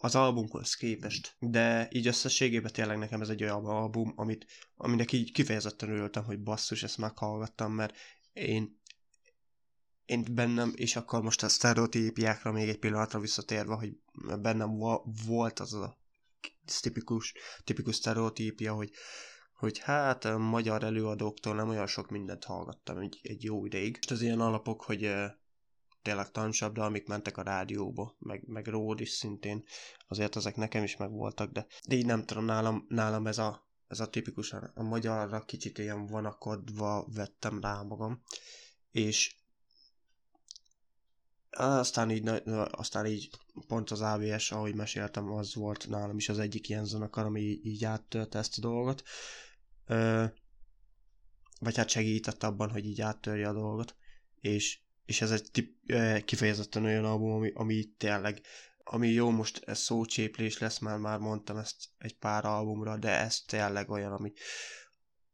[0.00, 5.32] az albumhoz képest, de így összességében tényleg nekem ez egy olyan album, amit, aminek így
[5.32, 7.94] kifejezetten örültem, hogy basszus, ezt meghallgattam, mert
[8.32, 8.80] én
[10.04, 13.96] én bennem, és akkor most a sztereotípiákra még egy pillanatra visszatérve, hogy
[14.40, 14.78] bennem
[15.26, 15.98] volt az a
[16.80, 17.34] tipikus,
[17.64, 18.90] tipikus sztereotípia, hogy,
[19.56, 23.98] hogy hát a magyar előadóktól nem olyan sok mindent hallgattam egy, egy jó ideig.
[24.00, 25.14] És az ilyen alapok, hogy
[26.02, 29.64] tényleg tansabda, amik mentek a rádióba, meg, meg ród is szintén,
[30.08, 34.00] azért ezek nekem is megvoltak, de, de így nem tudom, nálam, nálam ez a, ez
[34.00, 38.22] a tipikus, a magyarra kicsit ilyen vonakodva vettem rá magam,
[38.90, 39.36] és
[41.50, 42.30] aztán így,
[42.70, 43.30] aztán így
[43.66, 47.84] pont az AVS, ahogy meséltem, az volt nálam is az egyik ilyen zenekar, ami így
[47.84, 49.02] áttölte ezt a dolgot.
[49.86, 50.24] Ö,
[51.60, 53.96] vagy hát segített abban, hogy így áttörje a dolgot.
[54.40, 55.92] És és ez egy tip,
[56.24, 58.40] kifejezetten olyan album, ami, ami tényleg,
[58.84, 63.40] ami jó, most ez szócséplés lesz, már már mondtam ezt egy pár albumra, de ez
[63.40, 64.32] tényleg olyan, ami,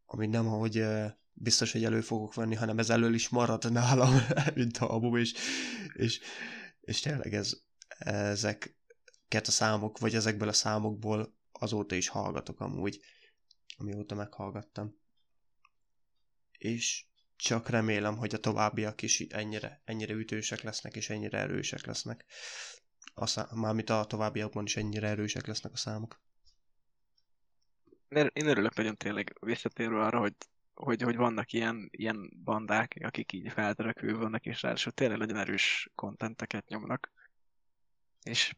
[0.07, 0.85] ami nem, hogy
[1.33, 4.15] biztos, hogy elő fogok venni, hanem ez elől is marad nálam,
[4.55, 5.35] mint album, és,
[5.93, 6.21] és,
[6.81, 7.53] és tényleg ez,
[7.99, 13.01] ezeket a számok, vagy ezekből a számokból azóta is hallgatok amúgy,
[13.77, 14.97] amióta meghallgattam.
[16.59, 17.05] És
[17.37, 22.25] csak remélem, hogy a továbbiak is ennyire, ennyire ütősek lesznek, és ennyire erősek lesznek.
[23.15, 26.21] A szám, mármint a továbbiakban is ennyire erősek lesznek a számok.
[28.09, 30.35] Én örülök nagyon tényleg visszatérve arra, hogy,
[30.75, 35.91] hogy, hogy vannak ilyen, ilyen bandák, akik így feltörekvő vannak, és ráadásul tényleg nagyon erős
[35.95, 37.13] kontenteket nyomnak.
[38.23, 38.55] És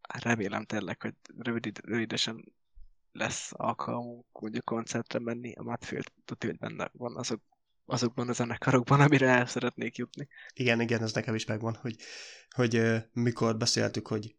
[0.00, 2.52] remélem tényleg, hogy rövid, rövidesen
[3.12, 7.40] lesz alkalmunk mondjuk koncertre menni, a Matfield tudja, hogy benne van azok
[7.84, 10.28] azokban a zenekarokban, amire el szeretnék jutni.
[10.54, 11.96] Igen, igen, ez nekem is megvan, hogy,
[12.50, 12.82] hogy
[13.12, 14.36] mikor beszéltük, hogy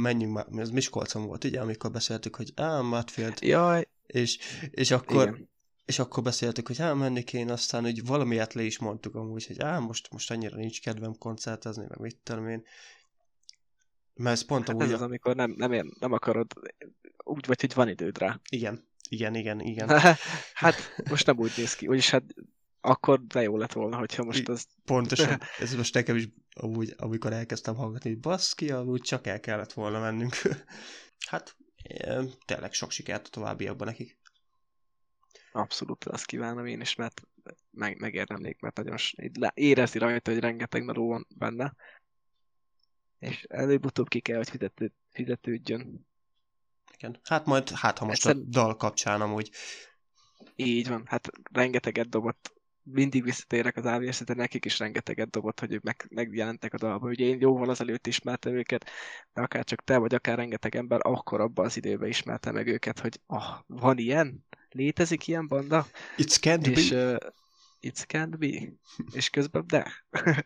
[0.00, 3.88] menjünk már, ez Miskolcon volt, ugye, amikor beszéltük, hogy á, Matfield, Jaj.
[4.06, 4.38] És,
[4.70, 5.48] és akkor igen.
[5.84, 9.60] és akkor beszéltük, hogy á, menni kéne, aztán hogy valamiért le is mondtuk amúgy, hogy
[9.60, 12.64] á, most, most annyira nincs kedvem koncertezni, meg mit tudom én.
[14.14, 14.86] Mert ez pont hát amúgy...
[14.86, 16.52] Ez az, amikor nem, nem, nem akarod,
[17.24, 18.40] úgy vagy, hogy van időd rá.
[18.50, 19.88] Igen, igen, igen, igen.
[20.54, 22.24] hát most nem úgy néz ki, úgyis hát
[22.80, 24.66] akkor de jó lett volna, hogyha most az...
[24.84, 29.72] Pontosan, ez most nekem is amúgy, amikor elkezdtem hallgatni, hogy baszki, amúgy csak el kellett
[29.72, 30.34] volna mennünk.
[31.30, 31.56] hát
[32.44, 34.18] tényleg sok sikert a továbbiakban nekik.
[35.52, 37.22] Abszolút azt kívánom én is, mert
[37.70, 38.96] meg, megérdemlék, mert nagyon
[39.54, 41.74] érezni rajta, hogy rengeteg meló van benne.
[43.18, 46.06] És előbb-utóbb ki kell, hogy fizető, fizetődjön.
[46.96, 47.20] Igen.
[47.22, 48.42] Hát majd, hát ha most Egyszer...
[48.42, 49.50] a dal kapcsán amúgy.
[50.56, 52.54] Így van, hát rengeteget dobott
[52.84, 57.08] mindig visszatérek az avs de nekik is rengeteget dobott, hogy ők meg, megjelentek a dalba.
[57.08, 58.90] Ugye én jóval azelőtt ismertem őket,
[59.32, 62.98] de akár csak te, vagy akár rengeteg ember, akkor abban az időben ismertem meg őket,
[62.98, 64.44] hogy ah, van ilyen?
[64.70, 65.86] Létezik ilyen banda?
[66.16, 67.12] It's can't és, be.
[67.12, 67.18] Uh,
[67.80, 68.72] it's can't be.
[69.12, 70.04] és közben de.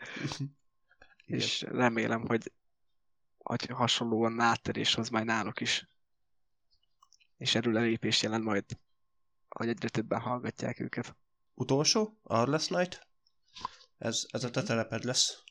[1.26, 2.52] és remélem, hogy,
[3.48, 5.88] hogy hasonlóan átterés az majd náluk is.
[7.36, 8.64] És erőlelépés jelent majd,
[9.48, 11.16] hogy egyre többen hallgatják őket.
[11.54, 12.18] Utolsó?
[12.22, 13.06] Arles Night?
[13.98, 15.42] Ez, ez a te teleped lesz.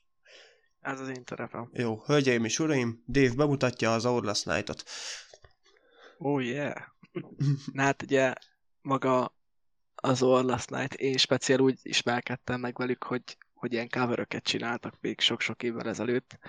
[0.80, 1.70] Ez az én terepem.
[1.74, 4.84] Jó, hölgyeim és uraim, Dave bemutatja az Orless Night-ot.
[6.18, 6.82] Oh yeah.
[7.72, 8.34] Na hát ugye
[8.82, 9.36] maga
[9.96, 15.20] az Orless Night, én speciál úgy ismerkedtem meg velük, hogy, hogy ilyen coveröket csináltak még
[15.20, 16.40] sok-sok évvel ezelőtt.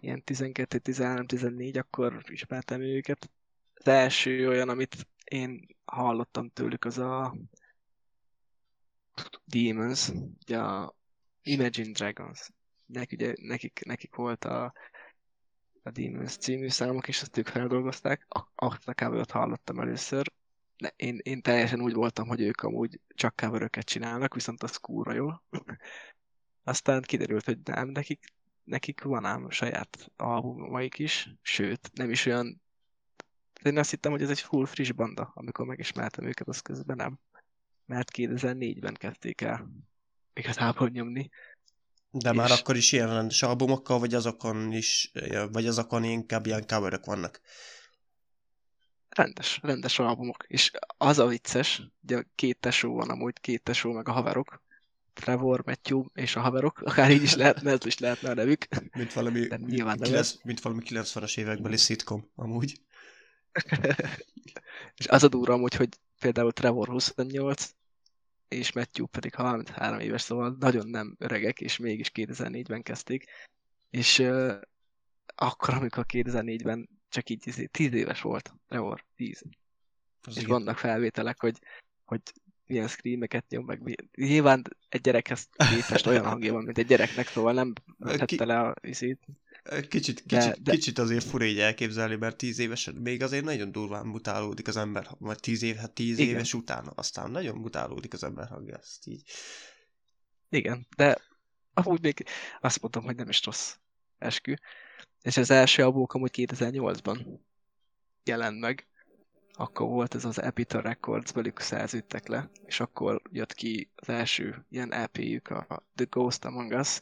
[0.00, 3.30] Ilyen 12, 13, 14, akkor ismertem őket.
[3.74, 7.36] Az első olyan, amit én hallottam tőlük, az a
[9.44, 10.10] Demons,
[10.42, 10.94] ugye a
[11.42, 12.50] Imagine Dragons.
[12.86, 14.72] Nek, ugye, nekik, nekik volt a,
[15.82, 18.26] a Demons című számok, és azt ők feldolgozták.
[18.54, 20.32] Azt a cover hallottam először.
[20.76, 25.12] Ne, én, én teljesen úgy voltam, hogy ők amúgy csak cover csinálnak, viszont az kúra
[25.12, 25.28] jó.
[26.62, 28.24] Aztán kiderült, hogy nem, nekik,
[28.70, 32.62] nekik van ám saját albumaik is, sőt, nem is olyan
[33.62, 37.18] én azt hittem, hogy ez egy full friss banda, amikor megismertem őket, az közben nem
[37.90, 39.70] mert 2004-ben kezdték el
[40.32, 41.30] igazából nyomni.
[42.10, 42.36] De és...
[42.36, 45.12] már akkor is ilyen rendes albumokkal, vagy azokon is,
[45.52, 47.40] vagy azokon inkább ilyen coverök vannak?
[49.08, 50.44] Rendes, rendes albumok.
[50.46, 54.62] És az a vicces, ugye két tesó van amúgy, két tesó meg a haverok,
[55.12, 58.66] Trevor, Matthew és a haverok, akár így is lehetne, ez is lehetne a nevük.
[58.96, 62.80] Mint valami, De nyilván nem 9, mint valami 90-as évekbeli szitkom, amúgy.
[65.00, 65.88] és az a durva amúgy, hogy
[66.20, 67.70] például Trevor 28,
[68.48, 73.24] és Matthew pedig 33 éves, szóval nagyon nem öregek, és mégis 2004-ben kezdték.
[73.90, 74.54] És uh,
[75.34, 79.42] akkor, amikor 2004-ben csak így 10 izé, éves volt, Trevor, 10.
[80.22, 80.48] Az és igen.
[80.48, 81.58] vannak felvételek, hogy,
[82.04, 82.20] hogy
[82.70, 87.52] milyen screameket nyom, meg nyilván egy gyerekhez képest olyan hangja van, mint egy gyereknek, szóval
[87.52, 89.26] nem tette le a izét.
[89.88, 90.72] Kicsit, de, kicsit, de...
[90.72, 95.06] kicsit azért fura így elképzelni, mert tíz évesen még azért nagyon durván mutálódik az ember,
[95.18, 96.34] vagy tíz év, hát tíz Igen.
[96.34, 99.22] éves után, aztán nagyon mutálódik az ember hangja, ezt így.
[100.48, 101.18] Igen, de
[101.72, 102.24] amúgy még
[102.60, 103.74] azt mondtam, hogy nem is rossz
[104.18, 104.54] eskü.
[105.22, 107.26] És az első album amúgy 2008-ban
[108.24, 108.89] jelent meg.
[109.52, 114.64] Akkor volt ez az Epita Records, velük szerződtek le, és akkor jött ki az első
[114.68, 117.00] ilyen EP-jük, a The Ghost Among Us,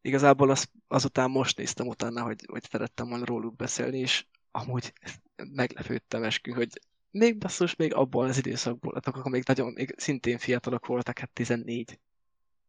[0.00, 4.92] igazából az, azután most néztem utána, hogy, hogy szerettem volna róluk beszélni, és amúgy
[5.36, 6.68] meglepődtem eskü, hogy
[7.10, 11.30] még basszus, még abból az időszakból, hát akkor még nagyon, még szintén fiatalok voltak, hát
[11.30, 11.98] 14.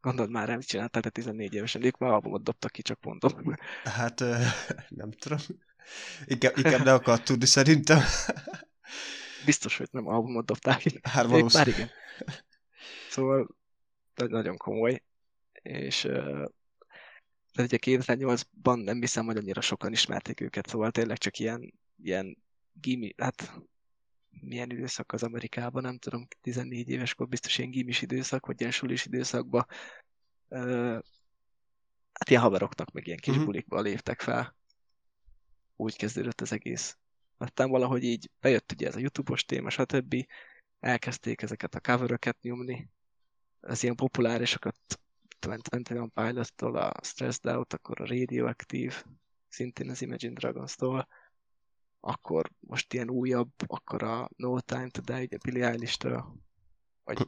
[0.01, 1.83] Gondold már, nem csinálták, de 14 évesen.
[1.83, 3.55] Ők már albumot dobtak ki, csak mondom.
[3.83, 4.19] Hát
[4.89, 5.37] nem tudom.
[6.25, 7.99] Inkább, inkább ne akart tudni szerintem.
[9.45, 10.99] Biztos, hogy nem albumot dobták ki.
[11.01, 11.89] Hát már igen.
[13.09, 13.55] Szóval
[14.15, 15.03] nagyon komoly.
[15.61, 15.99] És
[17.51, 21.73] tehát ugye 2008-ban nem hiszem, hogy annyira sokan ismerték őket, szóval tényleg csak ilyen,
[22.03, 22.37] ilyen
[22.73, 23.53] gimi, hát
[24.29, 29.05] milyen időszak az Amerikában, nem tudom, 14 éveskor biztos ilyen gimis időszak, vagy ilyen sulis
[29.05, 29.65] időszakban.
[32.13, 34.55] hát ilyen haveroknak, meg ilyen kis bulikba léptek fel.
[35.75, 36.97] Úgy kezdődött az egész.
[37.41, 40.25] Aztán valahogy így bejött ugye ez a YouTube-os téma, stb.
[40.79, 42.89] Elkezdték ezeket a coveröket nyomni.
[43.59, 44.77] Az ilyen populárisokat
[45.39, 49.03] 21 Pilot-tól a Stressed Out, akkor a Radioactive,
[49.47, 51.07] szintén az Imagine Dragons-tól,
[51.99, 56.35] akkor most ilyen újabb, akkor a No Time to Die, ugye Billie Eilish-től,
[57.03, 57.27] vagy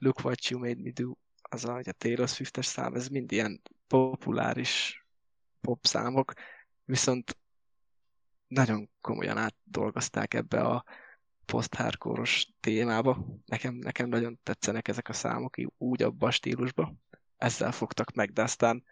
[0.00, 1.12] Look What You Made Me Do,
[1.42, 5.04] az a, a Taylor Swift-es szám, ez mind ilyen populáris
[5.60, 6.32] pop számok,
[6.84, 7.36] viszont
[8.52, 10.84] nagyon komolyan átdolgozták ebbe a
[11.44, 11.76] post
[12.60, 13.26] témába.
[13.46, 16.94] Nekem, nekem nagyon tetszenek ezek a számok úgy abba a stílusba
[17.36, 18.84] ezzel fogtak meg, de aztán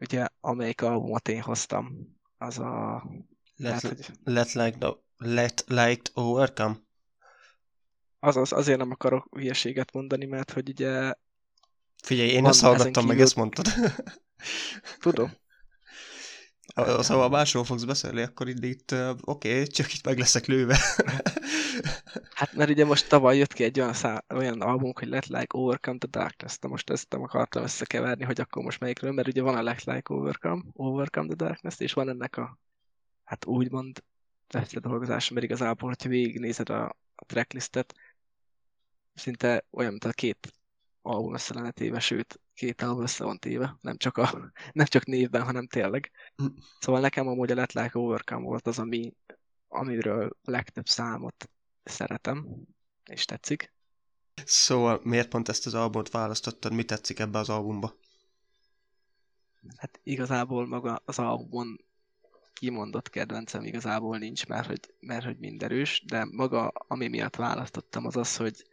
[0.00, 3.02] ugye amelyik albumot én hoztam, az a...
[3.56, 4.06] Let, lehet, hogy...
[4.24, 6.76] let, like, the, let like overcome?
[8.18, 11.12] Azaz, azért nem akarok hülyeséget mondani, mert hogy ugye...
[12.02, 13.66] Figyelj, én ezt hallgattam, meg ezt mondtad.
[15.00, 15.30] Tudom.
[16.78, 18.94] A, szóval másról fogsz beszélni, akkor itt, itt
[19.24, 20.78] oké, okay, csak itt meg leszek lőve.
[22.34, 25.58] hát mert ugye most tavaly jött ki egy olyan, szá, olyan album, hogy Let Like
[25.58, 26.58] Overcome the Darkness.
[26.58, 29.84] De most ezt nem akartam összekeverni, hogy akkor most melyikről, mert ugye van a Let
[29.84, 32.58] Like Overcome, Overcome the Darkness, és van ennek a,
[33.24, 34.02] hát úgymond
[34.80, 36.84] dolgozása, mert igazából, hogyha végignézed a,
[37.14, 37.94] a tracklistet,
[39.14, 40.52] szinte olyan, mint a két
[41.06, 45.04] album össze lenne téve, sőt, két album össze van téve, nem csak, a, nem csak
[45.04, 46.10] névben, hanem tényleg.
[46.36, 46.46] Hm.
[46.80, 49.14] Szóval nekem amúgy a Let Like Overcome volt az, ami,
[49.68, 51.50] amiről legtöbb számot
[51.84, 52.46] szeretem,
[53.04, 53.72] és tetszik.
[54.44, 56.72] Szóval miért pont ezt az albumot választottad?
[56.72, 57.94] Mi tetszik ebbe az albumba?
[59.76, 61.84] Hát igazából maga az albumon
[62.52, 68.16] kimondott kedvencem igazából nincs, mert hogy, mert hogy erős, de maga, ami miatt választottam, az
[68.16, 68.66] az, hogy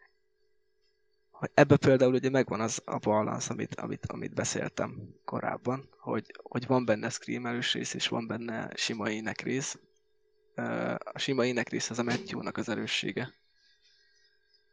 [1.44, 6.68] hogy ebbe például ugye megvan az a balans, amit, amit, amit beszéltem korábban, hogy, hogy
[6.68, 9.80] van benne screamerős rész, és van benne sima ének rész.
[10.98, 13.34] A sima ének rész az a Matthew-nak az erőssége.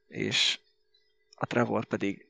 [0.08, 0.58] És
[1.34, 2.26] a Trevor pedig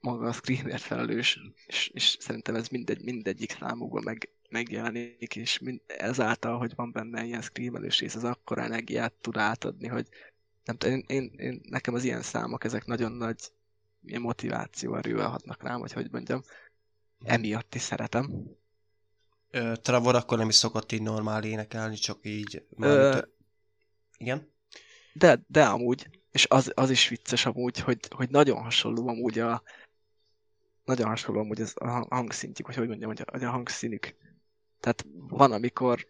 [0.00, 5.80] maga a screamer felelős, és, és szerintem ez mindegy, mindegyik számukban meg, megjelenik, és mind,
[5.86, 10.08] ezáltal, hogy van benne ilyen screamelős rész, az akkora energiát tud átadni, hogy
[10.64, 13.52] nem én, én, én, nekem az ilyen számok, ezek nagyon nagy
[14.00, 16.42] milyen motiváció erővel hatnak rám, vagy hogy mondjam.
[17.24, 18.30] Emiatt is szeretem.
[19.50, 22.66] Ö, Trevor akkor nem is szokott így normál énekelni, csak így...
[22.78, 23.18] Ö,
[24.18, 24.52] igen?
[25.12, 29.62] De, de amúgy, és az, az is vicces amúgy, hogy, hogy nagyon hasonló amúgy a
[30.84, 34.14] nagyon hasonló amúgy az a hangszintjük, vagy hogy mondjam, hogy a, hogy a hangszínük.
[34.80, 36.06] Tehát van, amikor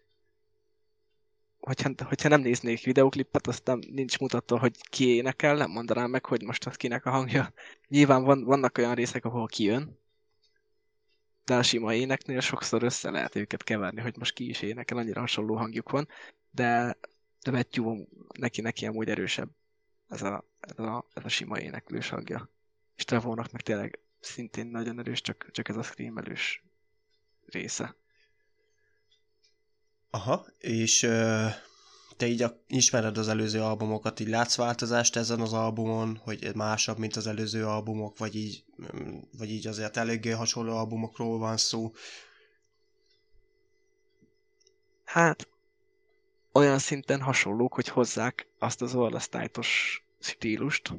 [1.61, 6.43] hogyha, hogyha nem néznék videoklipet, aztán nincs mutatva, hogy ki énekel, nem mondanám meg, hogy
[6.43, 7.53] most az kinek a hangja.
[7.87, 9.99] Nyilván van, vannak olyan részek, ahol kijön,
[11.45, 15.19] de a sima éneknél sokszor össze lehet őket keverni, hogy most ki is énekel, annyira
[15.19, 16.07] hasonló hangjuk van,
[16.51, 16.97] de,
[17.43, 18.05] de Matthew
[18.39, 19.49] neki, neki amúgy erősebb
[20.11, 22.49] ez a, ez a, ez a sima éneklős hangja.
[22.95, 26.63] És Trevornak meg tényleg szintén nagyon erős, csak, csak ez a screamelős
[27.45, 27.95] része.
[30.13, 31.51] Aha, és uh,
[32.17, 36.97] te így a, ismered az előző albumokat, így látsz változást ezen az albumon, hogy másabb,
[36.97, 38.63] mint az előző albumok, vagy így,
[38.95, 41.91] mm, vagy így azért eléggé hasonló albumokról van szó?
[45.03, 45.47] Hát,
[46.51, 50.93] olyan szinten hasonlók, hogy hozzák azt az orlasztájtos stílust.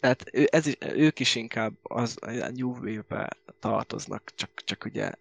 [0.00, 5.12] Tehát ez is, ők is inkább az, a New Wave-be tartoznak, csak, csak ugye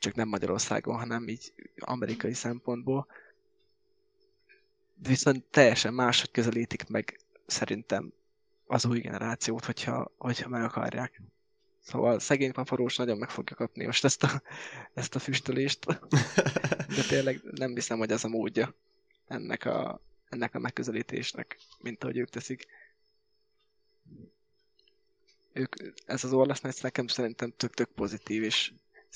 [0.00, 3.06] csak nem Magyarországon, hanem így amerikai szempontból.
[4.94, 8.12] Viszont teljesen máshogy közelítik meg szerintem
[8.66, 11.22] az új generációt, hogyha, hogyha meg akarják.
[11.80, 14.42] Szóval szegény paparós nagyon meg fogja kapni most ezt a,
[14.94, 15.86] ezt a füstölést.
[16.96, 18.74] De tényleg nem hiszem, hogy ez a módja
[19.26, 22.66] ennek a, ennek a megközelítésnek, mint ahogy ők teszik.
[25.52, 28.72] Ők, ez az Orlasz nekem szerintem tök-tök pozitív, és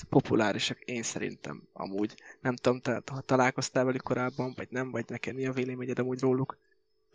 [0.08, 2.14] populárisak, én szerintem amúgy.
[2.40, 6.20] Nem tudom, te ha találkoztál velük korábban, vagy nem, vagy neked mi a véleményed amúgy
[6.20, 6.58] róluk?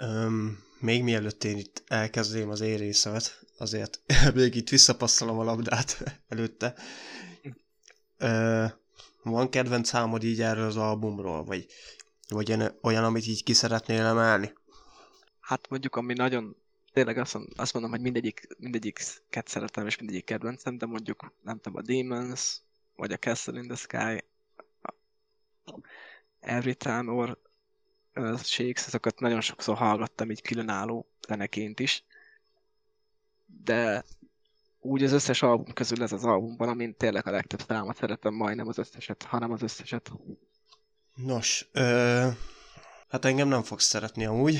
[0.03, 4.01] Um, még mielőtt én itt elkezdém az én részemet, azért
[4.35, 6.73] még itt visszapasszolom a labdát előtte.
[8.19, 8.72] Uh,
[9.23, 11.65] van kedvenc számod így erről az albumról, vagy,
[12.27, 14.53] vagy olyan, amit így ki szeretnél emelni?
[15.39, 16.56] Hát mondjuk, ami nagyon
[16.93, 21.77] tényleg azt, azt mondom, hogy mindegyik, mindegyiket szeretem, és mindegyik kedvencem, de mondjuk, nem tudom,
[21.77, 22.61] a Demons,
[22.99, 24.23] vagy a Castle in the Sky,
[26.39, 27.38] Every Time or
[28.15, 32.03] uh, Shakes, ezeket nagyon sokszor hallgattam így különálló zeneként is,
[33.63, 34.03] de
[34.80, 38.67] úgy az összes album közül ez az albumban, amin tényleg a legtöbb számot szeretem, majdnem
[38.67, 40.11] az összeset, hanem az összeset.
[41.15, 42.27] Nos, ö,
[43.09, 44.59] hát engem nem fogsz szeretni amúgy.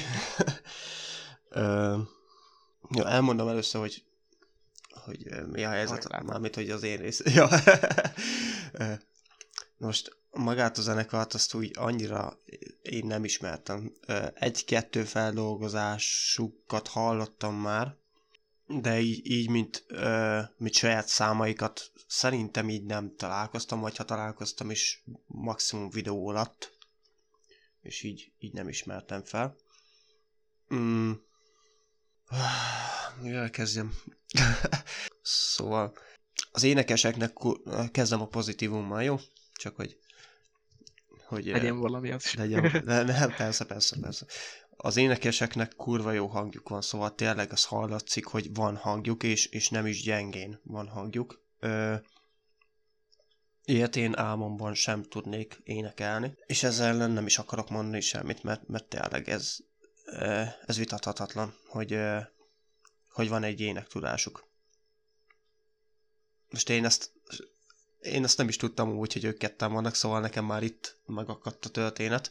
[1.50, 1.98] ö,
[2.90, 4.04] jó, elmondom először, hogy
[4.90, 7.22] hogy mi a helyzet, mármint, hogy az én rész.
[7.36, 7.50] Ja.
[9.78, 12.40] Most magát a zenekart azt úgy annyira
[12.82, 13.94] én nem ismertem.
[14.34, 17.96] Egy-kettő feldolgozásukat hallottam már,
[18.68, 19.86] de így, így mint,
[20.58, 26.78] mint saját számaikat szerintem így nem találkoztam, vagy ha találkoztam is maximum videó alatt,
[27.82, 29.56] és így, így nem ismertem fel.
[30.74, 31.12] Mm.
[33.22, 33.94] Mivel kezdjem?
[35.22, 35.94] szóval
[36.52, 37.34] az énekeseknek
[37.92, 39.20] kezdem a pozitívummal, jó?
[39.54, 39.98] Csak hogy...
[41.26, 42.34] hogy legyen valami az is.
[42.34, 44.26] Legyen, ne, ne, persze, persze, persze.
[44.70, 49.70] Az énekeseknek kurva jó hangjuk van, szóval tényleg az hallatszik, hogy van hangjuk, és, és
[49.70, 51.46] nem is gyengén van hangjuk.
[51.60, 51.96] Ö,
[53.66, 58.68] Ilyet én álmomban sem tudnék énekelni, és ezzel ellen nem is akarok mondani semmit, mert,
[58.68, 59.58] mert tényleg ez,
[60.66, 62.00] ez vitathatatlan, hogy,
[63.10, 64.48] hogy van egy énektudásuk.
[66.50, 67.12] Most én ezt,
[68.02, 71.66] én ezt nem is tudtam úgy, hogy ők ketten vannak, szóval nekem már itt megakadt
[71.66, 72.30] a történet.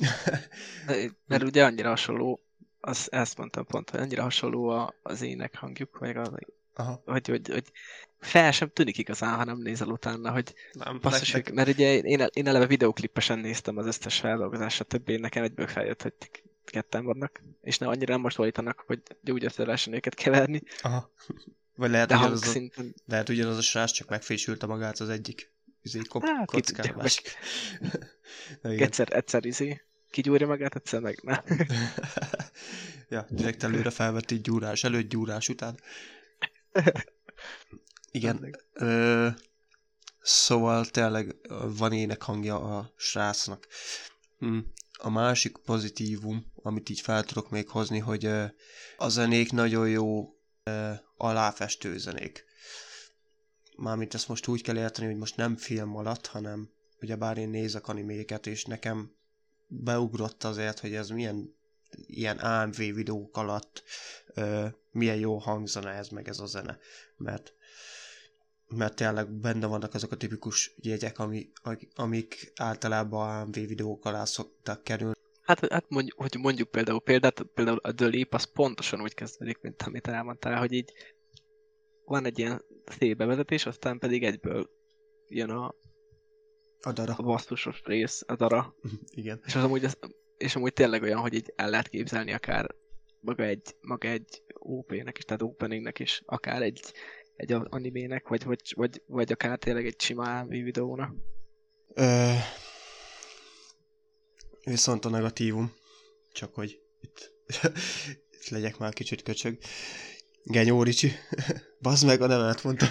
[1.26, 2.40] Mert ugye annyira hasonló,
[2.80, 6.28] az, ezt mondtam pont, hogy annyira hasonló az ének hangjuk, vagy az,
[6.74, 7.02] Aha.
[7.04, 7.72] Hogy, hogy, hogy
[8.20, 11.54] fel sem tűnik igazán, ha nem nézel utána, hogy nem, basszus, nektek...
[11.54, 16.14] mert ugye én, én eleve videoklippesen néztem az összes feldolgozást, többé nekem egyből feljött, hogy
[16.64, 20.62] ketten vannak, és ne annyira nem hasonlítanak, hogy úgy össze lehessen őket keverni.
[20.80, 21.12] Aha.
[21.74, 22.94] Vagy lehet, De ugyanaz, szinten...
[22.96, 27.32] a, lehet ugyanaz a srác, csak megfésülte magát az egyik izé, kop, hát, kockán, másik.
[28.62, 31.42] egyszer, egyszer izé, kigyúrja magát, egyszer meg nem.
[33.08, 35.80] ja, direkt előre felvett így gyúrás, előtt gyúrás után.
[38.12, 38.56] Igen.
[38.72, 39.28] Ö,
[40.20, 41.36] szóval tényleg
[41.76, 43.66] van ének hangja a srácnak.
[44.38, 44.58] Hm.
[45.02, 48.24] A másik pozitívum, amit így fel tudok még hozni, hogy
[48.96, 50.34] a zenék nagyon jó
[51.16, 52.44] aláfestő zenék.
[53.76, 56.70] Mármint ezt most úgy kell érteni, hogy most nem film alatt, hanem
[57.00, 59.12] ugyebár én nézek animéket, és nekem
[59.66, 61.54] beugrott azért, hogy ez milyen
[62.06, 63.82] ilyen AMV videók alatt
[64.34, 66.78] ö, milyen jó hangzana ez meg ez a zene.
[67.16, 67.54] Mert,
[68.76, 71.50] mert tényleg benne vannak azok a tipikus jegyek, ami,
[71.94, 75.14] amik általában AMV videók alá szoktak kerülni.
[75.40, 79.60] Hát, hát mondjuk, hogy mondjuk például példát, például a The Leap az pontosan úgy kezdődik,
[79.60, 80.92] mint amit elmondtál, hogy így
[82.04, 82.62] van egy ilyen
[82.98, 84.70] szép bevezetés, aztán pedig egyből
[85.28, 85.74] jön a,
[86.80, 87.14] a dara.
[87.16, 88.74] A basszusos rész, a dara.
[89.10, 89.40] Igen.
[89.44, 89.98] És az amúgy, az,
[90.36, 92.74] és amúgy tényleg olyan, hogy így el lehet képzelni akár
[93.20, 96.80] maga egy, maga egy OP-nek is, tehát openingnek is, akár egy,
[97.40, 101.14] egy animének, vagy, vagy, vagy, vagy akár tényleg egy sima videónak.
[101.94, 102.32] Ö...
[104.64, 105.72] Viszont a negatívum,
[106.32, 107.32] csak hogy itt,
[108.32, 109.58] itt legyek már kicsit köcsög.
[110.42, 111.12] Genyó Ricsi.
[111.82, 112.88] Bazd meg, a nevemet mondtam.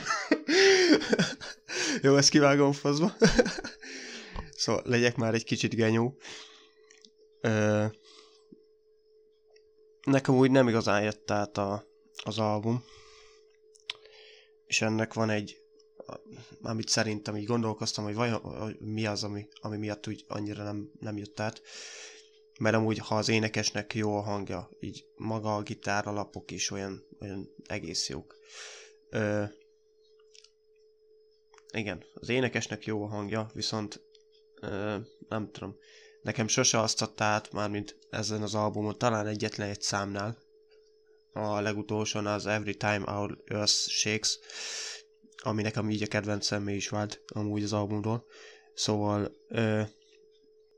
[2.01, 3.13] Jó, ezt kivágom faszba.
[4.51, 6.17] szóval legyek már egy kicsit genyó.
[7.41, 7.85] Ö,
[10.03, 11.85] nekem úgy nem igazán jött át a,
[12.23, 12.83] az album,
[14.69, 15.61] és ennek van egy,
[16.61, 21.17] amit szerintem így gondolkoztam, hogy vajon mi az, ami, ami miatt úgy annyira nem, nem
[21.17, 21.61] jött át.
[22.59, 27.03] Mert amúgy, ha az énekesnek jó a hangja, így maga a gitár alapok is olyan,
[27.21, 28.35] olyan egész jók.
[29.09, 29.43] Ö,
[31.71, 34.01] igen, az énekesnek jó a hangja, viszont
[34.61, 34.97] ö,
[35.27, 35.75] nem tudom,
[36.21, 40.37] Nekem sose azt adta át, mármint ezen az albumon, talán egyetlen egy számnál.
[41.39, 44.39] A legutolsón az Every Time Our Earth Shakes,
[45.43, 48.25] ami nekem így a kedvencem is vált amúgy az albumról.
[48.73, 49.81] Szóval ö,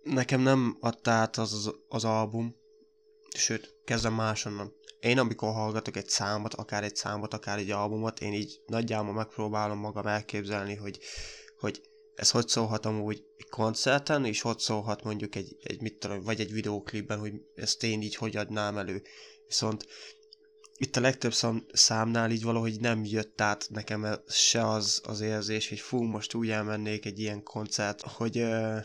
[0.04, 2.56] nekem nem adta át az, az, az album,
[3.36, 4.74] sőt, kezdem másonnan.
[5.00, 9.78] Én amikor hallgatok egy számot, akár egy számot, akár egy albumot, én így nagyjából megpróbálom
[9.78, 11.00] magam elképzelni, hogy,
[11.60, 11.82] hogy
[12.16, 16.40] ez hogy szólhat amúgy egy koncerten, és hogy szólhat mondjuk egy, egy mit tudom, vagy
[16.40, 19.02] egy videóklipben, hogy ezt én így hogy adnám elő.
[19.48, 19.86] Viszont
[20.82, 25.70] itt a legtöbb szám, számnál így valahogy nem jött át nekem se az az érzés,
[25.70, 28.84] hogy fú, most úgy elmennék egy ilyen koncert, hogy, uh,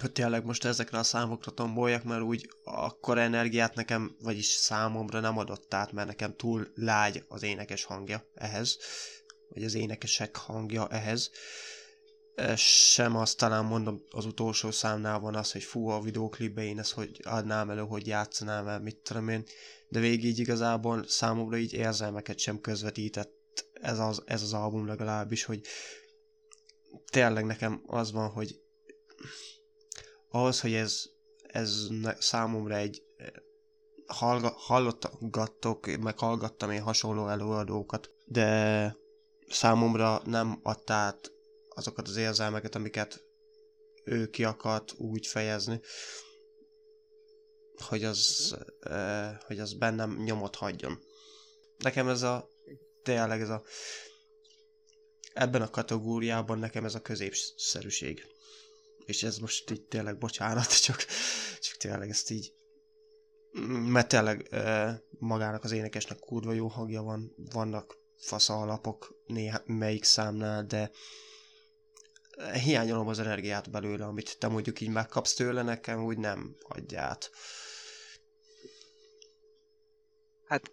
[0.00, 5.38] hogy tényleg most ezekre a számokra tomboljak, mert úgy akkor energiát nekem, vagyis számomra nem
[5.38, 8.78] adott át, mert nekem túl lágy az énekes hangja ehhez,
[9.48, 11.30] vagy az énekesek hangja ehhez.
[12.56, 16.92] Sem azt talán mondom, az utolsó számnál van az, hogy fú, a videóklipbe én ezt
[16.92, 19.44] hogy adnám elő, hogy játszanám el, mit tudom én,
[19.88, 23.40] de végig így igazából számomra így érzelmeket sem közvetített
[23.72, 25.60] ez az, ez az album legalábbis, hogy
[27.10, 28.60] tényleg nekem az van, hogy
[30.28, 31.04] ahhoz, hogy ez,
[31.42, 31.86] ez
[32.18, 33.02] számomra egy
[34.56, 38.96] hallgattok, meg hallgattam én hasonló előadókat, de
[39.48, 41.32] számomra nem adta át
[41.74, 43.24] azokat az érzelmeket, amiket
[44.04, 45.80] ő ki akart úgy fejezni,
[47.88, 48.54] hogy az,
[49.46, 51.02] hogy az bennem nyomot hagyjon.
[51.78, 52.48] Nekem ez a,
[53.02, 53.62] tényleg ez a,
[55.32, 58.26] ebben a kategóriában nekem ez a középszerűség.
[59.04, 61.06] És ez most így tényleg bocsánat, csak,
[61.60, 62.52] csak tényleg ezt így
[63.86, 64.48] mert tényleg
[65.18, 70.90] magának az énekesnek kurva jó hangja van, vannak fasz alapok néha, melyik számnál, de
[72.64, 77.30] hiányolom az energiát belőle, amit te mondjuk így megkapsz tőle, nekem úgy nem adját.
[80.44, 80.72] Hát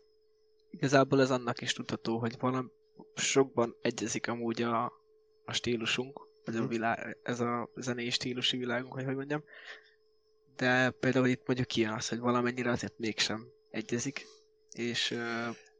[0.69, 2.67] igazából ez annak is tudható, hogy valami
[3.15, 4.85] sokban egyezik amúgy a,
[5.45, 6.69] a stílusunk, vagy a Mhm.
[6.69, 9.43] világ, ez a zenei stílusi világunk, vagy hogy mondjam.
[10.55, 14.25] De például itt mondjuk kijön az, hogy valamennyire azért mégsem egyezik,
[14.71, 15.17] és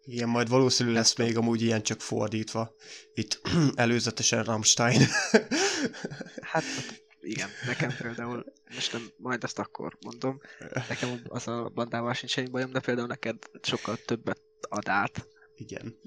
[0.09, 2.75] Igen, majd valószínű lesz még amúgy ilyen csak fordítva.
[3.13, 3.41] Itt
[3.75, 5.01] előzetesen Rammstein.
[6.51, 6.63] hát
[7.21, 10.41] igen, nekem például, most nem, majd azt akkor mondom,
[10.87, 15.99] nekem az a bandával sincs semmi bajom, de például neked sokkal többet ad át, Igen.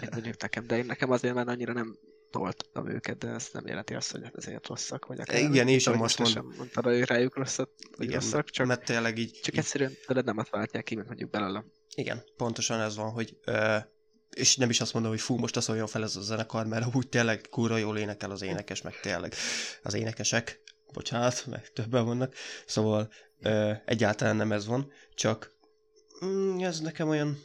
[0.00, 1.98] mint mondjuk nekem, de én nekem azért már annyira nem
[2.30, 5.40] toltam őket, de ez nem jelenti azt, hogy ezért rosszak, vagy akár.
[5.40, 6.50] Igen, én sem most mondom.
[6.50, 9.92] sem mondtad, hogy rájuk rosszat, vagy Igen, rosszak, csak, Mert tényleg így, csak így egyszerűen
[10.06, 11.72] tőled nem azt váltják ki, mint mondjuk belőlem.
[11.94, 13.76] Igen, pontosan ez van, hogy ö,
[14.30, 16.94] és nem is azt mondom, hogy fú, most azt szóljon fel ez a zenekar, mert
[16.94, 19.34] úgy tényleg kurva jól énekel az énekes, meg tényleg
[19.82, 20.60] az énekesek,
[20.92, 22.34] bocsánat, meg többen vannak,
[22.66, 25.54] szóval ö, egyáltalán nem ez van, csak
[26.24, 27.38] mm, ez nekem olyan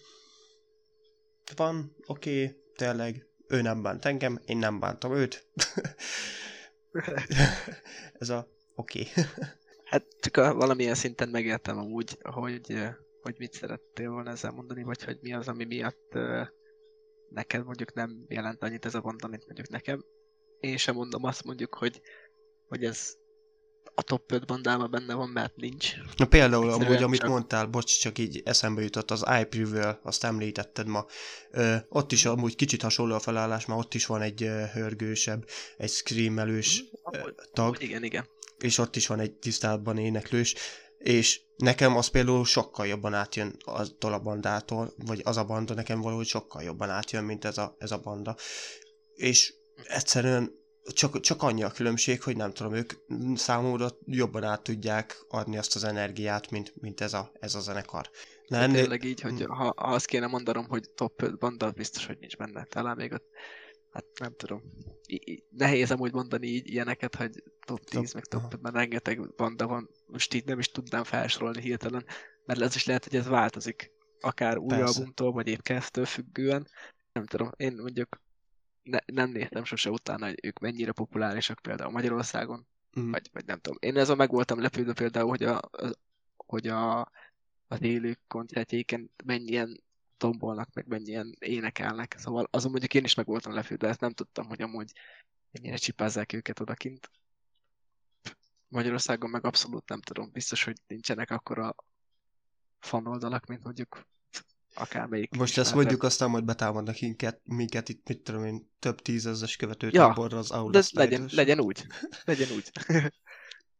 [1.55, 5.47] van, oké, okay, tényleg, ő nem bánt engem, én nem bántam őt.
[8.19, 8.99] ez a oké.
[8.99, 9.23] Okay.
[9.85, 12.79] Hát csak a, valamilyen szinten megértem amúgy, hogy,
[13.21, 16.41] hogy mit szerettél volna ezzel mondani, vagy hogy mi az, ami miatt ö,
[17.29, 20.05] neked mondjuk nem jelent annyit ez a banda, mint mondjuk nekem.
[20.59, 22.01] Én sem mondom azt mondjuk, hogy,
[22.67, 23.15] hogy ez
[23.95, 25.93] a top 5 bandában benne van, mert nincs.
[26.17, 30.23] Na például Egyszerűen amúgy, amit csak- mondtál, bocs, csak így eszembe jutott, az iPreview, azt
[30.23, 31.05] említetted ma.
[31.51, 35.45] Ö, ott is amúgy kicsit hasonló a felállás, mert ott is van egy ö, hörgősebb,
[35.77, 38.25] egy screamelős ö, Amúgy- tag, amúgy Igen, igen.
[38.59, 40.55] és ott is van egy tisztábban éneklős,
[40.97, 46.01] és nekem az például sokkal jobban átjön attól a bandától, vagy az a banda nekem
[46.01, 48.35] valahogy sokkal jobban átjön, mint ez a, ez a banda.
[49.15, 50.59] És egyszerűen
[50.93, 52.93] csak, csak annyi a különbség, hogy nem tudom, ők
[53.35, 58.09] számomra jobban át tudják adni azt az energiát, mint, mint ez, a, ez a zenekar.
[58.47, 62.05] De Nem, tényleg így, hogy ha, ha azt kéne mondanom, hogy top 5 banda, biztos,
[62.05, 62.63] hogy nincs benne.
[62.63, 63.25] Talán még ott,
[63.91, 64.63] hát nem tudom.
[65.05, 68.49] I- nehéz amúgy mondani így ilyeneket, hogy top 10, Top- meg top aha.
[68.53, 69.89] 5, mert rengeteg banda van.
[70.11, 72.05] Most így nem is tudnám felsorolni hirtelen,
[72.45, 73.91] mert ez is lehet, hogy ez változik.
[74.19, 74.83] Akár új Persze.
[74.83, 76.67] albumtól, vagy épp kezdtől függően.
[77.11, 78.21] Nem tudom, én mondjuk
[78.83, 82.67] ne, nem néztem sose utána, hogy ők mennyire populárisak például Magyarországon,
[82.99, 83.11] Mm.
[83.11, 83.77] vagy, vagy nem tudom.
[83.81, 85.61] Én ezzel meg voltam lepődve például, hogy a,
[86.37, 87.11] hogy a,
[87.67, 89.83] az élő koncertjéken mennyien
[90.17, 92.15] tombolnak, meg mennyien énekelnek.
[92.17, 94.91] Szóval azon mondjuk én is meg voltam lepődve, ezt nem tudtam, hogy amúgy
[95.51, 97.11] mennyire csipázzák őket odakint.
[98.71, 100.31] Magyarországon meg abszolút nem tudom.
[100.31, 101.75] Biztos, hogy nincsenek akkora
[102.79, 104.07] fanoldalak, mint mondjuk
[104.73, 105.35] akármelyik.
[105.35, 109.87] Most ezt mondjuk, aztán majd betámadnak minket, minket itt, mit tudom én, több tízezes követő
[109.91, 111.87] Ja, táborra az Aula De ez legyen, legyen úgy.
[112.23, 112.71] Legyen úgy.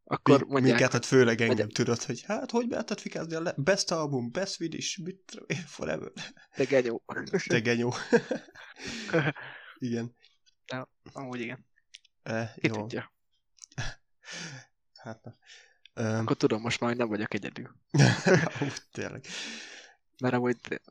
[0.03, 1.69] Akkor Mi, mondják, minket, hát főleg engem Legyen.
[1.69, 5.45] tudod, hogy hát hogy be lehetett fikázni a le- best album, best Swedish, mit tudom
[5.47, 6.11] én, forever.
[6.55, 7.03] de genyó.
[7.47, 7.93] Te genyó.
[9.77, 10.15] Igen.
[11.13, 11.65] Amúgy igen.
[12.23, 12.73] E, Ki jó.
[12.73, 13.13] tudja.
[15.03, 15.35] Hát na.
[15.93, 17.75] Öm, Akkor tudom most már, hogy nem vagyok egyedül.
[18.61, 19.25] úgy, tényleg.
[20.21, 20.81] Mert amúgy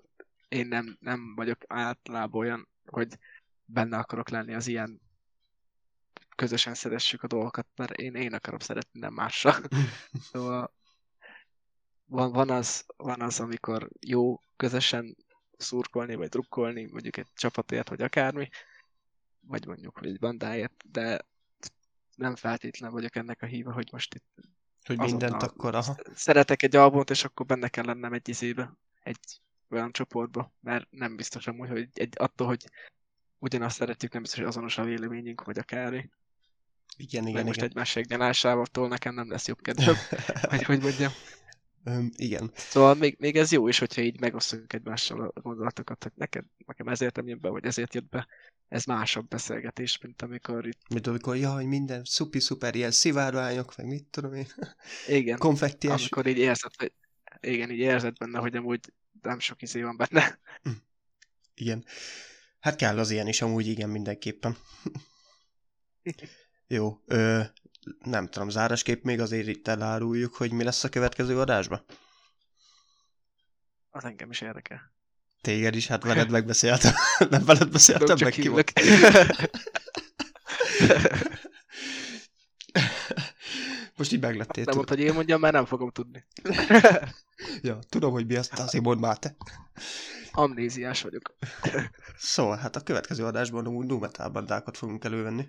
[0.49, 3.19] én nem, nem vagyok általában olyan, hogy
[3.65, 5.01] benne akarok lenni az ilyen
[6.37, 9.55] közösen szeressük a dolgokat, mert én, én akarom szeretni, nem mással.
[10.33, 10.73] Szóval
[12.05, 15.17] van, van, az, van az, amikor jó közösen
[15.57, 18.49] szurkolni, vagy drukkolni, mondjuk egy csapatért, vagy akármi,
[19.41, 21.29] vagy mondjuk, egy bandáért, de
[22.21, 24.25] nem feltétlenül vagyok ennek a híve, hogy most itt
[24.85, 25.97] Hogy mindent akkor, aha.
[26.15, 28.73] szeretek egy albumot, és akkor benne kell lennem egy izébe,
[29.03, 29.41] egy
[29.71, 32.65] olyan csoportba, mert nem biztos amúgy, hogy egy, attól, hogy
[33.39, 36.11] ugyanazt szeretjük, nem biztos, hogy azonos a véleményünk, vagy akármi.
[36.97, 37.69] Igen, Meg igen, most igen.
[37.69, 39.95] egymás segnyalásával nekem nem lesz jobb kedvem,
[40.51, 41.13] vagy hogy mondjam.
[41.85, 42.51] Öm, igen.
[42.55, 46.89] Szóval még, még ez jó is, hogyha így megosztjuk egymással a gondolatokat, hogy neked, nekem
[46.89, 48.27] ezért nem jön be, vagy ezért jött be.
[48.71, 54.05] Ez másabb beszélgetés, mint amikor itt, Mint amikor, jaj, minden szupi-szuper, ilyen szivárványok, meg mit
[54.05, 54.47] tudom én,
[55.07, 56.01] igen, konfektiás.
[56.01, 56.93] amikor így érzed, hogy
[57.41, 58.93] igen, így érzed benne, hogy amúgy
[59.23, 60.39] nem sok izé van benne.
[61.55, 61.85] Igen.
[62.61, 64.57] Hát kell az ilyen is, amúgy igen, mindenképpen.
[66.67, 67.43] Jó, ö,
[68.05, 71.85] nem tudom, zárásképp még azért itt eláruljuk, hogy mi lesz a következő adásban.
[73.91, 74.93] Az engem is érdekel.
[75.41, 76.93] Téged is, hát veled megbeszéltem.
[77.31, 78.73] nem veled beszéltem, meg ki volt.
[83.97, 84.65] Most így meglettél.
[84.65, 86.25] Nem mondta, hogy én mondjam, mert nem fogom tudni.
[87.63, 89.37] Ja, tudom, hogy mi az, de azért mondd már te.
[90.33, 91.37] Amnéziás vagyok.
[92.17, 95.49] Szóval, hát a következő adásban amúgy nu metal bandákat fogunk elővenni.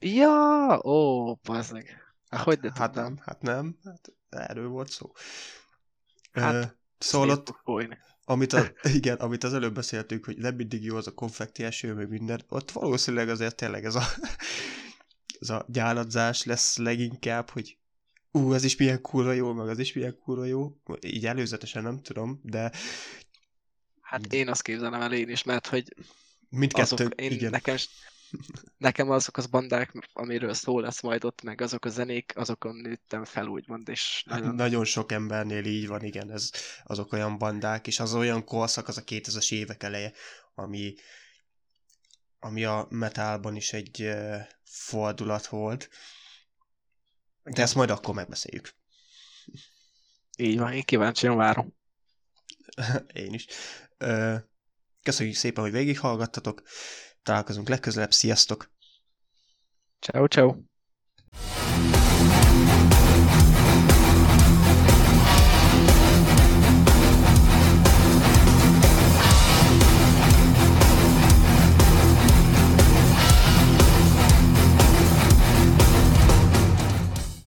[0.00, 2.14] Ja, ó, bazdmeg.
[2.30, 5.12] Hát, hogy ne hát nem, hát nem, hát erről volt szó.
[6.32, 6.62] Hát, Ö,
[6.98, 7.98] szóval ott, folyni.
[8.28, 11.94] Amit, a, igen, amit az előbb beszéltünk, hogy nem mindig jó az a konfekti eső,
[11.94, 14.02] meg minden, ott valószínűleg azért tényleg ez a,
[15.40, 17.76] ez a gyálladzás lesz leginkább, hogy
[18.30, 20.76] ú, ez is milyen kurva jó, meg az is milyen kurva jó.
[21.00, 22.72] Így előzetesen nem tudom, de...
[24.00, 25.94] Hát én azt képzelem el én is, mert hogy
[26.48, 27.50] Mindkettő, azok, én, igen.
[27.50, 27.76] Nekem,
[28.76, 33.24] nekem azok az bandák, amiről szó lesz majd ott, meg azok a zenék, azokon nőttem
[33.24, 34.54] fel, úgymond, és Hát nagyon...
[34.54, 36.50] nagyon sok embernél így van, igen, ez,
[36.84, 40.12] azok olyan bandák, és az olyan korszak, az a 2000-es évek eleje,
[40.54, 40.94] ami,
[42.38, 45.88] ami a metalban is egy uh, fordulat volt.
[47.42, 48.74] De ezt majd akkor megbeszéljük.
[50.36, 51.74] Így van, én kíváncsian várom.
[53.12, 53.46] Én is.
[54.00, 54.36] Uh,
[55.02, 56.62] köszönjük szépen, hogy végighallgattatok.
[57.28, 58.12] Találkozunk legközelebb.
[58.12, 58.70] Sziasztok!
[60.00, 60.56] Ciao, ciao.